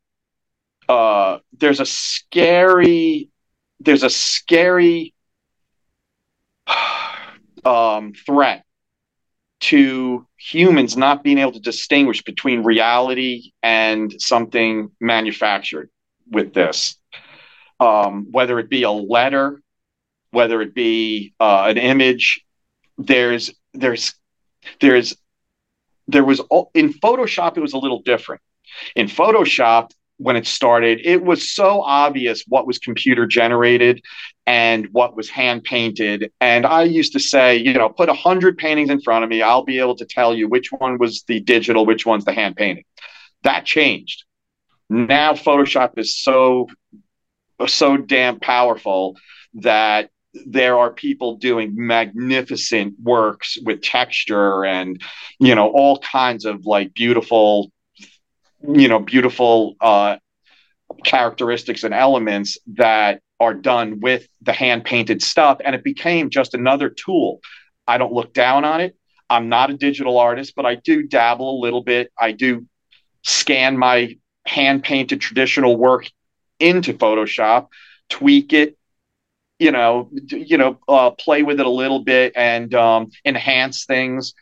uh, 0.88 1.40
there's 1.58 1.80
a 1.80 1.86
scary 1.86 3.28
there's 3.80 4.04
a 4.04 4.10
scary 4.10 5.12
um, 7.66 8.14
threat 8.14 8.64
to 9.60 10.26
humans 10.44 10.96
not 10.96 11.24
being 11.24 11.38
able 11.38 11.52
to 11.52 11.60
distinguish 11.60 12.22
between 12.22 12.62
reality 12.62 13.52
and 13.62 14.14
something 14.18 14.90
manufactured 15.00 15.88
with 16.30 16.52
this. 16.52 16.96
Um, 17.80 18.28
whether 18.30 18.58
it 18.58 18.68
be 18.68 18.82
a 18.82 18.90
letter, 18.90 19.60
whether 20.30 20.60
it 20.60 20.74
be 20.74 21.34
uh, 21.40 21.64
an 21.68 21.78
image, 21.78 22.44
there's 22.98 23.52
there's 23.72 24.14
there's 24.80 25.16
there 26.08 26.24
was 26.24 26.40
in 26.74 26.92
Photoshop 26.92 27.56
it 27.56 27.60
was 27.60 27.72
a 27.72 27.78
little 27.78 28.02
different. 28.02 28.42
In 28.94 29.06
Photoshop, 29.06 29.92
when 30.18 30.36
it 30.36 30.46
started, 30.46 31.00
it 31.04 31.24
was 31.24 31.50
so 31.50 31.82
obvious 31.82 32.44
what 32.46 32.66
was 32.66 32.78
computer 32.78 33.26
generated 33.26 34.02
and 34.46 34.88
what 34.92 35.16
was 35.16 35.28
hand 35.28 35.64
painted. 35.64 36.30
And 36.40 36.66
I 36.66 36.84
used 36.84 37.12
to 37.14 37.20
say, 37.20 37.56
you 37.56 37.72
know, 37.72 37.88
put 37.88 38.08
a 38.08 38.14
hundred 38.14 38.56
paintings 38.56 38.90
in 38.90 39.00
front 39.00 39.24
of 39.24 39.30
me, 39.30 39.42
I'll 39.42 39.64
be 39.64 39.78
able 39.78 39.96
to 39.96 40.04
tell 40.04 40.34
you 40.34 40.48
which 40.48 40.70
one 40.70 40.98
was 40.98 41.24
the 41.26 41.40
digital, 41.40 41.84
which 41.84 42.06
one's 42.06 42.24
the 42.24 42.32
hand 42.32 42.56
painting. 42.56 42.84
That 43.42 43.64
changed. 43.64 44.24
Now 44.88 45.32
Photoshop 45.32 45.98
is 45.98 46.16
so 46.22 46.68
so 47.66 47.96
damn 47.96 48.40
powerful 48.40 49.16
that 49.54 50.10
there 50.46 50.78
are 50.78 50.92
people 50.92 51.36
doing 51.36 51.72
magnificent 51.76 52.94
works 53.00 53.56
with 53.64 53.82
texture 53.82 54.64
and 54.64 55.00
you 55.38 55.54
know 55.54 55.68
all 55.68 55.98
kinds 56.00 56.44
of 56.44 56.66
like 56.66 56.92
beautiful 56.92 57.70
you 58.66 58.88
know 58.88 58.98
beautiful 58.98 59.76
uh, 59.80 60.16
characteristics 61.04 61.84
and 61.84 61.94
elements 61.94 62.58
that 62.74 63.20
are 63.40 63.54
done 63.54 64.00
with 64.00 64.26
the 64.42 64.52
hand 64.52 64.84
painted 64.84 65.22
stuff. 65.22 65.58
And 65.64 65.74
it 65.74 65.84
became 65.84 66.30
just 66.30 66.54
another 66.54 66.88
tool. 66.88 67.40
I 67.86 67.98
don't 67.98 68.12
look 68.12 68.32
down 68.32 68.64
on 68.64 68.80
it. 68.80 68.96
I'm 69.28 69.48
not 69.48 69.70
a 69.70 69.74
digital 69.74 70.18
artist 70.18 70.54
but 70.54 70.66
i 70.66 70.76
do 70.76 71.02
dabble 71.02 71.58
a 71.58 71.62
little 71.62 71.82
bit. 71.82 72.12
I 72.18 72.32
do 72.32 72.66
scan 73.22 73.76
my 73.78 74.18
hand 74.46 74.84
painted 74.84 75.20
traditional 75.20 75.76
work 75.76 76.10
into 76.60 76.92
photoshop 76.92 77.68
tweak 78.10 78.52
it 78.52 78.76
you 79.58 79.72
know 79.72 80.10
you 80.28 80.58
know 80.58 80.78
uh, 80.88 81.10
play 81.10 81.42
with 81.42 81.58
it 81.58 81.66
a 81.66 81.70
little 81.70 82.00
bit 82.00 82.32
and 82.36 82.74
um, 82.74 83.10
enhance 83.24 83.86
things 83.86 84.34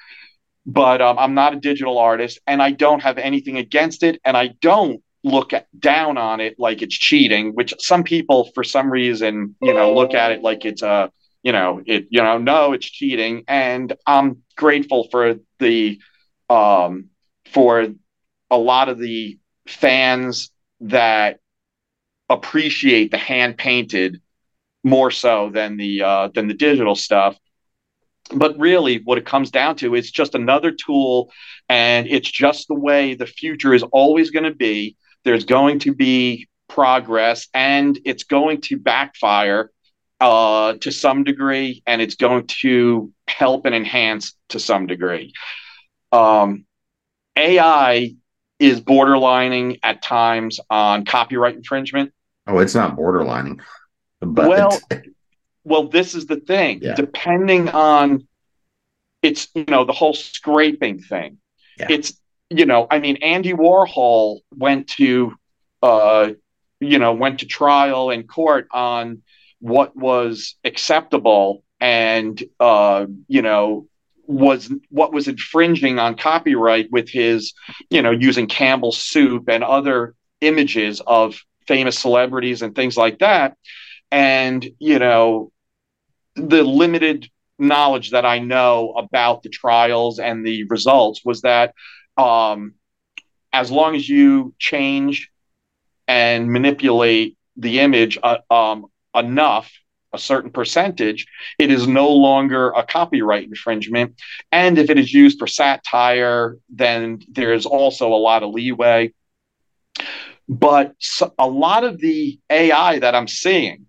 but 0.64 1.02
um, 1.02 1.18
I'm 1.18 1.34
not 1.34 1.54
a 1.54 1.56
digital 1.56 1.98
artist 1.98 2.40
and 2.46 2.62
I 2.62 2.70
don't 2.70 3.02
have 3.02 3.18
anything 3.18 3.56
against 3.56 4.02
it. 4.02 4.20
And 4.24 4.36
I 4.36 4.48
don't 4.60 5.02
look 5.24 5.52
at, 5.52 5.66
down 5.78 6.18
on 6.18 6.40
it 6.40 6.56
like 6.58 6.82
it's 6.82 6.96
cheating, 6.96 7.52
which 7.54 7.74
some 7.78 8.04
people, 8.04 8.50
for 8.54 8.64
some 8.64 8.90
reason, 8.90 9.56
you 9.60 9.74
know, 9.74 9.94
look 9.94 10.14
at 10.14 10.32
it 10.32 10.42
like 10.42 10.64
it's 10.64 10.82
a, 10.82 11.10
you 11.42 11.52
know, 11.52 11.82
it, 11.86 12.06
you 12.10 12.22
know, 12.22 12.38
no, 12.38 12.72
it's 12.72 12.86
cheating. 12.86 13.44
And 13.48 13.92
I'm 14.06 14.42
grateful 14.56 15.08
for 15.10 15.36
the, 15.58 16.00
um, 16.48 17.06
for 17.46 17.88
a 18.50 18.58
lot 18.58 18.88
of 18.88 18.98
the 18.98 19.38
fans 19.66 20.50
that 20.80 21.40
appreciate 22.28 23.10
the 23.10 23.18
hand 23.18 23.56
painted 23.56 24.20
more 24.84 25.10
so 25.10 25.50
than 25.50 25.76
the, 25.76 26.02
uh, 26.02 26.28
than 26.34 26.48
the 26.48 26.54
digital 26.54 26.94
stuff 26.94 27.36
but 28.30 28.58
really 28.58 28.98
what 29.04 29.18
it 29.18 29.26
comes 29.26 29.50
down 29.50 29.76
to 29.76 29.94
is 29.94 30.10
just 30.10 30.34
another 30.34 30.70
tool 30.70 31.30
and 31.68 32.06
it's 32.06 32.30
just 32.30 32.68
the 32.68 32.74
way 32.74 33.14
the 33.14 33.26
future 33.26 33.74
is 33.74 33.82
always 33.82 34.30
going 34.30 34.44
to 34.44 34.54
be. 34.54 34.96
There's 35.24 35.44
going 35.44 35.80
to 35.80 35.94
be 35.94 36.48
progress 36.68 37.48
and 37.52 37.98
it's 38.04 38.24
going 38.24 38.60
to 38.62 38.78
backfire 38.78 39.70
uh, 40.20 40.74
to 40.74 40.90
some 40.90 41.24
degree 41.24 41.82
and 41.86 42.00
it's 42.00 42.14
going 42.14 42.46
to 42.46 43.12
help 43.26 43.66
and 43.66 43.74
enhance 43.74 44.34
to 44.50 44.60
some 44.60 44.86
degree. 44.86 45.32
Um, 46.12 46.64
ai 47.36 48.14
is 48.58 48.80
borderlining 48.80 49.78
at 49.82 50.02
times 50.02 50.60
on 50.68 51.04
copyright 51.04 51.56
infringement. 51.56 52.12
Oh 52.46 52.58
it's 52.58 52.74
not 52.74 52.96
borderlining 52.96 53.60
but 54.22 54.48
well 54.48 54.80
well, 55.64 55.88
this 55.88 56.14
is 56.14 56.26
the 56.26 56.36
thing. 56.36 56.80
Yeah. 56.82 56.94
Depending 56.94 57.68
on 57.68 58.26
it's 59.22 59.48
you 59.54 59.64
know 59.64 59.84
the 59.84 59.92
whole 59.92 60.14
scraping 60.14 61.00
thing. 61.00 61.38
Yeah. 61.78 61.86
It's 61.90 62.20
you 62.50 62.66
know 62.66 62.86
I 62.90 62.98
mean 62.98 63.16
Andy 63.22 63.52
Warhol 63.52 64.40
went 64.54 64.88
to 64.88 65.34
uh 65.82 66.30
you 66.80 66.98
know 66.98 67.12
went 67.14 67.40
to 67.40 67.46
trial 67.46 68.10
in 68.10 68.24
court 68.26 68.68
on 68.72 69.22
what 69.60 69.96
was 69.96 70.56
acceptable 70.64 71.62
and 71.80 72.42
uh 72.58 73.06
you 73.28 73.42
know 73.42 73.86
was 74.26 74.72
what 74.88 75.12
was 75.12 75.28
infringing 75.28 75.98
on 75.98 76.16
copyright 76.16 76.90
with 76.90 77.08
his 77.08 77.54
you 77.90 78.02
know 78.02 78.10
using 78.10 78.48
Campbell's 78.48 78.98
soup 78.98 79.48
and 79.48 79.62
other 79.62 80.14
images 80.40 81.00
of 81.06 81.40
famous 81.68 81.96
celebrities 81.96 82.62
and 82.62 82.74
things 82.74 82.96
like 82.96 83.20
that 83.20 83.56
and 84.10 84.68
you 84.80 84.98
know 84.98 85.51
the 86.34 86.62
limited 86.62 87.28
knowledge 87.58 88.10
that 88.10 88.24
I 88.24 88.38
know 88.38 88.92
about 88.96 89.42
the 89.42 89.48
trials 89.48 90.18
and 90.18 90.44
the 90.44 90.64
results 90.64 91.22
was 91.24 91.42
that 91.42 91.74
um, 92.16 92.74
as 93.52 93.70
long 93.70 93.94
as 93.94 94.08
you 94.08 94.54
change 94.58 95.30
and 96.08 96.50
manipulate 96.50 97.36
the 97.56 97.80
image 97.80 98.18
uh, 98.22 98.38
um, 98.50 98.86
enough, 99.14 99.70
a 100.12 100.18
certain 100.18 100.50
percentage, 100.50 101.26
it 101.58 101.70
is 101.70 101.86
no 101.86 102.10
longer 102.10 102.70
a 102.70 102.82
copyright 102.82 103.44
infringement. 103.44 104.20
And 104.50 104.78
if 104.78 104.90
it 104.90 104.98
is 104.98 105.12
used 105.12 105.38
for 105.38 105.46
satire, 105.46 106.58
then 106.68 107.20
there's 107.30 107.64
also 107.64 108.08
a 108.08 108.16
lot 108.16 108.42
of 108.42 108.50
leeway. 108.50 109.12
But 110.48 110.94
so, 110.98 111.32
a 111.38 111.46
lot 111.46 111.84
of 111.84 111.98
the 111.98 112.38
AI 112.50 112.98
that 112.98 113.14
I'm 113.14 113.28
seeing 113.28 113.86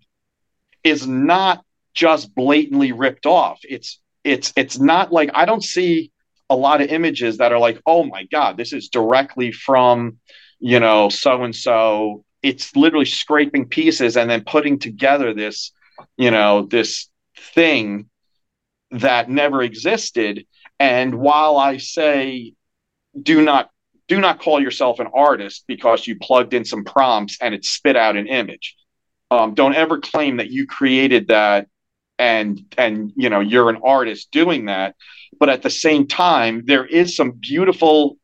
is 0.82 1.06
not 1.06 1.62
just 1.94 2.34
blatantly 2.34 2.92
ripped 2.92 3.26
off. 3.26 3.60
It's 3.62 4.00
it's 4.24 4.52
it's 4.56 4.78
not 4.78 5.12
like 5.12 5.30
I 5.34 5.44
don't 5.44 5.62
see 5.62 6.10
a 6.50 6.56
lot 6.56 6.80
of 6.80 6.88
images 6.88 7.38
that 7.38 7.52
are 7.52 7.58
like, 7.58 7.80
oh 7.86 8.04
my 8.04 8.24
god, 8.24 8.56
this 8.56 8.72
is 8.72 8.88
directly 8.88 9.52
from 9.52 10.18
you 10.58 10.80
know 10.80 11.08
so 11.08 11.42
and 11.42 11.54
so. 11.54 12.24
It's 12.42 12.76
literally 12.76 13.06
scraping 13.06 13.68
pieces 13.68 14.18
and 14.18 14.28
then 14.28 14.44
putting 14.44 14.78
together 14.78 15.32
this 15.32 15.72
you 16.18 16.30
know 16.30 16.66
this 16.66 17.08
thing 17.36 18.10
that 18.90 19.30
never 19.30 19.62
existed. 19.62 20.44
And 20.78 21.14
while 21.14 21.56
I 21.56 21.78
say 21.78 22.54
do 23.20 23.42
not 23.42 23.70
do 24.08 24.20
not 24.20 24.40
call 24.40 24.60
yourself 24.60 25.00
an 25.00 25.08
artist 25.14 25.64
because 25.66 26.06
you 26.06 26.18
plugged 26.18 26.52
in 26.52 26.64
some 26.64 26.84
prompts 26.84 27.38
and 27.40 27.54
it 27.54 27.64
spit 27.64 27.96
out 27.96 28.16
an 28.16 28.26
image. 28.26 28.76
Um, 29.30 29.54
don't 29.54 29.74
ever 29.74 29.98
claim 29.98 30.36
that 30.36 30.50
you 30.50 30.66
created 30.66 31.28
that 31.28 31.68
and 32.18 32.60
and 32.78 33.12
you 33.16 33.28
know 33.28 33.40
you're 33.40 33.70
an 33.70 33.80
artist 33.84 34.30
doing 34.30 34.66
that 34.66 34.94
but 35.38 35.48
at 35.48 35.62
the 35.62 35.70
same 35.70 36.06
time 36.06 36.62
there 36.64 36.86
is 36.86 37.16
some 37.16 37.32
beautiful 37.32 38.16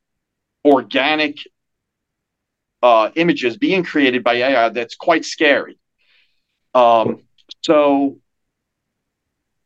organic 0.65 1.39
uh, 2.83 3.11
images 3.15 3.57
being 3.57 3.85
created 3.85 4.25
by 4.25 4.35
AI 4.35 4.69
that's 4.71 4.97
quite 4.97 5.25
scary. 5.25 5.79
Um, 6.75 7.23
so 7.63 8.19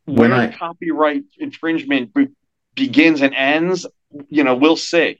when 0.06 0.32
I, 0.32 0.48
copyright 0.48 1.24
infringement 1.38 2.12
be- 2.12 2.28
begins 2.74 3.22
and 3.22 3.34
ends, 3.34 3.86
you 4.28 4.44
know, 4.44 4.56
we'll 4.56 4.76
see. 4.76 5.18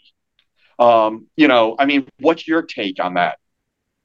Um, 0.79 1.29
you 1.37 1.47
know, 1.47 1.77
I 1.79 1.87
mean, 1.87 2.07
what's 2.19 2.49
your 2.49 2.63
take 2.63 3.03
on 3.03 3.15
that? 3.15 3.39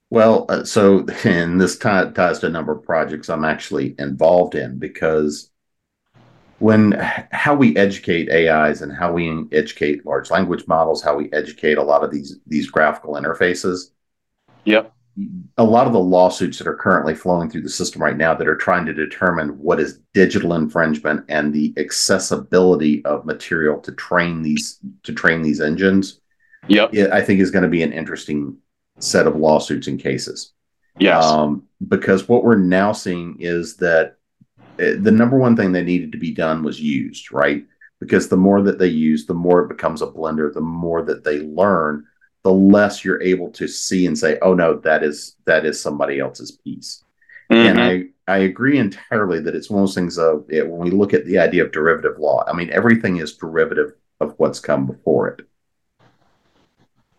Well, 0.09 0.45
uh, 0.49 0.63
so 0.63 1.05
and 1.23 1.59
this 1.59 1.77
ties 1.77 2.39
to 2.39 2.47
a 2.47 2.49
number 2.49 2.71
of 2.71 2.83
projects 2.83 3.29
I'm 3.29 3.45
actually 3.45 3.95
involved 3.99 4.55
in 4.55 4.79
because 4.79 5.49
when 6.59 6.91
how 7.31 7.55
we 7.55 7.75
educate 7.77 8.29
AIs 8.29 8.81
and 8.81 8.91
how 8.91 9.13
we 9.13 9.45
educate 9.51 10.05
large 10.05 10.29
language 10.29 10.67
models, 10.67 11.01
how 11.01 11.15
we 11.15 11.31
educate 11.31 11.77
a 11.77 11.83
lot 11.83 12.03
of 12.03 12.11
these 12.11 12.37
these 12.47 12.69
graphical 12.69 13.13
interfaces. 13.13 13.91
Yep. 14.65 14.93
A 15.57 15.63
lot 15.63 15.87
of 15.87 15.93
the 15.93 15.99
lawsuits 15.99 16.57
that 16.59 16.67
are 16.67 16.75
currently 16.75 17.13
flowing 17.13 17.49
through 17.49 17.63
the 17.63 17.69
system 17.69 18.01
right 18.01 18.15
now 18.15 18.33
that 18.33 18.47
are 18.47 18.55
trying 18.55 18.85
to 18.85 18.93
determine 18.93 19.49
what 19.49 19.79
is 19.79 19.99
digital 20.13 20.53
infringement 20.53 21.25
and 21.27 21.53
the 21.53 21.73
accessibility 21.77 23.03
of 23.03 23.25
material 23.25 23.79
to 23.81 23.91
train 23.93 24.41
these 24.41 24.79
to 25.03 25.13
train 25.13 25.41
these 25.41 25.61
engines. 25.61 26.21
Yep. 26.67 26.93
I 27.11 27.21
think 27.21 27.39
is 27.39 27.51
going 27.51 27.63
to 27.63 27.69
be 27.69 27.83
an 27.83 27.93
interesting 27.93 28.57
set 28.99 29.27
of 29.27 29.35
lawsuits 29.35 29.87
and 29.87 29.99
cases. 29.99 30.53
Yes. 30.97 31.23
Um, 31.23 31.63
because 31.87 32.27
what 32.27 32.43
we're 32.43 32.57
now 32.57 32.91
seeing 32.91 33.37
is 33.39 33.77
that 33.77 34.17
uh, 34.79 34.95
the 34.99 35.11
number 35.11 35.37
one 35.37 35.55
thing 35.55 35.71
that 35.71 35.83
needed 35.83 36.11
to 36.11 36.17
be 36.17 36.31
done 36.31 36.63
was 36.63 36.79
used, 36.79 37.31
right? 37.31 37.65
Because 37.99 38.29
the 38.29 38.37
more 38.37 38.61
that 38.61 38.79
they 38.79 38.87
use, 38.87 39.25
the 39.25 39.33
more 39.33 39.61
it 39.61 39.69
becomes 39.69 40.01
a 40.01 40.07
blender, 40.07 40.53
the 40.53 40.61
more 40.61 41.01
that 41.03 41.23
they 41.23 41.39
learn, 41.39 42.05
the 42.43 42.51
less 42.51 43.03
you're 43.03 43.21
able 43.21 43.49
to 43.51 43.67
see 43.67 44.07
and 44.07 44.17
say, 44.17 44.37
oh 44.41 44.53
no, 44.53 44.77
that 44.79 45.03
is 45.03 45.35
that 45.45 45.65
is 45.65 45.81
somebody 45.81 46.19
else's 46.19 46.51
piece. 46.51 47.03
Mm-hmm. 47.51 47.79
And 47.79 47.81
I 47.81 48.33
I 48.33 48.37
agree 48.39 48.77
entirely 48.77 49.41
that 49.41 49.55
it's 49.55 49.69
one 49.69 49.81
of 49.81 49.87
those 49.87 49.95
things 49.95 50.17
of 50.17 50.45
it, 50.49 50.67
when 50.67 50.79
we 50.79 50.91
look 50.91 51.13
at 51.13 51.25
the 51.25 51.39
idea 51.39 51.65
of 51.65 51.71
derivative 51.71 52.19
law. 52.19 52.43
I 52.47 52.53
mean, 52.53 52.69
everything 52.69 53.17
is 53.17 53.35
derivative 53.35 53.93
of 54.19 54.35
what's 54.37 54.59
come 54.59 54.85
before 54.85 55.29
it. 55.29 55.48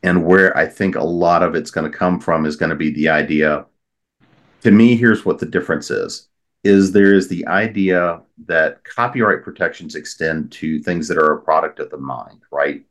And 0.03 0.25
where 0.25 0.57
I 0.57 0.67
think 0.67 0.97
a 0.97 1.05
lot 1.05 1.43
of 1.43 1.55
it's 1.55 1.71
going 1.71 1.91
to 1.91 1.97
come 1.97 2.21
from 2.21 2.47
is 2.47 2.57
going 2.57 2.71
to 2.71 2.77
be 2.77 2.91
the 2.91 3.09
idea. 3.09 3.67
To 4.63 4.71
me, 4.71 4.97
here's 4.97 5.25
what 5.25 5.39
the 5.39 5.47
difference 5.47 5.91
is 5.91 6.29
is 6.63 6.93
there 6.93 7.15
is 7.15 7.27
the 7.29 7.47
idea 7.47 8.21
that 8.47 8.85
copyright 8.85 9.43
protections 9.43 9.95
extend 9.95 10.53
to 10.53 10.79
things 10.81 11.09
that 11.09 11.17
are 11.17 11.33
a 11.33 11.41
product 11.41 11.81
of 11.81 11.89
the 11.89 11.97
mind, 11.97 12.41
right? 12.53 12.85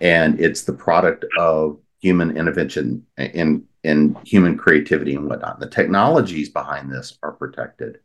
And 0.00 0.40
it's 0.40 0.62
the 0.62 0.72
product 0.72 1.24
of 1.38 1.78
human 2.00 2.36
intervention 2.36 3.06
in 3.16 3.64
in 3.84 4.16
human 4.24 4.56
creativity 4.56 5.14
and 5.14 5.28
whatnot. 5.28 5.60
The 5.60 5.68
technologies 5.68 6.48
behind 6.48 6.90
this 6.90 7.18
are 7.22 7.32
protected. 7.32 7.98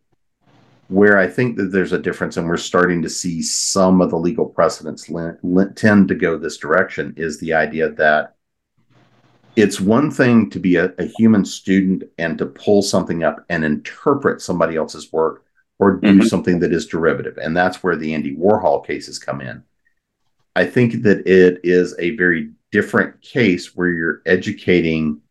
Where 0.89 1.17
I 1.17 1.27
think 1.27 1.57
that 1.57 1.71
there's 1.71 1.91
a 1.91 1.99
difference, 1.99 2.37
and 2.37 2.47
we're 2.47 2.57
starting 2.57 3.01
to 3.01 3.09
see 3.09 3.41
some 3.41 3.99
of 3.99 4.09
the 4.09 4.17
legal 4.17 4.45
precedents 4.45 5.09
tend 5.75 6.07
to 6.07 6.15
go 6.15 6.37
this 6.37 6.57
direction, 6.57 7.13
is 7.17 7.39
the 7.39 7.53
idea 7.53 7.89
that 7.91 8.35
it's 9.57 9.81
one 9.81 10.11
thing 10.11 10.49
to 10.51 10.59
be 10.59 10.75
a, 10.75 10.93
a, 10.99 11.05
human 11.17 11.43
student 11.43 12.03
and 12.19 12.37
to 12.37 12.45
pull 12.45 12.83
something 12.83 13.23
up 13.23 13.43
and 13.49 13.65
interpret 13.65 14.39
somebody 14.39 14.75
else's 14.75 15.11
work 15.11 15.43
or 15.79 15.93
do 15.93 16.07
mm-hmm. 16.07 16.27
something 16.27 16.59
that 16.59 16.71
is 16.71 16.85
derivative. 16.85 17.37
And 17.39 17.57
that's 17.57 17.83
where 17.83 17.95
the 17.95 18.13
Andy 18.13 18.35
Warhol 18.35 18.85
cases 18.85 19.17
come 19.17 19.41
in. 19.41 19.63
I 20.55 20.65
think 20.65 21.03
that 21.03 21.27
it 21.27 21.59
is 21.63 21.95
a 21.97 22.15
very 22.17 22.51
different 22.71 23.19
case 23.21 23.75
where 23.75 23.89
you're 23.89 24.21
educating 24.27 25.21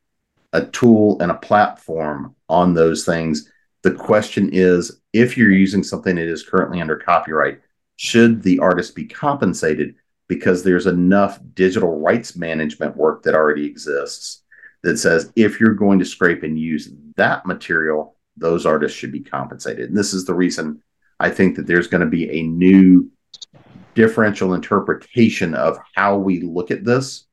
a 0.53 0.66
tool 0.66 1.21
and 1.21 1.31
a 1.31 1.37
platform 1.37 2.35
on 2.49 2.75
those 2.75 3.05
things. 3.05 3.51
The 3.83 3.92
question 3.92 4.51
is 4.53 5.01
if 5.16 5.37
you're 5.37 5.50
using 5.50 5.83
something 5.83 6.16
that 6.16 6.29
is 6.29 6.42
currently 6.42 6.81
under 6.81 6.96
copyright, 6.96 7.61
should 7.96 8.42
the 8.42 8.59
artist 8.59 8.94
be 8.94 9.07
compensated? 9.07 9.96
because 10.29 10.62
there's 10.62 10.87
enough 10.87 11.38
digital 11.55 12.00
rights 12.00 12.37
management 12.37 12.96
work 12.96 13.22
that 13.22 13.35
already 13.35 13.66
exists 13.66 14.42
that 14.83 14.98
says 14.98 15.33
if 15.37 15.61
you're 15.61 15.74
going 15.74 15.98
to 15.98 16.05
scrape 16.05 16.42
and 16.42 16.59
use 16.59 16.90
that 17.16 17.46
material, 17.46 18.16
those 18.37 18.66
artists 18.66 18.96
should 18.96 19.12
be 19.12 19.20
compensated. 19.20 19.88
And 19.88 19.96
this 19.96 20.12
is 20.12 20.24
the 20.24 20.35
reason 20.35 20.83
I 21.18 21.31
think 21.31 21.57
that 21.57 21.66
there's 21.66 21.87
going 21.87 22.02
to 22.02 22.07
be 22.07 22.31
a 22.31 22.42
new 22.42 23.11
differential 23.94 24.55
interpretation 24.55 25.55
of 25.55 25.79
how 25.94 26.18
we 26.18 26.40
look 26.42 26.70
at 26.70 26.85
this 26.85 27.24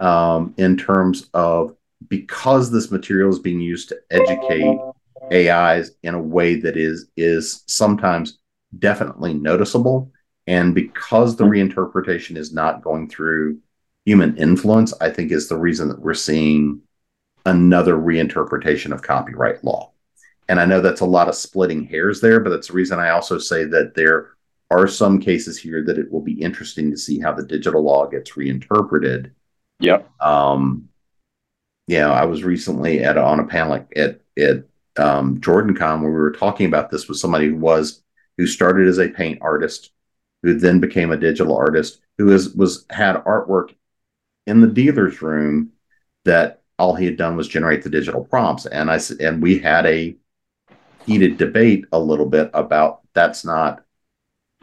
um, 0.00 0.54
in 0.58 0.76
terms 0.76 1.30
of 1.32 1.74
because 2.08 2.70
this 2.70 2.90
material 2.90 3.30
is 3.30 3.38
being 3.38 3.60
used 3.60 3.88
to 3.88 3.98
educate 4.10 4.78
AIs 5.32 5.92
in 6.02 6.14
a 6.14 6.22
way 6.22 6.56
that 6.60 6.76
is 6.76 7.08
is 7.16 7.62
sometimes 7.66 8.38
definitely 8.78 9.34
noticeable 9.34 10.12
and 10.48 10.74
because 10.74 11.36
the 11.36 11.44
reinterpretation 11.44 12.38
is 12.38 12.54
not 12.54 12.82
going 12.82 13.10
through 13.10 13.58
human 14.06 14.34
influence, 14.38 14.94
I 14.98 15.10
think 15.10 15.30
is 15.30 15.46
the 15.46 15.58
reason 15.58 15.88
that 15.88 16.00
we're 16.00 16.14
seeing 16.14 16.80
another 17.44 17.96
reinterpretation 17.96 18.92
of 18.92 19.02
copyright 19.02 19.62
law. 19.62 19.92
And 20.48 20.58
I 20.58 20.64
know 20.64 20.80
that's 20.80 21.02
a 21.02 21.06
lot 21.06 21.28
of 21.28 21.34
splitting 21.34 21.84
hairs 21.84 22.22
there, 22.22 22.40
but 22.40 22.48
that's 22.48 22.68
the 22.68 22.72
reason 22.72 22.98
I 22.98 23.10
also 23.10 23.36
say 23.36 23.64
that 23.64 23.94
there 23.94 24.30
are 24.70 24.88
some 24.88 25.20
cases 25.20 25.58
here 25.58 25.84
that 25.84 25.98
it 25.98 26.10
will 26.10 26.22
be 26.22 26.40
interesting 26.40 26.90
to 26.90 26.96
see 26.96 27.20
how 27.20 27.34
the 27.34 27.44
digital 27.44 27.82
law 27.82 28.06
gets 28.06 28.34
reinterpreted. 28.34 29.34
Yep. 29.80 30.08
Um, 30.18 30.88
you 31.86 31.98
know, 31.98 32.10
I 32.10 32.24
was 32.24 32.42
recently 32.42 33.04
at 33.04 33.18
on 33.18 33.40
a 33.40 33.46
panel 33.46 33.86
at 33.94 34.22
at 34.38 34.64
um, 34.98 35.40
JordanCon 35.40 36.00
where 36.02 36.10
we 36.10 36.16
were 36.16 36.32
talking 36.32 36.66
about 36.66 36.90
this 36.90 37.08
with 37.08 37.18
somebody 37.18 37.48
who 37.48 37.56
was 37.56 38.02
who 38.36 38.46
started 38.46 38.86
as 38.88 38.98
a 38.98 39.08
paint 39.08 39.38
artist 39.40 39.90
who 40.42 40.54
then 40.54 40.80
became 40.80 41.10
a 41.10 41.16
digital 41.16 41.56
artist, 41.56 42.00
who 42.16 42.30
is, 42.32 42.54
was 42.54 42.86
had 42.90 43.16
artwork 43.24 43.74
in 44.46 44.60
the 44.60 44.66
dealer's 44.66 45.20
room 45.20 45.72
that 46.24 46.62
all 46.78 46.94
he 46.94 47.04
had 47.04 47.16
done 47.16 47.36
was 47.36 47.48
generate 47.48 47.82
the 47.82 47.90
digital 47.90 48.24
prompts. 48.24 48.66
And 48.66 48.90
I 48.90 49.00
and 49.20 49.42
we 49.42 49.58
had 49.58 49.86
a 49.86 50.16
heated 51.06 51.38
debate 51.38 51.84
a 51.92 51.98
little 51.98 52.26
bit 52.26 52.50
about 52.54 53.00
that's 53.14 53.44
not 53.44 53.84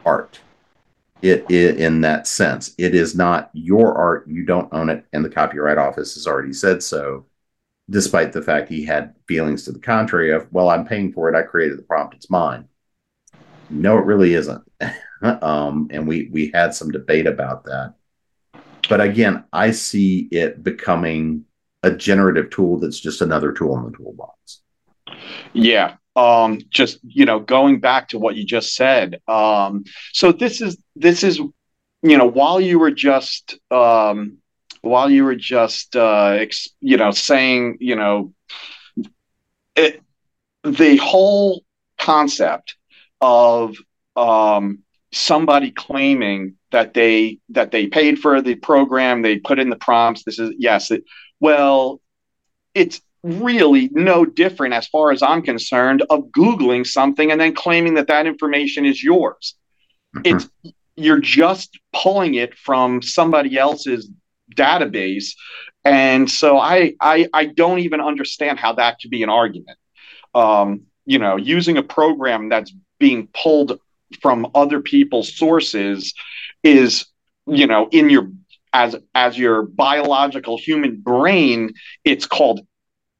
art. 0.04 0.40
It, 1.22 1.50
it 1.50 1.78
in 1.78 2.02
that 2.02 2.26
sense, 2.26 2.74
it 2.78 2.94
is 2.94 3.14
not 3.14 3.50
your 3.52 3.94
art. 3.96 4.28
You 4.28 4.44
don't 4.44 4.72
own 4.72 4.90
it, 4.90 5.04
and 5.12 5.24
the 5.24 5.30
Copyright 5.30 5.78
Office 5.78 6.14
has 6.14 6.26
already 6.26 6.52
said 6.52 6.82
so. 6.82 7.26
Despite 7.88 8.32
the 8.32 8.42
fact 8.42 8.68
he 8.68 8.84
had 8.84 9.14
feelings 9.28 9.64
to 9.64 9.72
the 9.72 9.78
contrary 9.78 10.32
of, 10.32 10.52
well, 10.52 10.70
I'm 10.70 10.86
paying 10.86 11.12
for 11.12 11.28
it. 11.28 11.36
I 11.36 11.42
created 11.42 11.78
the 11.78 11.82
prompt. 11.82 12.14
It's 12.14 12.30
mine. 12.30 12.68
No, 13.70 13.98
it 13.98 14.04
really 14.04 14.34
isn't. 14.34 14.62
um, 15.22 15.88
and 15.90 16.06
we 16.06 16.28
we 16.32 16.50
had 16.52 16.74
some 16.74 16.90
debate 16.90 17.26
about 17.26 17.64
that. 17.64 17.94
But 18.88 19.00
again, 19.00 19.44
I 19.52 19.70
see 19.70 20.28
it 20.30 20.62
becoming 20.62 21.44
a 21.82 21.90
generative 21.90 22.50
tool 22.50 22.78
that's 22.78 23.00
just 23.00 23.20
another 23.20 23.52
tool 23.52 23.76
in 23.78 23.84
the 23.84 23.96
toolbox. 23.96 24.62
Yeah. 25.52 25.96
Um, 26.14 26.60
just 26.70 26.98
you 27.02 27.24
know, 27.24 27.40
going 27.40 27.80
back 27.80 28.08
to 28.08 28.18
what 28.18 28.36
you 28.36 28.44
just 28.44 28.74
said. 28.74 29.20
Um, 29.28 29.84
so 30.12 30.32
this 30.32 30.60
is 30.60 30.82
this 30.94 31.22
is 31.22 31.40
you 32.02 32.16
know, 32.16 32.26
while 32.26 32.60
you 32.60 32.78
were 32.78 32.90
just 32.90 33.58
um, 33.70 34.38
while 34.82 35.10
you 35.10 35.24
were 35.24 35.36
just 35.36 35.96
uh, 35.96 36.36
ex- 36.38 36.68
you 36.80 36.96
know 36.96 37.10
saying 37.10 37.78
you 37.80 37.96
know 37.96 38.32
it, 39.74 40.02
the 40.64 40.96
whole 40.96 41.62
concept 41.98 42.76
of 43.20 43.76
um, 44.16 44.80
somebody 45.12 45.70
claiming 45.70 46.54
that 46.72 46.94
they 46.94 47.38
that 47.50 47.70
they 47.70 47.86
paid 47.86 48.18
for 48.18 48.42
the 48.42 48.54
program, 48.54 49.22
they 49.22 49.38
put 49.38 49.58
in 49.58 49.70
the 49.70 49.76
prompts. 49.76 50.24
This 50.24 50.38
is 50.38 50.52
yes. 50.58 50.90
It, 50.90 51.04
well, 51.40 52.00
it's 52.74 53.00
really 53.22 53.88
no 53.92 54.24
different 54.24 54.74
as 54.74 54.86
far 54.88 55.10
as 55.10 55.22
I'm 55.22 55.42
concerned 55.42 56.02
of 56.10 56.26
googling 56.26 56.86
something 56.86 57.30
and 57.30 57.40
then 57.40 57.54
claiming 57.54 57.94
that 57.94 58.08
that 58.08 58.26
information 58.26 58.84
is 58.86 59.02
yours. 59.02 59.54
Mm-hmm. 60.16 60.36
It's 60.36 60.48
you're 60.96 61.20
just 61.20 61.78
pulling 61.92 62.34
it 62.34 62.54
from 62.56 63.02
somebody 63.02 63.58
else's 63.58 64.10
database. 64.54 65.34
And 65.84 66.30
so 66.30 66.58
I, 66.58 66.94
I 67.00 67.28
i 67.32 67.44
don't 67.46 67.78
even 67.80 68.00
understand 68.00 68.58
how 68.58 68.72
that 68.74 68.98
could 69.00 69.10
be 69.10 69.22
an 69.22 69.28
argument. 69.28 69.78
Um, 70.34 70.86
you 71.06 71.18
know 71.18 71.36
using 71.36 71.78
a 71.78 71.82
program 71.82 72.48
that's 72.50 72.74
being 72.98 73.28
pulled 73.32 73.80
from 74.20 74.50
other 74.54 74.80
people's 74.80 75.34
sources 75.34 76.12
is 76.62 77.06
you 77.46 77.66
know 77.66 77.88
in 77.90 78.10
your 78.10 78.30
as 78.72 78.96
as 79.14 79.38
your 79.38 79.62
biological 79.62 80.58
human 80.58 80.96
brain 81.00 81.72
it's 82.04 82.26
called 82.26 82.60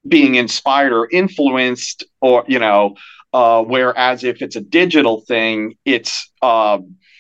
being 0.07 0.35
inspired 0.35 0.93
or 0.93 1.09
influenced 1.11 2.05
or 2.21 2.45
you 2.47 2.59
know 2.59 2.95
uh, 3.33 3.63
whereas 3.63 4.25
if 4.25 4.43
it's 4.43 4.57
a 4.57 4.61
digital 4.61 5.21
thing 5.23 5.75
it's 5.85 6.31
uh, 6.43 6.79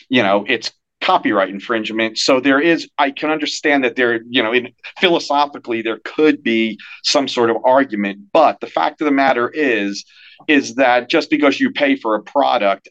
you 0.08 0.22
know 0.22 0.44
it's 0.48 0.72
copyright 1.06 1.50
infringement 1.50 2.18
so 2.18 2.40
there 2.40 2.60
is 2.60 2.88
i 2.98 3.10
can 3.10 3.30
understand 3.30 3.84
that 3.84 3.94
there 3.94 4.20
you 4.28 4.42
know 4.42 4.52
in 4.52 4.72
philosophically 4.98 5.80
there 5.80 6.00
could 6.04 6.42
be 6.42 6.78
some 7.04 7.28
sort 7.28 7.48
of 7.48 7.56
argument 7.64 8.18
but 8.32 8.58
the 8.60 8.66
fact 8.66 9.00
of 9.00 9.04
the 9.04 9.12
matter 9.12 9.48
is 9.48 10.04
is 10.48 10.74
that 10.74 11.08
just 11.08 11.30
because 11.30 11.60
you 11.60 11.70
pay 11.70 11.94
for 11.96 12.16
a 12.16 12.22
product 12.22 12.88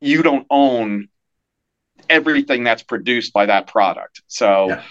you 0.00 0.22
don't 0.22 0.46
own 0.50 1.08
everything 2.08 2.64
that's 2.64 2.82
produced 2.82 3.32
by 3.32 3.46
that 3.46 3.66
product. 3.66 4.22
So, 4.26 4.68
yeah. 4.68 4.82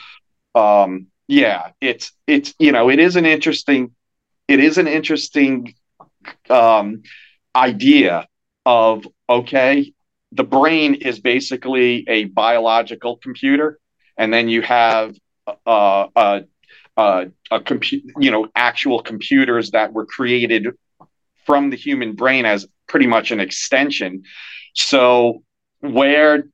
um, 0.83 1.07
yeah, 1.27 1.69
it's 1.79 2.11
it's 2.27 2.53
you 2.59 2.71
know 2.71 2.89
it 2.89 2.99
is 2.99 3.15
an 3.15 3.25
interesting 3.25 3.91
it 4.47 4.59
is 4.59 4.77
an 4.77 4.87
interesting 4.87 5.73
um, 6.49 7.03
idea 7.55 8.27
of 8.65 9.07
okay, 9.29 9.93
the 10.33 10.43
brain 10.43 10.95
is 10.95 11.19
basically 11.19 12.05
a 12.07 12.25
biological 12.25 13.17
computer, 13.17 13.79
and 14.17 14.33
then 14.33 14.49
you 14.49 14.61
have 14.63 15.15
uh, 15.65 16.07
uh, 16.15 16.41
uh, 16.97 17.25
a 17.51 17.59
compute, 17.59 18.03
you 18.17 18.31
know, 18.31 18.47
actual 18.55 19.01
computers 19.01 19.71
that 19.71 19.93
were 19.93 20.05
created 20.05 20.67
from 21.45 21.69
the 21.69 21.75
human 21.75 22.15
brain 22.15 22.45
as 22.45 22.65
pretty 22.87 23.07
much 23.07 23.31
an 23.31 23.39
extension. 23.39 24.23
So 24.73 25.43
where 25.81 26.45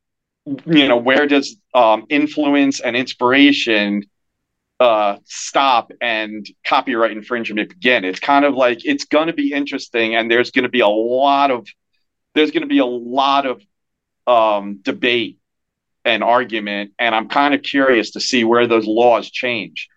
you 0.45 0.87
know 0.87 0.97
where 0.97 1.27
does 1.27 1.55
um, 1.73 2.05
influence 2.09 2.81
and 2.81 2.97
inspiration 2.97 4.03
uh, 4.79 5.17
stop 5.25 5.91
and 6.01 6.45
copyright 6.65 7.11
infringement 7.11 7.69
begin? 7.69 8.03
It's 8.03 8.19
kind 8.19 8.43
of 8.43 8.55
like 8.55 8.83
it's 8.83 9.05
going 9.05 9.27
to 9.27 9.33
be 9.33 9.53
interesting, 9.53 10.15
and 10.15 10.29
there's 10.29 10.51
going 10.51 10.63
to 10.63 10.69
be 10.69 10.81
a 10.81 10.87
lot 10.87 11.51
of 11.51 11.67
there's 12.39 12.51
going 12.51 12.61
to 12.61 12.67
be 12.67 12.79
a 12.79 12.85
lot 12.85 13.45
of 13.45 13.61
um, 14.25 14.79
debate 14.81 15.39
and 16.05 16.23
argument, 16.23 16.93
and 16.97 17.13
I'm 17.13 17.27
kind 17.27 17.53
of 17.53 17.61
curious 17.61 18.11
to 18.11 18.21
see 18.21 18.45
where 18.45 18.65
those 18.65 18.85
laws 18.85 19.29
change. 19.29 19.89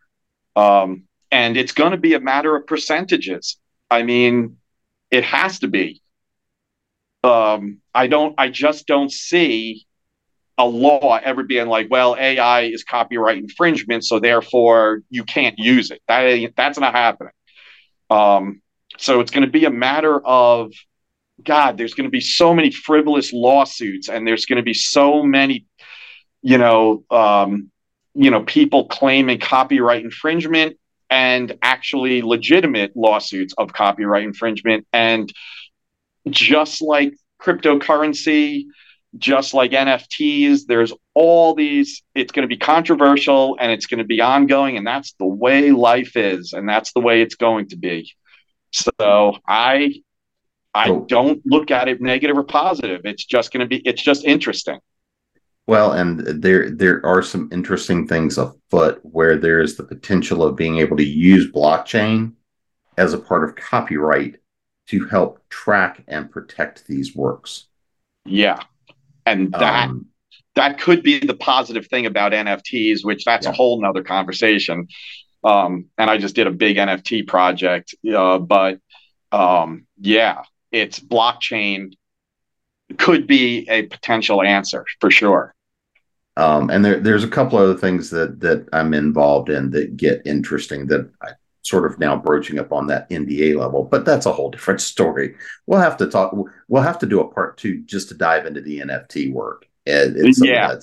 Um, 0.56 1.04
and 1.30 1.56
it's 1.56 1.72
going 1.72 1.92
to 1.92 1.96
be 1.96 2.14
a 2.14 2.20
matter 2.20 2.56
of 2.56 2.66
percentages. 2.66 3.58
I 3.88 4.02
mean, 4.02 4.56
it 5.10 5.22
has 5.22 5.60
to 5.60 5.68
be. 5.68 6.02
Um, 7.22 7.78
I 7.94 8.08
don't. 8.08 8.34
I 8.36 8.48
just 8.48 8.88
don't 8.88 9.12
see 9.12 9.86
a 10.58 10.66
law 10.66 11.20
ever 11.22 11.44
being 11.44 11.68
like, 11.68 11.86
well, 11.90 12.16
AI 12.18 12.62
is 12.62 12.82
copyright 12.82 13.38
infringement, 13.38 14.04
so 14.04 14.18
therefore 14.18 15.02
you 15.10 15.22
can't 15.22 15.58
use 15.58 15.92
it. 15.92 16.02
That 16.08 16.52
that's 16.56 16.78
not 16.78 16.94
happening. 16.94 17.32
Um, 18.10 18.62
so 18.98 19.20
it's 19.20 19.30
going 19.30 19.46
to 19.46 19.50
be 19.50 19.64
a 19.64 19.70
matter 19.70 20.18
of 20.26 20.72
God. 21.42 21.76
There's 21.76 21.94
going 21.94 22.06
to 22.06 22.10
be 22.10 22.20
so 22.20 22.54
many 22.54 22.70
frivolous 22.70 23.32
lawsuits, 23.32 24.08
and 24.08 24.26
there's 24.26 24.46
going 24.46 24.56
to 24.56 24.62
be 24.62 24.74
so 24.74 25.22
many, 25.22 25.66
you 26.42 26.58
know, 26.58 27.04
um, 27.10 27.70
you 28.14 28.30
know, 28.30 28.42
people 28.42 28.86
claiming 28.86 29.38
copyright 29.38 30.04
infringement 30.04 30.76
and 31.10 31.58
actually 31.62 32.22
legitimate 32.22 32.96
lawsuits 32.96 33.54
of 33.58 33.72
copyright 33.72 34.24
infringement. 34.24 34.86
And 34.92 35.32
just 36.28 36.80
like 36.80 37.14
cryptocurrency, 37.40 38.64
just 39.18 39.52
like 39.52 39.72
NFTs, 39.72 40.60
there's 40.66 40.92
all 41.14 41.54
these, 41.54 42.02
it's 42.14 42.32
going 42.32 42.44
to 42.44 42.48
be 42.48 42.56
controversial 42.56 43.56
and 43.60 43.70
it's 43.70 43.86
going 43.86 43.98
to 43.98 44.04
be 44.04 44.20
ongoing. 44.22 44.78
And 44.78 44.86
that's 44.86 45.12
the 45.18 45.26
way 45.26 45.70
life 45.70 46.16
is. 46.16 46.54
And 46.54 46.66
that's 46.68 46.92
the 46.92 47.00
way 47.00 47.20
it's 47.20 47.34
going 47.34 47.68
to 47.68 47.76
be. 47.76 48.10
So 48.70 49.36
I, 49.46 49.92
I 50.74 50.88
don't 51.06 51.42
look 51.44 51.70
at 51.70 51.88
it 51.88 52.00
negative 52.00 52.36
or 52.36 52.44
positive. 52.44 53.02
It's 53.04 53.24
just 53.24 53.52
going 53.52 53.60
to 53.60 53.66
be, 53.66 53.78
it's 53.86 54.02
just 54.02 54.24
interesting. 54.24 54.78
Well, 55.66 55.92
and 55.92 56.20
there 56.42 56.70
there 56.70 57.04
are 57.06 57.22
some 57.22 57.48
interesting 57.52 58.08
things 58.08 58.36
afoot 58.36 58.98
where 59.02 59.36
there 59.36 59.60
is 59.60 59.76
the 59.76 59.84
potential 59.84 60.42
of 60.42 60.56
being 60.56 60.78
able 60.78 60.96
to 60.96 61.04
use 61.04 61.52
blockchain 61.52 62.32
as 62.96 63.14
a 63.14 63.18
part 63.18 63.44
of 63.44 63.54
copyright 63.54 64.36
to 64.88 65.06
help 65.06 65.40
track 65.48 66.02
and 66.08 66.30
protect 66.30 66.86
these 66.86 67.14
works. 67.14 67.66
Yeah. 68.24 68.60
And 69.24 69.52
that 69.52 69.88
um, 69.88 70.06
that 70.54 70.80
could 70.80 71.02
be 71.02 71.20
the 71.20 71.34
positive 71.34 71.86
thing 71.86 72.06
about 72.06 72.32
NFTs, 72.32 73.04
which 73.04 73.24
that's 73.24 73.46
yeah. 73.46 73.52
a 73.52 73.54
whole 73.54 73.80
nother 73.80 74.02
conversation. 74.02 74.88
Um, 75.44 75.86
and 75.96 76.10
I 76.10 76.18
just 76.18 76.34
did 76.34 76.46
a 76.46 76.52
big 76.52 76.76
NFT 76.76 77.26
project. 77.26 77.94
Uh, 78.06 78.38
but 78.38 78.80
um, 79.30 79.86
yeah, 80.00 80.42
it's 80.72 80.98
blockchain 80.98 81.92
could 82.98 83.26
be 83.26 83.68
a 83.68 83.82
potential 83.82 84.42
answer 84.42 84.84
for 85.00 85.10
sure. 85.10 85.54
Um, 86.36 86.70
and 86.70 86.84
there, 86.84 86.98
there's 86.98 87.24
a 87.24 87.28
couple 87.28 87.58
other 87.58 87.76
things 87.76 88.10
that 88.10 88.40
that 88.40 88.66
I'm 88.72 88.94
involved 88.94 89.50
in 89.50 89.70
that 89.70 89.96
get 89.96 90.22
interesting 90.24 90.86
that 90.86 91.10
I 91.22 91.32
sort 91.62 91.90
of 91.90 91.98
now 91.98 92.16
broaching 92.16 92.58
up 92.58 92.72
on 92.72 92.88
that 92.88 93.08
NDA 93.10 93.56
level, 93.56 93.84
but 93.84 94.04
that's 94.04 94.26
a 94.26 94.32
whole 94.32 94.50
different 94.50 94.80
story. 94.92 95.36
We'll 95.66 95.80
have 95.80 95.96
to 95.98 96.06
talk. 96.06 96.34
We'll 96.68 96.82
have 96.82 96.98
to 97.00 97.06
do 97.06 97.20
a 97.20 97.28
part 97.28 97.58
two 97.58 97.82
just 97.84 98.08
to 98.08 98.14
dive 98.14 98.46
into 98.46 98.60
the 98.60 98.80
NFT 98.80 99.32
work. 99.32 99.66
And 99.86 100.16
yeah, 100.38 100.76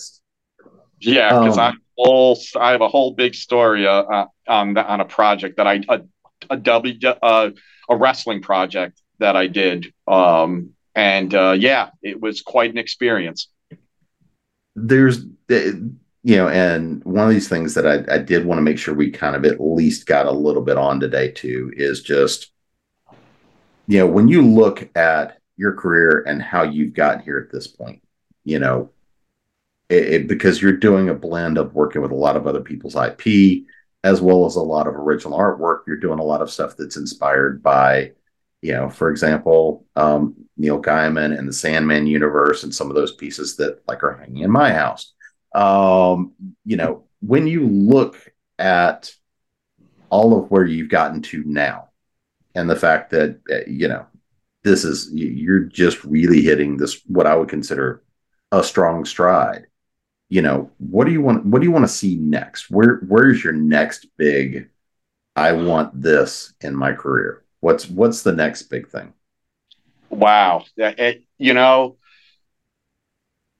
yeah, 1.00 1.30
because 1.30 1.58
um, 1.58 1.60
I 1.60 1.74
whole 1.98 2.38
I 2.60 2.72
have 2.72 2.82
a 2.82 2.90
whole 2.90 3.14
big 3.14 3.34
story 3.34 3.88
uh, 3.88 4.04
uh, 4.04 4.26
on 4.48 4.78
on 4.78 5.02
a 5.02 5.06
project 5.06 5.58
that 5.58 5.68
I 5.68 5.82
a, 5.90 6.02
a 6.50 6.58
W 6.58 7.00
uh, 7.22 7.50
a 7.90 7.96
wrestling 7.96 8.42
project 8.42 9.02
that 9.20 9.36
I 9.36 9.48
did. 9.48 9.94
Um, 10.08 10.72
and 10.96 11.34
uh, 11.34 11.56
yeah, 11.58 11.92
it 12.02 12.20
was 12.20 12.42
quite 12.42 12.72
an 12.72 12.78
experience. 12.78 13.48
There's, 14.76 15.20
uh, 15.50 15.72
you 16.24 16.36
know, 16.36 16.50
and 16.50 17.04
one 17.06 17.26
of 17.26 17.32
these 17.32 17.48
things 17.48 17.74
that 17.76 17.88
I, 17.88 18.16
I 18.16 18.18
did 18.18 18.46
want 18.46 18.58
to 18.58 18.64
make 18.64 18.78
sure 18.78 18.94
we 18.94 19.12
kind 19.12 19.36
of 19.36 19.46
at 19.46 19.62
least 19.62 20.06
got 20.06 20.26
a 20.26 20.32
little 20.32 20.62
bit 20.62 20.78
on 20.78 21.00
today 21.00 21.32
too 21.32 21.72
is 21.76 22.02
just, 22.02 22.52
you 23.88 24.00
know, 24.00 24.08
when 24.08 24.28
you 24.28 24.42
look 24.42 24.90
at 24.96 25.40
your 25.58 25.74
career 25.74 26.24
and 26.28 26.42
how 26.42 26.64
you've 26.64 26.94
gotten 26.94 27.22
here 27.22 27.38
at 27.38 27.52
this 27.52 27.68
point, 27.68 28.02
you 28.44 28.60
know, 28.60 28.90
it, 29.90 30.14
it, 30.14 30.28
because 30.28 30.62
you're 30.62 30.74
doing 30.74 31.10
a 31.10 31.14
blend 31.14 31.58
of 31.58 31.74
working 31.74 32.02
with 32.02 32.12
a 32.12 32.16
lot 32.16 32.36
of 32.36 32.48
other 32.48 32.62
people's 32.62 32.96
IP 32.96 33.64
as 34.04 34.22
well 34.22 34.46
as 34.46 34.56
a 34.56 34.62
lot 34.62 34.88
of 34.88 34.96
original 34.96 35.38
artwork. 35.38 35.82
You're 35.88 35.98
doing 35.98 36.20
a 36.20 36.24
lot 36.24 36.42
of 36.42 36.52
stuff 36.52 36.76
that's 36.78 36.98
inspired 36.98 37.62
by 37.62 38.12
you 38.62 38.74
know, 38.74 38.89
for 38.89 39.10
example, 39.10 39.86
um, 39.95 40.36
Neil 40.57 40.82
Gaiman 40.82 41.38
and 41.38 41.47
the 41.47 41.53
Sandman 41.53 42.07
universe 42.07 42.64
and 42.64 42.76
some 42.76 42.89
of 42.89 42.95
those 42.95 43.16
pieces 43.16 43.55
that 43.57 43.82
like 43.88 44.03
are 44.03 44.18
hanging 44.18 44.43
in 44.43 44.51
my 44.51 44.74
house. 44.74 45.14
Um, 45.55 46.34
you 46.66 46.76
know, 46.76 47.05
when 47.22 47.47
you 47.47 47.68
look 47.68 48.18
at 48.57 49.12
all 50.10 50.38
of 50.38 50.51
where 50.51 50.66
you've 50.66 50.89
gotten 50.89 51.22
to 51.22 51.43
now 51.45 51.89
and 52.55 52.70
the 52.70 52.76
fact 52.76 53.12
that, 53.12 53.39
uh, 53.49 53.70
you 53.70 53.88
know, 53.88 54.05
this 54.64 54.84
is, 54.84 55.10
you're 55.14 55.62
just 55.62 56.03
really 56.03 56.41
hitting 56.41 56.76
this, 56.76 57.01
what 57.07 57.28
I 57.28 57.36
would 57.36 57.47
consider 57.47 58.03
a 58.51 58.64
strong 58.64 59.05
stride. 59.05 59.68
You 60.28 60.41
know, 60.41 60.70
what 60.78 61.05
do 61.05 61.12
you 61.12 61.22
want, 61.22 61.45
what 61.45 61.60
do 61.60 61.66
you 61.66 61.72
want 61.72 61.86
to 61.86 61.93
see 61.93 62.18
next? 62.18 62.70
Where, 62.70 62.97
where's 63.07 63.43
your 63.43 63.53
next 63.53 64.07
big, 64.18 64.70
I 65.36 65.53
want 65.53 65.99
this 66.01 66.53
in 66.62 66.76
my 66.76 66.93
career? 66.93 67.43
What's 67.62 67.89
what's 67.89 68.24
the 68.24 68.32
next 68.32 68.64
big 68.64 68.88
thing? 68.89 69.14
Wow, 70.10 70.66
it, 70.78 71.24
you 71.38 71.53
know, 71.53 71.97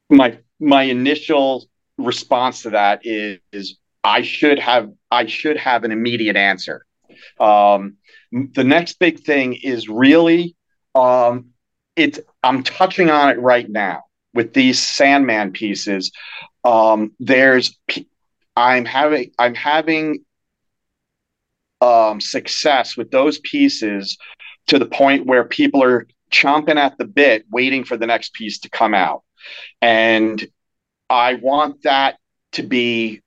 my 0.10 0.40
my 0.60 0.84
initial 0.84 1.70
response 1.98 2.64
to 2.64 2.72
that 2.72 3.02
is, 3.06 3.40
is 3.52 3.78
I 4.04 4.22
should 4.22 4.60
have 4.60 4.92
I 5.12 5.26
should 5.26 5.58
have 5.58 5.84
an 5.84 5.92
immediate 5.92 6.36
answer. 6.36 6.86
Um, 7.40 7.98
the 8.32 8.64
next 8.64 9.00
big 9.00 9.20
thing 9.20 9.54
is 9.54 9.90
really 9.90 10.56
um, 10.96 11.50
it's 11.96 12.20
I'm 12.44 12.64
touching 12.64 13.10
on 13.10 13.30
it 13.30 13.40
right 13.40 13.70
now 13.70 14.04
with 14.34 14.54
these 14.54 14.80
Sandman 14.82 15.52
pieces. 15.52 16.12
Um, 16.64 17.12
there's 17.20 17.78
I'm 18.56 18.86
having 18.86 19.32
I'm 19.38 19.56
having 19.56 20.26
um, 21.82 22.20
success 22.22 22.98
with 22.98 23.12
those 23.12 23.40
pieces 23.40 24.18
to 24.68 24.80
the 24.80 24.86
point 24.86 25.26
where 25.26 25.44
people 25.46 25.84
are 25.84 26.08
chomping 26.32 26.78
at 26.78 26.98
the 26.98 27.06
bit, 27.06 27.46
waiting 27.52 27.84
for 27.84 27.98
the 27.98 28.08
next 28.08 28.34
piece 28.34 28.60
to 28.60 28.70
come 28.70 28.94
out. 28.94 29.24
And 29.82 30.46
I 31.10 31.36
want 31.36 31.84
that 31.84 32.18
to 32.54 32.64
be 32.64 33.22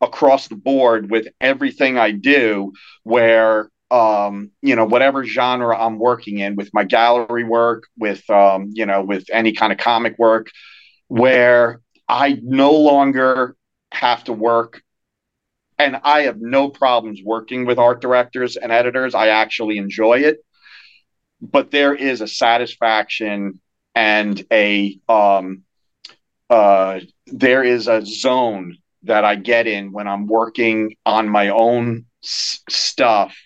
across 0.00 0.48
the 0.48 0.56
board 0.56 1.10
with 1.10 1.28
everything 1.40 1.98
I 1.98 2.10
do, 2.10 2.72
where 3.04 3.70
um, 3.92 4.50
you 4.62 4.74
know, 4.74 4.86
whatever 4.86 5.22
genre 5.22 5.76
I'm 5.76 5.98
working 5.98 6.38
in, 6.38 6.56
with 6.56 6.70
my 6.72 6.82
gallery 6.82 7.44
work, 7.44 7.84
with 7.98 8.28
um, 8.30 8.70
you 8.72 8.86
know, 8.86 9.02
with 9.02 9.26
any 9.30 9.52
kind 9.52 9.70
of 9.70 9.78
comic 9.78 10.18
work, 10.18 10.50
where 11.08 11.80
I 12.08 12.40
no 12.42 12.72
longer 12.72 13.54
have 13.92 14.24
to 14.24 14.32
work 14.32 14.82
and 15.84 16.00
I 16.04 16.22
have 16.22 16.40
no 16.40 16.68
problems 16.70 17.20
working 17.24 17.66
with 17.66 17.78
art 17.78 18.00
directors 18.00 18.56
and 18.56 18.72
editors. 18.72 19.14
I 19.14 19.28
actually 19.28 19.78
enjoy 19.78 20.20
it, 20.20 20.38
but 21.40 21.70
there 21.70 21.94
is 21.94 22.20
a 22.20 22.28
satisfaction 22.28 23.60
and 23.94 24.44
a 24.52 24.98
um, 25.08 25.62
uh, 26.50 27.00
there 27.26 27.64
is 27.64 27.88
a 27.88 28.02
zone 28.04 28.76
that 29.04 29.24
I 29.24 29.36
get 29.36 29.66
in 29.66 29.92
when 29.92 30.08
I'm 30.08 30.26
working 30.26 30.94
on 31.06 31.28
my 31.28 31.48
own 31.48 32.06
s- 32.22 32.62
stuff 32.68 33.36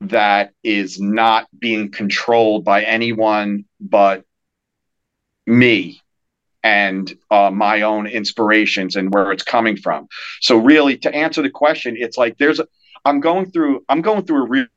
that 0.00 0.52
is 0.64 1.00
not 1.00 1.46
being 1.58 1.90
controlled 1.90 2.64
by 2.64 2.82
anyone 2.82 3.64
but 3.80 4.24
me 5.46 6.01
and 6.62 7.14
uh, 7.30 7.50
my 7.50 7.82
own 7.82 8.06
inspirations 8.06 8.96
and 8.96 9.12
where 9.12 9.32
it's 9.32 9.42
coming 9.42 9.76
from. 9.76 10.08
So 10.40 10.56
really, 10.56 10.96
to 10.98 11.14
answer 11.14 11.42
the 11.42 11.50
question, 11.50 11.96
it's 11.98 12.16
like 12.16 12.38
there's 12.38 12.60
a, 12.60 12.66
I'm 13.04 13.20
going 13.20 13.50
through 13.50 13.84
I'm 13.88 14.02
going 14.02 14.24
through 14.24 14.44
a 14.44 14.48
re- 14.48 14.68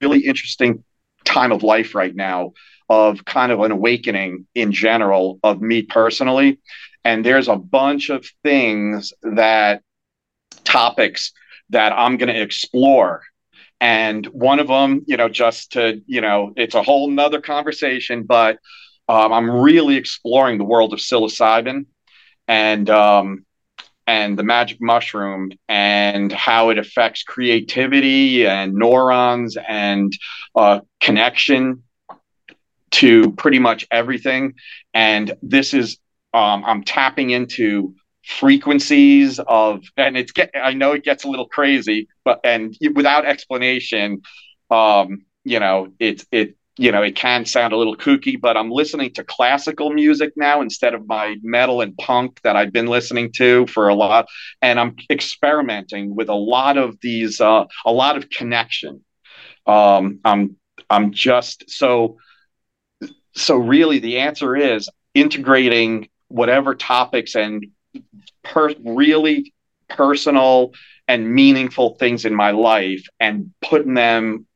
really 0.00 0.20
interesting 0.20 0.84
time 1.24 1.52
of 1.52 1.62
life 1.62 1.94
right 1.94 2.14
now. 2.14 2.52
of 2.88 3.24
kind 3.24 3.50
of 3.50 3.60
an 3.60 3.72
awakening 3.72 4.46
in 4.54 4.70
general 4.72 5.38
of 5.42 5.60
me 5.60 5.82
personally. 5.82 6.58
And 7.04 7.24
there's 7.24 7.48
a 7.48 7.56
bunch 7.56 8.10
of 8.10 8.26
things 8.42 9.12
that 9.22 9.82
topics 10.64 11.32
that 11.70 11.92
I'm 11.92 12.16
going 12.16 12.32
to 12.34 12.40
explore. 12.40 13.22
And 13.80 14.26
one 14.26 14.60
of 14.60 14.68
them, 14.68 15.02
you 15.06 15.16
know, 15.16 15.28
just 15.28 15.72
to, 15.72 16.02
you 16.06 16.20
know, 16.20 16.52
it's 16.56 16.74
a 16.74 16.82
whole 16.82 17.10
nother 17.10 17.40
conversation, 17.40 18.24
but 18.24 18.58
um, 19.08 19.32
I'm 19.32 19.50
really 19.50 19.96
exploring 19.96 20.58
the 20.58 20.64
world 20.64 20.92
of 20.92 20.98
psilocybin 20.98 21.86
and 22.48 22.90
um, 22.90 23.44
and 24.06 24.38
the 24.38 24.42
magic 24.42 24.78
mushroom 24.80 25.50
and 25.68 26.32
how 26.32 26.70
it 26.70 26.78
affects 26.78 27.22
creativity 27.22 28.46
and 28.46 28.74
neurons 28.74 29.56
and 29.68 30.12
uh, 30.54 30.80
connection 31.00 31.82
to 32.92 33.32
pretty 33.32 33.58
much 33.58 33.86
everything. 33.90 34.54
And 34.92 35.34
this 35.42 35.74
is 35.74 35.98
um, 36.32 36.64
I'm 36.64 36.84
tapping 36.84 37.30
into 37.30 37.94
frequencies 38.24 39.38
of 39.38 39.84
and 39.96 40.16
it's 40.16 40.32
get 40.32 40.50
I 40.54 40.72
know 40.72 40.92
it 40.92 41.04
gets 41.04 41.24
a 41.24 41.28
little 41.28 41.48
crazy, 41.48 42.08
but 42.24 42.40
and 42.44 42.76
without 42.94 43.26
explanation, 43.26 44.22
um, 44.70 45.24
you 45.44 45.60
know, 45.60 45.92
it's 45.98 46.26
it 46.32 46.56
you 46.76 46.90
know, 46.90 47.02
it 47.02 47.14
can 47.14 47.44
sound 47.44 47.72
a 47.72 47.76
little 47.76 47.96
kooky, 47.96 48.40
but 48.40 48.56
I'm 48.56 48.70
listening 48.70 49.12
to 49.14 49.24
classical 49.24 49.90
music 49.90 50.32
now 50.36 50.60
instead 50.60 50.94
of 50.94 51.06
my 51.06 51.36
metal 51.42 51.80
and 51.80 51.96
punk 51.96 52.40
that 52.42 52.56
I've 52.56 52.72
been 52.72 52.88
listening 52.88 53.30
to 53.36 53.66
for 53.68 53.88
a 53.88 53.94
lot. 53.94 54.26
And 54.60 54.80
I'm 54.80 54.96
experimenting 55.08 56.16
with 56.16 56.28
a 56.28 56.34
lot 56.34 56.76
of 56.76 56.98
these, 57.00 57.40
uh, 57.40 57.64
a 57.86 57.92
lot 57.92 58.16
of 58.16 58.28
connection. 58.28 59.04
Um, 59.66 60.18
I'm, 60.24 60.56
I'm 60.90 61.12
just 61.12 61.70
so, 61.70 62.18
so 63.36 63.56
really 63.56 64.00
the 64.00 64.18
answer 64.18 64.56
is 64.56 64.88
integrating 65.14 66.08
whatever 66.26 66.74
topics 66.74 67.36
and 67.36 67.66
per- 68.42 68.74
really 68.84 69.54
personal 69.88 70.72
and 71.06 71.32
meaningful 71.32 71.94
things 71.94 72.24
in 72.24 72.34
my 72.34 72.50
life 72.50 73.06
and 73.20 73.52
putting 73.62 73.94
them 73.94 74.46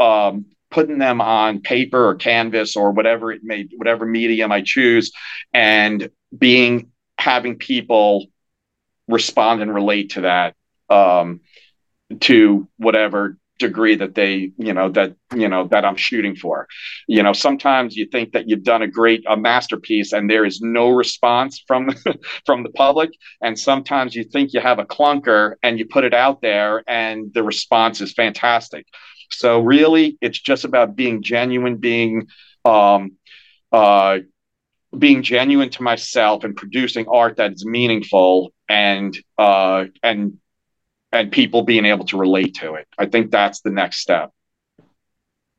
um, 0.00 0.46
putting 0.70 0.98
them 0.98 1.20
on 1.20 1.60
paper 1.60 2.08
or 2.08 2.14
canvas 2.14 2.76
or 2.76 2.92
whatever 2.92 3.32
it 3.32 3.40
may 3.42 3.66
whatever 3.76 4.04
medium 4.04 4.52
I 4.52 4.62
choose 4.64 5.12
and 5.54 6.10
being 6.36 6.90
having 7.18 7.56
people 7.56 8.26
respond 9.08 9.62
and 9.62 9.74
relate 9.74 10.10
to 10.10 10.22
that 10.22 10.54
um, 10.90 11.40
to 12.20 12.68
whatever 12.76 13.38
degree 13.58 13.96
that 13.96 14.14
they 14.14 14.52
you 14.56 14.72
know 14.72 14.88
that 14.88 15.16
you 15.34 15.48
know 15.48 15.66
that 15.68 15.84
I'm 15.84 15.96
shooting 15.96 16.36
for. 16.36 16.68
You 17.08 17.22
know 17.22 17.32
sometimes 17.32 17.96
you 17.96 18.06
think 18.06 18.32
that 18.32 18.48
you've 18.48 18.62
done 18.62 18.82
a 18.82 18.86
great 18.86 19.24
a 19.28 19.36
masterpiece 19.36 20.12
and 20.12 20.30
there 20.30 20.44
is 20.44 20.60
no 20.60 20.90
response 20.90 21.62
from 21.66 21.90
from 22.46 22.62
the 22.62 22.70
public. 22.70 23.10
And 23.40 23.58
sometimes 23.58 24.14
you 24.14 24.24
think 24.24 24.52
you 24.52 24.60
have 24.60 24.78
a 24.78 24.84
clunker 24.84 25.54
and 25.62 25.78
you 25.78 25.86
put 25.86 26.04
it 26.04 26.14
out 26.14 26.40
there 26.40 26.84
and 26.86 27.32
the 27.34 27.42
response 27.42 28.00
is 28.00 28.12
fantastic 28.12 28.86
so 29.30 29.60
really, 29.60 30.18
it's 30.20 30.38
just 30.38 30.64
about 30.64 30.96
being 30.96 31.22
genuine, 31.22 31.76
being 31.76 32.28
um, 32.64 33.16
uh, 33.72 34.18
being 34.96 35.22
genuine 35.22 35.70
to 35.70 35.82
myself, 35.82 36.44
and 36.44 36.56
producing 36.56 37.06
art 37.08 37.36
that 37.36 37.52
is 37.52 37.64
meaningful, 37.64 38.52
and 38.68 39.16
uh, 39.36 39.84
and 40.02 40.38
and 41.12 41.32
people 41.32 41.62
being 41.62 41.84
able 41.84 42.04
to 42.06 42.18
relate 42.18 42.54
to 42.56 42.74
it. 42.74 42.86
I 42.98 43.06
think 43.06 43.30
that's 43.30 43.60
the 43.60 43.70
next 43.70 43.98
step. 43.98 44.30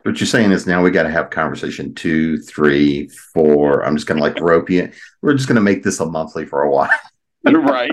What 0.03 0.20
you're 0.20 0.28
saying 0.28 0.51
is 0.51 0.65
now 0.65 0.82
we 0.82 0.91
got 0.91 1.03
to 1.03 1.11
have 1.11 1.30
conversation 1.30 1.93
two, 1.93 2.38
three, 2.38 3.09
four. 3.34 3.84
I'm 3.84 3.95
just 3.95 4.07
going 4.07 4.17
to 4.17 4.24
like 4.24 4.39
rope 4.39 4.70
you. 4.70 4.91
We're 5.22 5.34
just 5.34 5.47
going 5.47 5.55
to 5.55 5.61
make 5.61 5.84
this 5.84 5.99
a 5.99 6.05
monthly 6.05 6.45
for 6.45 6.61
a 6.61 6.72
while. 6.72 6.89
right. 7.45 7.91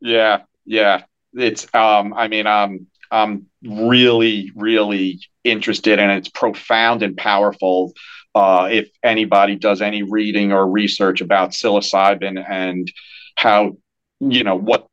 Yeah. 0.00 0.42
Yeah. 0.64 1.02
It's, 1.32 1.66
um, 1.74 2.14
I 2.14 2.28
mean, 2.28 2.46
um, 2.46 2.86
I'm 3.14 3.46
really, 3.62 4.50
really 4.56 5.20
interested 5.44 5.98
in. 5.98 6.10
It's 6.10 6.28
profound 6.28 7.02
and 7.02 7.16
powerful. 7.16 7.92
Uh, 8.34 8.68
if 8.72 8.90
anybody 9.04 9.54
does 9.54 9.80
any 9.80 10.02
reading 10.02 10.52
or 10.52 10.68
research 10.68 11.20
about 11.20 11.52
psilocybin 11.52 12.44
and 12.48 12.90
how, 13.36 13.76
you 14.18 14.42
know, 14.42 14.56
what 14.56 14.88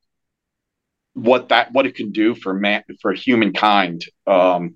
what 1.14 1.50
that 1.50 1.74
what 1.74 1.86
it 1.86 1.96
can 1.96 2.12
do 2.12 2.36
for 2.36 2.54
man 2.54 2.84
for 3.02 3.12
humankind, 3.12 4.06
um, 4.28 4.76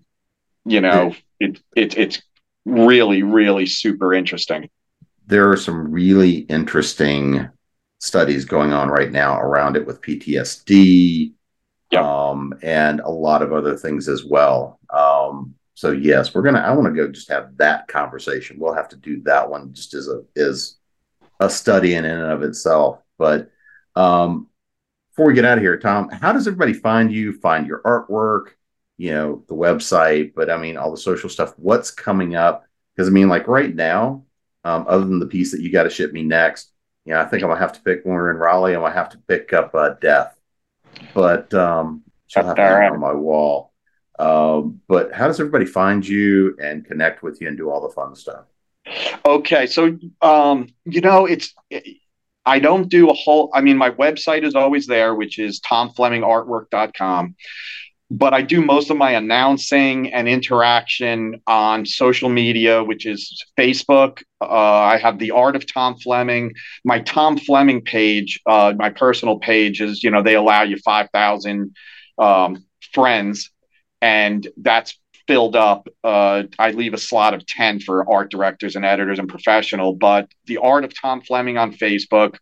you 0.65 0.81
know, 0.81 1.15
it, 1.39 1.61
it 1.75 1.97
it's 1.97 2.21
really, 2.65 3.21
really 3.21 3.67
super 3.67 4.11
interesting. 4.11 4.69
There 5.27 5.51
are 5.51 5.57
some 5.57 5.91
really 5.91 6.39
interesting 6.49 7.47
studies 7.99 8.45
going 8.45 8.73
on 8.73 8.89
right 8.89 9.11
now 9.11 9.39
around 9.39 9.77
it 9.77 9.85
with 9.85 10.01
PTSD, 10.01 11.34
yep. 11.91 12.03
um, 12.03 12.53
and 12.61 12.99
a 12.99 13.09
lot 13.09 13.41
of 13.41 13.53
other 13.53 13.75
things 13.75 14.07
as 14.07 14.25
well. 14.25 14.79
Um, 14.89 15.55
so 15.73 15.91
yes, 15.91 16.33
we're 16.33 16.41
gonna. 16.41 16.59
I 16.59 16.71
want 16.73 16.87
to 16.87 16.93
go 16.93 17.11
just 17.11 17.29
have 17.29 17.57
that 17.57 17.87
conversation. 17.87 18.57
We'll 18.59 18.73
have 18.73 18.89
to 18.89 18.95
do 18.95 19.21
that 19.23 19.49
one 19.49 19.73
just 19.73 19.93
as 19.93 20.07
a 20.07 20.23
is 20.35 20.77
a 21.39 21.49
study 21.49 21.95
in 21.95 22.05
and 22.05 22.21
of 22.21 22.43
itself. 22.43 23.01
But 23.17 23.51
um, 23.95 24.47
before 25.11 25.27
we 25.27 25.33
get 25.33 25.45
out 25.45 25.57
of 25.57 25.63
here, 25.63 25.77
Tom, 25.77 26.09
how 26.09 26.31
does 26.31 26.47
everybody 26.47 26.73
find 26.73 27.11
you? 27.11 27.33
Find 27.39 27.67
your 27.67 27.81
artwork? 27.83 28.53
You 28.97 29.11
know, 29.11 29.43
the 29.49 29.55
website, 29.55 30.33
but 30.33 30.49
I 30.49 30.55
mean, 30.55 30.77
all 30.77 30.91
the 30.91 30.97
social 30.97 31.29
stuff. 31.29 31.53
What's 31.57 31.91
coming 31.91 32.35
up? 32.35 32.65
Because 32.95 33.09
I 33.09 33.11
mean, 33.11 33.27
like 33.27 33.47
right 33.49 33.75
now, 33.75 34.23
um, 34.63 34.85
other 34.87 35.03
than 35.03 35.19
the 35.19 35.27
piece 35.27 35.51
that 35.51 35.61
you 35.61 35.71
got 35.71 35.83
to 35.83 35.89
ship 35.89 36.13
me 36.13 36.23
next, 36.23 36.71
you 37.03 37.13
know, 37.13 37.19
I 37.19 37.25
think 37.25 37.43
I'm 37.43 37.49
gonna 37.49 37.59
have 37.59 37.73
to 37.73 37.81
pick 37.81 38.05
when 38.05 38.15
we're 38.15 38.31
in 38.31 38.37
Raleigh. 38.37 38.75
I'm 38.75 38.81
gonna 38.81 38.93
have 38.93 39.09
to 39.09 39.17
pick 39.27 39.51
up 39.51 39.75
uh, 39.75 39.89
Death 39.89 40.34
but 41.13 41.53
um, 41.53 42.03
she'll 42.27 42.45
have 42.45 42.55
to 42.55 42.61
right. 42.61 42.91
on 42.91 42.99
my 42.99 43.13
wall. 43.13 43.71
Um, 44.17 44.81
but 44.87 45.13
how 45.13 45.27
does 45.27 45.39
everybody 45.39 45.65
find 45.65 46.07
you 46.07 46.55
and 46.61 46.85
connect 46.85 47.21
with 47.21 47.41
you 47.41 47.47
and 47.47 47.57
do 47.57 47.69
all 47.69 47.81
the 47.81 47.93
fun 47.93 48.15
stuff? 48.15 48.45
Okay, 49.25 49.65
so 49.65 49.97
um, 50.21 50.67
you 50.85 51.01
know, 51.01 51.25
it's 51.25 51.53
I 52.45 52.59
don't 52.59 52.87
do 52.87 53.09
a 53.09 53.13
whole. 53.13 53.49
I 53.53 53.61
mean, 53.61 53.77
my 53.77 53.89
website 53.89 54.43
is 54.43 54.55
always 54.55 54.85
there, 54.85 55.15
which 55.15 55.39
is 55.39 55.59
tomflemingartwork.com 55.61 57.35
but 58.11 58.33
I 58.33 58.41
do 58.41 58.61
most 58.61 58.91
of 58.91 58.97
my 58.97 59.11
announcing 59.11 60.13
and 60.13 60.27
interaction 60.27 61.41
on 61.47 61.85
social 61.85 62.29
media, 62.29 62.83
which 62.83 63.05
is 63.05 63.43
Facebook. 63.57 64.21
Uh, 64.41 64.45
I 64.47 64.97
have 64.97 65.17
the 65.17 65.31
Art 65.31 65.55
of 65.55 65.71
Tom 65.71 65.97
Flemming. 65.97 66.53
My 66.83 66.99
Tom 66.99 67.37
Flemming 67.37 67.81
page, 67.81 68.39
uh, 68.45 68.73
my 68.77 68.89
personal 68.89 69.39
page 69.39 69.81
is, 69.81 70.03
you 70.03 70.11
know, 70.11 70.21
they 70.21 70.35
allow 70.35 70.61
you 70.61 70.77
5,000 70.77 71.75
um, 72.19 72.63
friends, 72.93 73.49
and 74.01 74.47
that's 74.57 74.99
filled 75.27 75.55
up. 75.55 75.87
Uh, 76.03 76.43
I 76.59 76.71
leave 76.71 76.93
a 76.93 76.99
slot 76.99 77.33
of 77.33 77.43
10 77.47 77.79
for 77.79 78.07
art 78.07 78.29
directors 78.29 78.75
and 78.75 78.85
editors 78.85 79.17
and 79.17 79.27
professional, 79.27 79.93
but 79.95 80.31
the 80.45 80.57
Art 80.57 80.83
of 80.83 80.93
Tom 80.99 81.21
Flemming 81.21 81.57
on 81.57 81.73
Facebook, 81.73 82.35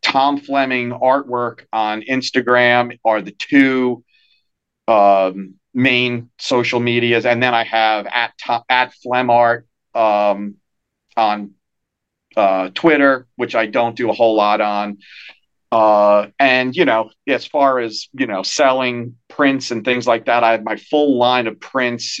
Tom 0.00 0.38
Fleming 0.38 0.90
artwork 0.90 1.66
on 1.70 2.00
Instagram 2.00 2.98
are 3.04 3.20
the 3.20 3.32
two 3.32 4.02
um, 4.88 5.54
main 5.74 6.30
social 6.38 6.80
medias, 6.80 7.26
and 7.26 7.42
then 7.42 7.54
I 7.54 7.64
have 7.64 8.06
at 8.06 8.32
top, 8.38 8.64
at 8.68 8.94
Flemart 9.04 9.64
um, 9.94 10.56
on 11.16 11.52
uh, 12.36 12.70
Twitter, 12.74 13.26
which 13.36 13.54
I 13.54 13.66
don't 13.66 13.96
do 13.96 14.10
a 14.10 14.12
whole 14.12 14.36
lot 14.36 14.60
on. 14.60 14.98
Uh, 15.72 16.28
and 16.38 16.74
you 16.76 16.84
know, 16.84 17.10
as 17.26 17.46
far 17.46 17.78
as 17.80 18.08
you 18.12 18.26
know, 18.26 18.42
selling 18.42 19.16
prints 19.28 19.70
and 19.70 19.84
things 19.84 20.06
like 20.06 20.26
that, 20.26 20.44
I 20.44 20.52
have 20.52 20.62
my 20.62 20.76
full 20.76 21.18
line 21.18 21.46
of 21.46 21.58
prints 21.58 22.20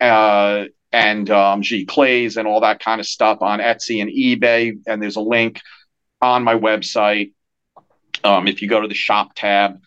uh, 0.00 0.64
and 0.92 1.28
um, 1.30 1.62
clays 1.88 2.36
and 2.36 2.46
all 2.46 2.60
that 2.60 2.80
kind 2.80 3.00
of 3.00 3.06
stuff 3.06 3.38
on 3.40 3.58
Etsy 3.58 4.00
and 4.00 4.10
eBay. 4.10 4.78
And 4.86 5.02
there's 5.02 5.16
a 5.16 5.20
link 5.20 5.60
on 6.20 6.44
my 6.44 6.54
website. 6.54 7.32
Um, 8.22 8.46
if 8.46 8.62
you 8.62 8.68
go 8.68 8.80
to 8.80 8.88
the 8.88 8.94
shop 8.94 9.32
tab, 9.34 9.80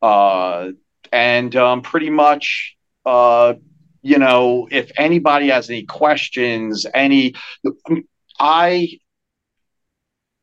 uh, 0.00 0.70
and 1.14 1.54
um, 1.54 1.80
pretty 1.80 2.10
much 2.10 2.76
uh, 3.06 3.54
you 4.02 4.18
know 4.18 4.66
if 4.70 4.90
anybody 4.98 5.48
has 5.48 5.70
any 5.70 5.84
questions 5.84 6.86
any 6.92 7.34
i 8.38 8.88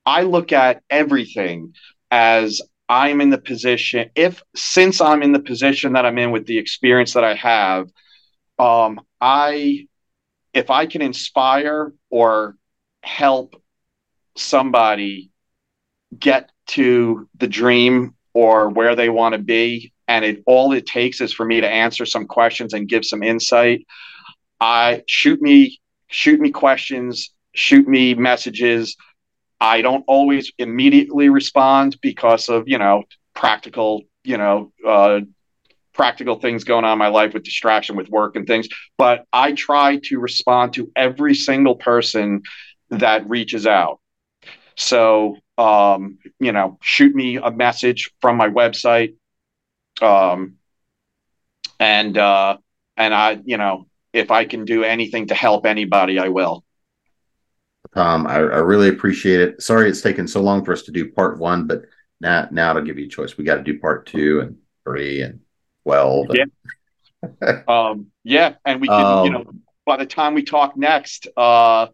i 0.05 0.23
look 0.23 0.53
at 0.53 0.81
everything 0.89 1.73
as 2.09 2.61
i'm 2.87 3.19
in 3.21 3.29
the 3.29 3.37
position 3.37 4.09
if 4.15 4.41
since 4.55 5.01
i'm 5.01 5.21
in 5.21 5.33
the 5.33 5.39
position 5.39 5.93
that 5.93 6.05
i'm 6.05 6.17
in 6.17 6.31
with 6.31 6.45
the 6.45 6.57
experience 6.57 7.13
that 7.13 7.23
i 7.23 7.35
have 7.35 7.89
um 8.57 8.99
i 9.19 9.85
if 10.53 10.69
i 10.69 10.85
can 10.85 11.01
inspire 11.01 11.93
or 12.09 12.55
help 13.03 13.61
somebody 14.37 15.31
get 16.17 16.49
to 16.65 17.27
the 17.37 17.47
dream 17.47 18.15
or 18.33 18.69
where 18.69 18.95
they 18.95 19.09
want 19.09 19.33
to 19.33 19.39
be 19.39 19.91
and 20.07 20.25
it 20.25 20.43
all 20.45 20.73
it 20.73 20.85
takes 20.85 21.21
is 21.21 21.33
for 21.33 21.45
me 21.45 21.61
to 21.61 21.69
answer 21.69 22.05
some 22.05 22.25
questions 22.25 22.73
and 22.73 22.87
give 22.87 23.05
some 23.05 23.23
insight 23.23 23.85
i 24.59 25.01
shoot 25.07 25.41
me 25.41 25.79
shoot 26.11 26.39
me 26.39 26.51
questions, 26.51 27.31
shoot 27.55 27.87
me 27.87 28.13
messages. 28.13 28.95
I 29.59 29.81
don't 29.81 30.03
always 30.07 30.51
immediately 30.57 31.29
respond 31.29 31.97
because 32.01 32.49
of, 32.49 32.67
you 32.67 32.77
know, 32.77 33.03
practical, 33.33 34.03
you 34.23 34.37
know, 34.37 34.71
uh, 34.85 35.21
practical 35.93 36.39
things 36.39 36.63
going 36.63 36.85
on 36.85 36.93
in 36.93 36.99
my 36.99 37.07
life 37.07 37.33
with 37.33 37.43
distraction 37.43 37.95
with 37.95 38.09
work 38.09 38.35
and 38.35 38.45
things. 38.45 38.67
But 38.97 39.25
I 39.33 39.53
try 39.53 39.99
to 40.05 40.19
respond 40.19 40.73
to 40.73 40.91
every 40.95 41.35
single 41.35 41.75
person 41.75 42.43
that 42.89 43.27
reaches 43.29 43.65
out. 43.65 43.99
So, 44.75 45.37
um, 45.57 46.17
you 46.39 46.51
know, 46.51 46.77
shoot 46.81 47.13
me 47.13 47.37
a 47.37 47.51
message 47.51 48.11
from 48.19 48.37
my 48.37 48.49
website. 48.49 49.15
Um, 50.01 50.55
and, 51.79 52.17
uh, 52.17 52.57
and 52.97 53.13
I, 53.13 53.39
you 53.43 53.57
know, 53.57 53.87
if 54.13 54.31
I 54.31 54.45
can 54.45 54.65
do 54.65 54.83
anything 54.83 55.27
to 55.27 55.35
help 55.35 55.65
anybody, 55.65 56.19
I 56.19 56.27
will. 56.27 56.63
Um, 57.93 58.27
I, 58.27 58.35
I 58.35 58.59
really 58.59 58.89
appreciate 58.89 59.41
it. 59.41 59.61
Sorry 59.61 59.89
it's 59.89 60.01
taken 60.01 60.27
so 60.27 60.41
long 60.41 60.63
for 60.63 60.71
us 60.71 60.83
to 60.83 60.91
do 60.91 61.11
part 61.11 61.39
one, 61.39 61.67
but 61.67 61.83
now 62.21 62.47
now 62.51 62.73
to 62.73 62.81
give 62.81 62.97
you 62.97 63.05
a 63.05 63.09
choice. 63.09 63.37
We 63.37 63.43
got 63.43 63.55
to 63.55 63.63
do 63.63 63.79
part 63.79 64.05
two 64.05 64.39
and 64.41 64.57
three 64.85 65.21
and 65.21 65.39
twelve. 65.83 66.29
And... 66.29 66.51
Yeah. 67.23 67.61
um, 67.67 68.07
yeah, 68.23 68.55
and 68.65 68.81
we 68.81 68.87
can, 68.87 69.05
um, 69.05 69.25
you 69.25 69.31
know, 69.31 69.45
by 69.85 69.97
the 69.97 70.05
time 70.05 70.33
we 70.33 70.43
talk 70.43 70.77
next, 70.77 71.27
uh, 71.35 71.87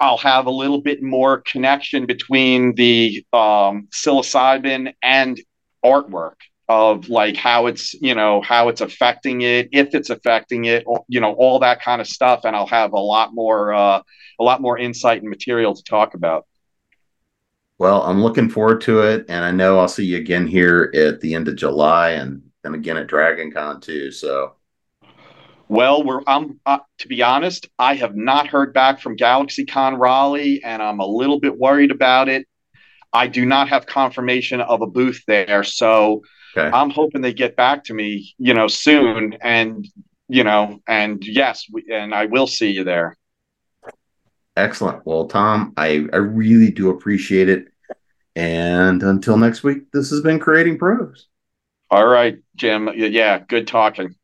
I'll 0.00 0.18
have 0.18 0.46
a 0.46 0.50
little 0.50 0.80
bit 0.80 1.02
more 1.02 1.40
connection 1.40 2.06
between 2.06 2.74
the 2.74 3.24
um, 3.32 3.88
psilocybin 3.90 4.92
and 5.02 5.40
artwork 5.84 6.36
of 6.68 7.08
like 7.08 7.36
how 7.36 7.66
it's 7.66 7.94
you 7.94 8.14
know 8.14 8.42
how 8.42 8.68
it's 8.68 8.82
affecting 8.82 9.40
it 9.40 9.68
if 9.72 9.94
it's 9.94 10.10
affecting 10.10 10.66
it 10.66 10.84
you 11.08 11.20
know 11.20 11.32
all 11.32 11.58
that 11.58 11.80
kind 11.80 12.00
of 12.00 12.06
stuff 12.06 12.42
and 12.44 12.54
i'll 12.54 12.66
have 12.66 12.92
a 12.92 12.98
lot 12.98 13.34
more 13.34 13.72
uh, 13.72 14.02
a 14.38 14.44
lot 14.44 14.60
more 14.60 14.78
insight 14.78 15.20
and 15.20 15.30
material 15.30 15.74
to 15.74 15.82
talk 15.82 16.14
about. 16.14 16.46
Well 17.78 18.02
i'm 18.02 18.22
looking 18.22 18.50
forward 18.50 18.80
to 18.82 19.00
it 19.00 19.24
and 19.28 19.44
i 19.44 19.50
know 19.50 19.78
i'll 19.78 19.88
see 19.88 20.04
you 20.04 20.18
again 20.18 20.46
here 20.46 20.92
at 20.94 21.20
the 21.20 21.34
end 21.34 21.48
of 21.48 21.56
july 21.56 22.10
and 22.10 22.42
then 22.62 22.74
again 22.74 22.96
at 22.96 23.06
dragon 23.06 23.50
con 23.50 23.80
too 23.80 24.10
so. 24.10 24.54
Well 25.68 26.02
we're 26.02 26.22
i'm 26.26 26.60
uh, 26.66 26.80
to 26.98 27.08
be 27.08 27.22
honest 27.22 27.68
i 27.78 27.94
have 27.94 28.16
not 28.16 28.48
heard 28.48 28.74
back 28.74 29.00
from 29.00 29.16
galaxy 29.16 29.64
con 29.64 29.94
raleigh 29.94 30.62
and 30.64 30.82
i'm 30.82 30.98
a 31.00 31.06
little 31.06 31.40
bit 31.40 31.56
worried 31.56 31.90
about 31.90 32.28
it. 32.28 32.46
I 33.12 33.26
do 33.26 33.46
not 33.46 33.68
have 33.70 33.86
confirmation 33.86 34.60
of 34.60 34.82
a 34.82 34.86
booth 34.86 35.22
there 35.26 35.64
so 35.64 36.22
Okay. 36.58 36.76
I'm 36.76 36.90
hoping 36.90 37.22
they 37.22 37.32
get 37.32 37.56
back 37.56 37.84
to 37.84 37.94
me, 37.94 38.34
you 38.38 38.54
know, 38.54 38.66
soon. 38.66 39.34
And, 39.40 39.86
you 40.28 40.44
know, 40.44 40.80
and 40.86 41.24
yes, 41.24 41.66
we, 41.72 41.84
and 41.92 42.14
I 42.14 42.26
will 42.26 42.46
see 42.46 42.70
you 42.70 42.84
there. 42.84 43.16
Excellent. 44.56 45.06
Well, 45.06 45.28
Tom, 45.28 45.72
I, 45.76 46.06
I 46.12 46.16
really 46.16 46.70
do 46.70 46.90
appreciate 46.90 47.48
it. 47.48 47.68
And 48.34 49.02
until 49.02 49.36
next 49.36 49.62
week, 49.62 49.90
this 49.92 50.10
has 50.10 50.20
been 50.20 50.38
Creating 50.38 50.78
Pros. 50.78 51.28
All 51.90 52.06
right, 52.06 52.38
Jim. 52.56 52.90
Yeah, 52.94 53.38
good 53.38 53.66
talking. 53.66 54.14